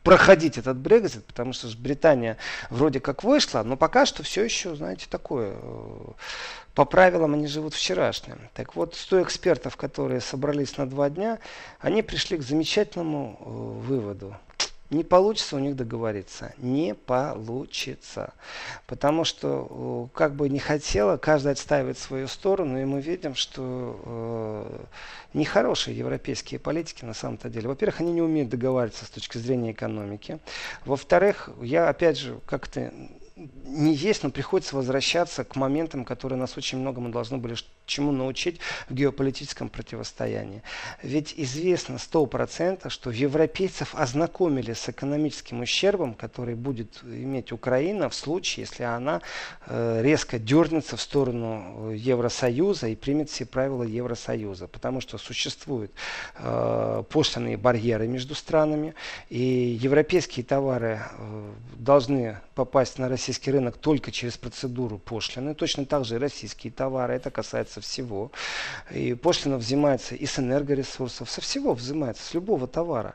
проходить 0.02 0.58
этот 0.58 0.76
Брекзит, 0.76 1.24
потому 1.26 1.52
что 1.52 1.68
Британия 1.76 2.36
вроде 2.70 3.00
как 3.00 3.24
вышла, 3.24 3.62
но 3.64 3.76
пока 3.76 4.06
что 4.06 4.22
все 4.22 4.44
еще, 4.44 4.76
знаете, 4.76 5.06
такое. 5.10 5.56
Э, 6.74 6.76
по 6.76 6.84
правилам 6.84 7.34
они 7.34 7.46
живут 7.46 7.74
вчерашним. 7.74 8.38
Так 8.54 8.76
вот, 8.76 8.94
100 8.94 9.22
экспертов, 9.22 9.76
которые 9.76 10.20
собрались 10.20 10.76
на 10.76 10.88
два 10.88 11.10
дня, 11.10 11.38
они 11.80 12.02
пришли 12.02 12.36
к 12.36 12.42
замечательному 12.42 13.38
э, 13.40 13.86
выводу. 13.86 14.36
Не 14.90 15.02
получится 15.02 15.56
у 15.56 15.58
них 15.58 15.76
договориться. 15.76 16.52
Не 16.58 16.94
получится. 16.94 18.32
Потому 18.86 19.24
что, 19.24 20.08
как 20.14 20.34
бы 20.34 20.48
не 20.48 20.58
хотела, 20.58 21.16
каждый 21.16 21.52
отстаивает 21.52 21.98
свою 21.98 22.28
сторону, 22.28 22.80
и 22.80 22.84
мы 22.84 23.00
видим, 23.00 23.34
что 23.34 23.98
э, 24.04 24.84
нехорошие 25.32 25.96
европейские 25.96 26.60
политики 26.60 27.04
на 27.04 27.14
самом-то 27.14 27.48
деле. 27.48 27.68
Во-первых, 27.68 28.00
они 28.00 28.12
не 28.12 28.22
умеют 28.22 28.50
договариваться 28.50 29.06
с 29.06 29.10
точки 29.10 29.38
зрения 29.38 29.72
экономики. 29.72 30.38
Во-вторых, 30.84 31.48
я 31.62 31.88
опять 31.88 32.18
же 32.18 32.38
как-то 32.46 32.92
не 33.36 33.94
есть, 33.94 34.22
но 34.22 34.30
приходится 34.30 34.76
возвращаться 34.76 35.42
к 35.42 35.56
моментам, 35.56 36.04
которые 36.04 36.38
нас 36.38 36.56
очень 36.56 36.78
многому 36.78 37.08
должны 37.08 37.38
были 37.38 37.56
чему 37.84 38.12
научить 38.12 38.60
в 38.88 38.94
геополитическом 38.94 39.68
противостоянии. 39.68 40.62
Ведь 41.02 41.34
известно 41.36 41.98
сто 41.98 42.24
процентов, 42.26 42.92
что 42.92 43.10
европейцев 43.10 43.94
ознакомили 43.94 44.72
с 44.72 44.88
экономическим 44.88 45.60
ущербом, 45.60 46.14
который 46.14 46.54
будет 46.54 47.02
иметь 47.02 47.52
Украина 47.52 48.08
в 48.08 48.14
случае, 48.14 48.64
если 48.64 48.84
она 48.84 49.20
э, 49.66 50.00
резко 50.02 50.38
дернется 50.38 50.96
в 50.96 51.00
сторону 51.00 51.90
Евросоюза 51.90 52.88
и 52.88 52.96
примет 52.96 53.30
все 53.30 53.44
правила 53.44 53.82
Евросоюза. 53.82 54.68
Потому 54.68 55.00
что 55.00 55.18
существуют 55.18 55.92
э, 56.38 57.02
пошлиные 57.10 57.56
барьеры 57.56 58.06
между 58.06 58.34
странами, 58.34 58.94
и 59.28 59.78
европейские 59.82 60.44
товары 60.44 61.00
э, 61.18 61.52
должны 61.76 62.38
попасть 62.54 62.98
на 62.98 63.08
российский 63.24 63.52
рынок 63.52 63.78
только 63.78 64.12
через 64.12 64.36
процедуру 64.36 64.98
пошлины. 64.98 65.54
Точно 65.54 65.86
так 65.86 66.04
же 66.04 66.16
и 66.16 66.18
российские 66.18 66.70
товары. 66.70 67.14
Это 67.14 67.30
касается 67.30 67.80
всего. 67.80 68.30
И 68.90 69.14
пошлина 69.14 69.56
взимается 69.56 70.14
и 70.14 70.26
с 70.26 70.38
энергоресурсов, 70.38 71.30
со 71.30 71.40
всего 71.40 71.72
взимается, 71.72 72.22
с 72.22 72.34
любого 72.34 72.66
товара. 72.66 73.14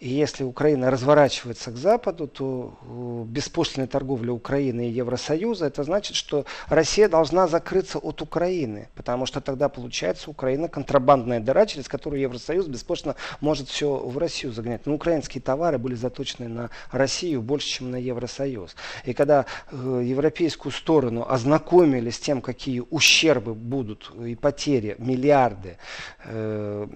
И 0.00 0.08
если 0.08 0.44
Украина 0.44 0.92
разворачивается 0.92 1.72
к 1.72 1.76
Западу, 1.76 2.28
то 2.28 2.78
э, 2.82 3.24
беспошлинная 3.26 3.88
торговля 3.88 4.32
Украины 4.32 4.88
и 4.88 4.92
Евросоюза, 4.92 5.66
это 5.66 5.82
значит, 5.82 6.14
что 6.14 6.44
Россия 6.68 7.08
должна 7.08 7.48
закрыться 7.48 7.98
от 7.98 8.22
Украины, 8.22 8.88
потому 8.94 9.26
что 9.26 9.40
тогда 9.40 9.68
получается 9.68 10.30
Украина 10.30 10.68
контрабандная 10.68 11.40
дыра, 11.40 11.66
через 11.66 11.88
которую 11.88 12.22
Евросоюз 12.22 12.68
беспошлино 12.68 13.16
может 13.40 13.68
все 13.68 13.96
в 13.96 14.16
Россию 14.18 14.52
загнать. 14.52 14.86
Но 14.86 14.94
украинские 14.94 15.42
товары 15.42 15.78
были 15.78 15.96
заточены 15.96 16.46
на 16.48 16.70
Россию 16.92 17.42
больше, 17.42 17.66
чем 17.66 17.90
на 17.90 17.96
Евросоюз. 17.96 18.76
И 19.04 19.14
когда 19.14 19.46
э, 19.72 20.02
европейскую 20.04 20.70
сторону 20.70 21.26
ознакомили 21.28 22.10
с 22.10 22.20
тем, 22.20 22.40
какие 22.40 22.84
ущербы 22.88 23.52
будут 23.54 24.12
и 24.24 24.36
потери, 24.36 24.94
миллиарды 24.98 25.76
э, 26.24 26.86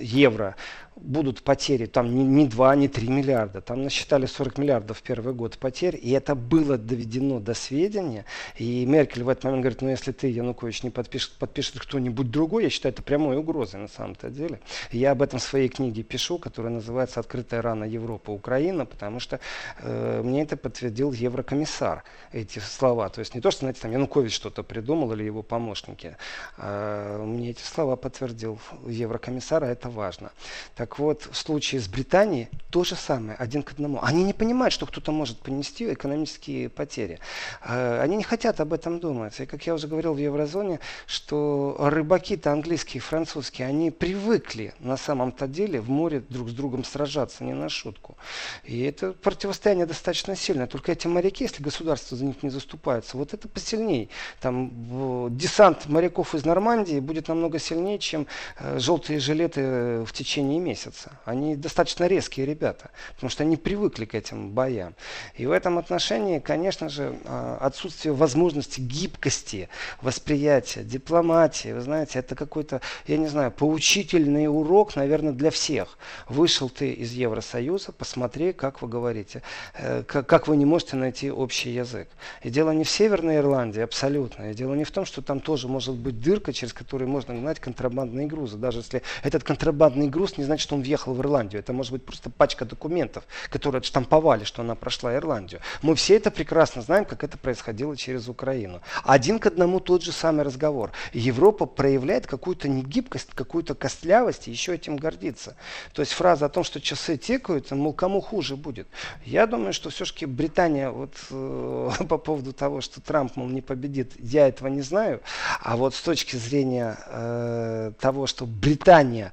евро 0.00 0.56
будут 1.00 1.42
потери, 1.42 1.86
там 1.86 2.14
не, 2.14 2.24
не 2.24 2.46
2, 2.46 2.76
не 2.76 2.88
3 2.88 3.08
миллиарда, 3.08 3.60
там 3.60 3.82
насчитали 3.82 4.26
40 4.26 4.58
миллиардов 4.58 4.98
в 4.98 5.02
первый 5.02 5.34
год 5.34 5.58
потерь, 5.58 5.98
и 6.00 6.10
это 6.10 6.34
было 6.34 6.76
доведено 6.76 7.40
до 7.40 7.54
сведения, 7.54 8.24
и 8.56 8.84
Меркель 8.86 9.22
в 9.22 9.28
этот 9.28 9.44
момент 9.44 9.62
говорит, 9.62 9.82
ну 9.82 9.88
если 9.88 10.12
ты, 10.12 10.28
Янукович, 10.28 10.82
не 10.82 10.90
подпишет, 10.90 11.32
подпишет 11.38 11.78
кто-нибудь 11.80 12.30
другой, 12.30 12.64
я 12.64 12.70
считаю 12.70 12.92
это 12.92 13.02
прямой 13.02 13.36
угрозой 13.36 13.80
на 13.80 13.88
самом-то 13.88 14.30
деле. 14.30 14.60
я 14.90 15.12
об 15.12 15.22
этом 15.22 15.38
в 15.38 15.42
своей 15.42 15.68
книге 15.68 16.02
пишу, 16.02 16.38
которая 16.38 16.72
называется 16.72 17.20
«Открытая 17.20 17.62
рана 17.62 17.84
Европа, 17.84 18.30
Украина», 18.30 18.84
потому 18.86 19.20
что 19.20 19.40
э, 19.80 20.22
мне 20.22 20.42
это 20.42 20.56
подтвердил 20.56 21.12
еврокомиссар, 21.12 22.02
эти 22.32 22.58
слова. 22.58 23.08
То 23.08 23.20
есть 23.20 23.34
не 23.34 23.40
то, 23.40 23.50
что, 23.50 23.60
знаете, 23.60 23.80
там 23.80 23.92
Янукович 23.92 24.34
что-то 24.34 24.62
придумал 24.62 25.12
или 25.12 25.24
его 25.24 25.42
помощники, 25.42 26.16
а 26.56 27.24
мне 27.24 27.50
эти 27.50 27.62
слова 27.62 27.96
подтвердил 27.96 28.58
еврокомиссар, 28.86 29.64
а 29.64 29.68
это 29.68 29.88
важно. 29.88 30.30
Так 30.74 30.87
так 30.88 30.98
вот, 30.98 31.28
в 31.30 31.36
случае 31.36 31.82
с 31.82 31.86
Британией 31.86 32.48
то 32.70 32.82
же 32.84 32.96
самое, 32.96 33.36
один 33.36 33.62
к 33.62 33.72
одному. 33.72 33.98
Они 34.02 34.24
не 34.24 34.32
понимают, 34.32 34.72
что 34.72 34.86
кто-то 34.86 35.12
может 35.12 35.38
понести 35.38 35.92
экономические 35.92 36.70
потери. 36.70 37.18
Э, 37.62 38.00
они 38.00 38.16
не 38.16 38.22
хотят 38.22 38.60
об 38.60 38.72
этом 38.72 38.98
думать. 38.98 39.38
И 39.40 39.46
как 39.46 39.66
я 39.66 39.74
уже 39.74 39.86
говорил 39.86 40.14
в 40.14 40.18
еврозоне, 40.18 40.80
что 41.06 41.76
рыбаки-то 41.78 42.52
английские 42.52 43.02
французские, 43.02 43.68
они 43.68 43.90
привыкли 43.90 44.72
на 44.80 44.96
самом-то 44.96 45.46
деле 45.46 45.80
в 45.80 45.90
море 45.90 46.22
друг 46.28 46.48
с 46.48 46.52
другом 46.52 46.84
сражаться, 46.84 47.44
не 47.44 47.52
на 47.52 47.68
шутку. 47.68 48.16
И 48.64 48.80
это 48.80 49.12
противостояние 49.12 49.86
достаточно 49.86 50.36
сильное. 50.36 50.66
Только 50.66 50.92
эти 50.92 51.06
моряки, 51.06 51.44
если 51.44 51.62
государство 51.62 52.16
за 52.16 52.24
них 52.24 52.42
не 52.42 52.50
заступается, 52.50 53.18
вот 53.18 53.34
это 53.34 53.46
посильней. 53.48 54.08
Там 54.40 55.36
десант 55.36 55.86
моряков 55.86 56.34
из 56.34 56.46
Нормандии 56.46 57.00
будет 57.00 57.28
намного 57.28 57.58
сильнее, 57.58 57.98
чем 57.98 58.26
э, 58.58 58.78
желтые 58.78 59.20
жилеты 59.20 60.04
в 60.04 60.12
течение 60.12 60.58
месяца 60.58 60.77
месяца. 60.78 61.10
Они 61.24 61.56
достаточно 61.56 62.06
резкие 62.06 62.46
ребята, 62.46 62.90
потому 63.14 63.30
что 63.30 63.42
они 63.42 63.56
привыкли 63.56 64.04
к 64.04 64.14
этим 64.14 64.50
боям. 64.50 64.94
И 65.34 65.46
в 65.46 65.50
этом 65.50 65.78
отношении, 65.78 66.38
конечно 66.38 66.88
же, 66.88 67.18
а, 67.24 67.58
отсутствие 67.60 68.14
возможности 68.14 68.80
гибкости, 68.80 69.68
восприятия, 70.02 70.82
дипломатии, 70.82 71.72
вы 71.72 71.80
знаете, 71.80 72.20
это 72.20 72.34
какой-то, 72.34 72.80
я 73.06 73.16
не 73.16 73.26
знаю, 73.26 73.50
поучительный 73.50 74.46
урок, 74.46 74.96
наверное, 74.96 75.32
для 75.32 75.50
всех. 75.50 75.98
Вышел 76.28 76.70
ты 76.70 76.92
из 76.92 77.12
Евросоюза, 77.12 77.92
посмотри, 77.92 78.52
как 78.52 78.82
вы 78.82 78.88
говорите, 78.88 79.42
э, 79.74 80.02
как 80.04 80.48
вы 80.48 80.56
не 80.56 80.64
можете 80.64 80.96
найти 80.96 81.30
общий 81.30 81.70
язык. 81.70 82.08
И 82.42 82.50
дело 82.50 82.70
не 82.70 82.84
в 82.84 82.90
Северной 82.90 83.36
Ирландии, 83.36 83.82
абсолютно. 83.82 84.50
И 84.50 84.54
дело 84.54 84.74
не 84.74 84.84
в 84.84 84.90
том, 84.90 85.04
что 85.04 85.22
там 85.22 85.40
тоже 85.40 85.68
может 85.68 85.94
быть 85.94 86.20
дырка, 86.20 86.52
через 86.52 86.72
которую 86.72 87.08
можно 87.08 87.34
гнать 87.34 87.58
контрабандные 87.58 88.26
грузы. 88.26 88.56
Даже 88.56 88.78
если 88.78 89.02
этот 89.22 89.42
контрабандный 89.42 90.08
груз 90.08 90.38
не 90.38 90.44
значит, 90.44 90.57
что 90.60 90.74
он 90.74 90.82
въехал 90.82 91.14
в 91.14 91.20
Ирландию. 91.20 91.60
Это 91.60 91.72
может 91.72 91.92
быть 91.92 92.04
просто 92.04 92.30
пачка 92.30 92.64
документов, 92.64 93.24
которые 93.50 93.80
отштамповали, 93.80 94.44
что 94.44 94.62
она 94.62 94.74
прошла 94.74 95.14
Ирландию. 95.14 95.60
Мы 95.82 95.94
все 95.94 96.16
это 96.16 96.30
прекрасно 96.30 96.82
знаем, 96.82 97.04
как 97.04 97.24
это 97.24 97.38
происходило 97.38 97.96
через 97.96 98.28
Украину. 98.28 98.80
Один 99.04 99.38
к 99.38 99.46
одному 99.46 99.80
тот 99.80 100.02
же 100.02 100.12
самый 100.12 100.44
разговор. 100.44 100.92
Европа 101.12 101.66
проявляет 101.66 102.26
какую-то 102.26 102.68
негибкость, 102.68 103.30
какую-то 103.34 103.74
костлявость 103.74 104.48
и 104.48 104.50
еще 104.50 104.74
этим 104.74 104.96
гордится. 104.96 105.56
То 105.92 106.02
есть 106.02 106.12
фраза 106.12 106.46
о 106.46 106.48
том, 106.48 106.64
что 106.64 106.80
часы 106.80 107.16
тикают, 107.16 107.70
мол, 107.70 107.92
кому 107.92 108.20
хуже 108.20 108.56
будет. 108.56 108.88
Я 109.24 109.46
думаю, 109.46 109.72
что 109.72 109.90
все-таки 109.90 110.26
Британия 110.26 110.90
вот 110.90 111.14
э, 111.30 111.90
по 112.08 112.18
поводу 112.18 112.52
того, 112.52 112.80
что 112.80 113.00
Трамп, 113.00 113.36
мол, 113.36 113.48
не 113.48 113.60
победит, 113.60 114.12
я 114.18 114.48
этого 114.48 114.68
не 114.68 114.82
знаю. 114.82 115.20
А 115.60 115.76
вот 115.76 115.94
с 115.94 116.00
точки 116.02 116.36
зрения 116.36 116.98
э, 117.06 117.92
того, 118.00 118.26
что 118.26 118.46
Британия 118.46 119.32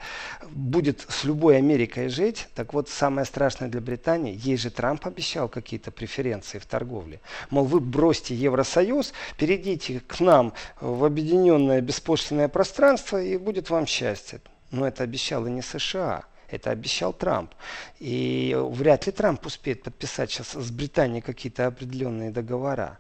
будет 0.49 1.05
с 1.15 1.23
любой 1.23 1.57
Америкой 1.57 2.09
жить, 2.09 2.47
так 2.55 2.73
вот 2.73 2.89
самое 2.89 3.25
страшное 3.25 3.69
для 3.69 3.81
Британии, 3.81 4.37
ей 4.37 4.57
же 4.57 4.69
Трамп 4.69 5.07
обещал 5.07 5.47
какие-то 5.47 5.91
преференции 5.91 6.59
в 6.59 6.65
торговле. 6.65 7.21
Мол, 7.49 7.65
вы 7.65 7.79
бросьте 7.79 8.35
Евросоюз, 8.35 9.13
перейдите 9.37 10.01
к 10.01 10.19
нам 10.19 10.53
в 10.81 11.05
объединенное 11.05 11.81
беспошлинное 11.81 12.49
пространство 12.49 13.21
и 13.21 13.37
будет 13.37 13.69
вам 13.69 13.85
счастье. 13.85 14.41
Но 14.71 14.87
это 14.87 15.03
обещал 15.03 15.45
и 15.47 15.51
не 15.51 15.61
США. 15.61 16.25
Это 16.49 16.69
обещал 16.71 17.11
Трамп. 17.11 17.51
И 17.99 18.55
вряд 18.71 19.07
ли 19.07 19.11
Трамп 19.11 19.45
успеет 19.45 19.83
подписать 19.83 20.31
сейчас 20.31 20.53
с 20.53 20.71
Британией 20.71 21.21
какие-то 21.21 21.65
определенные 21.67 22.29
договора. 22.29 22.99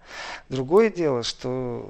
Другое 0.49 0.89
дело, 0.89 1.21
что 1.23 1.87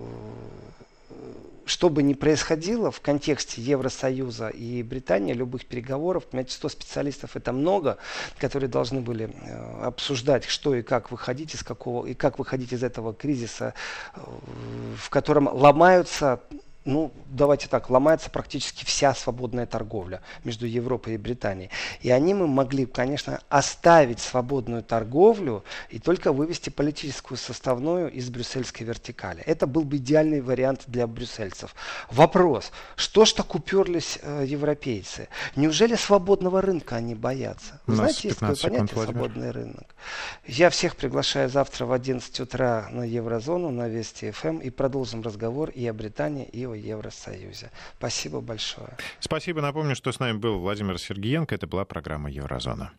что 1.66 1.90
бы 1.90 2.04
ни 2.04 2.14
происходило 2.14 2.92
в 2.92 3.02
контексте 3.02 3.62
Евросоюза 3.62 4.50
и 4.50 4.84
Британии, 4.84 5.34
любых 5.34 5.66
переговоров, 5.66 6.26
понимаете, 6.26 6.54
100 6.54 6.70
специалистов 6.70 7.36
это 7.36 7.52
много, 7.52 7.98
которые 8.38 8.70
должны 8.70 9.02
были 9.02 9.30
э, 9.30 9.86
обсуждать, 9.86 10.46
что 10.46 10.76
и 10.76 10.82
как 10.82 11.12
выходить 11.12 11.56
из 11.56 11.64
какого, 11.64 12.06
и 12.06 12.14
как 12.14 12.40
выходить 12.40 12.74
из 12.74 12.84
этого 12.84 13.14
кризиса, 13.14 13.74
э, 14.16 14.20
в 14.98 15.10
котором 15.10 15.48
ломаются 15.48 16.42
ну, 16.86 17.12
давайте 17.26 17.68
так, 17.68 17.90
ломается 17.90 18.30
практически 18.30 18.86
вся 18.86 19.16
свободная 19.16 19.66
торговля 19.66 20.22
между 20.44 20.68
Европой 20.68 21.16
и 21.16 21.18
Британией. 21.18 21.72
И 22.02 22.12
они 22.12 22.36
мы 22.36 22.48
могли, 22.48 22.86
конечно, 22.86 23.42
оставить 23.50 24.20
свободную 24.20 24.84
торговлю 24.84 25.64
и 25.90 25.98
только 25.98 26.32
вывести 26.32 26.70
политическую 26.70 27.40
составную 27.40 28.12
из 28.12 28.30
брюссельской 28.30 28.86
вертикали. 28.86 29.42
Это 29.48 29.66
был 29.66 29.84
бы 29.84 29.98
идеальный 29.98 30.42
вариант 30.42 30.84
для 30.86 31.08
брюссельцев. 31.08 31.74
Вопрос, 32.12 32.72
что 32.96 33.26
ж 33.26 33.34
так 33.34 33.56
уперлись 33.56 34.20
э, 34.22 34.46
европейцы? 34.48 35.28
Неужели 35.56 35.96
свободного 35.96 36.62
рынка 36.62 36.98
они 36.98 37.16
боятся? 37.16 37.82
Вы 37.88 37.96
знаете, 37.96 38.28
есть 38.28 38.40
такое 38.40 38.56
понятие 38.58 38.90
Владимир. 38.94 39.20
свободный 39.20 39.52
рынок. 39.52 39.96
Я 40.46 40.70
всех 40.70 40.96
приглашаю 40.96 41.50
завтра 41.50 41.86
в 41.86 41.92
11 41.92 42.40
утра 42.42 42.88
на 42.92 43.04
Еврозону, 43.04 43.72
на 43.72 43.88
Вести 43.88 44.30
ФМ 44.30 44.60
и 44.60 44.70
продолжим 44.70 45.24
разговор 45.24 45.70
и 45.70 45.88
о 45.88 45.94
Британии, 45.94 46.46
и 46.46 46.66
о 46.66 46.75
Евросоюзе. 46.76 47.72
Спасибо 47.98 48.42
большое. 48.42 48.98
Спасибо. 49.20 49.62
Напомню, 49.62 49.96
что 49.96 50.12
с 50.12 50.20
нами 50.20 50.38
был 50.38 50.60
Владимир 50.60 51.00
Сергеенко. 51.00 51.56
Это 51.56 51.68
была 51.68 51.86
программа 51.86 52.30
«Еврозона». 52.30 52.94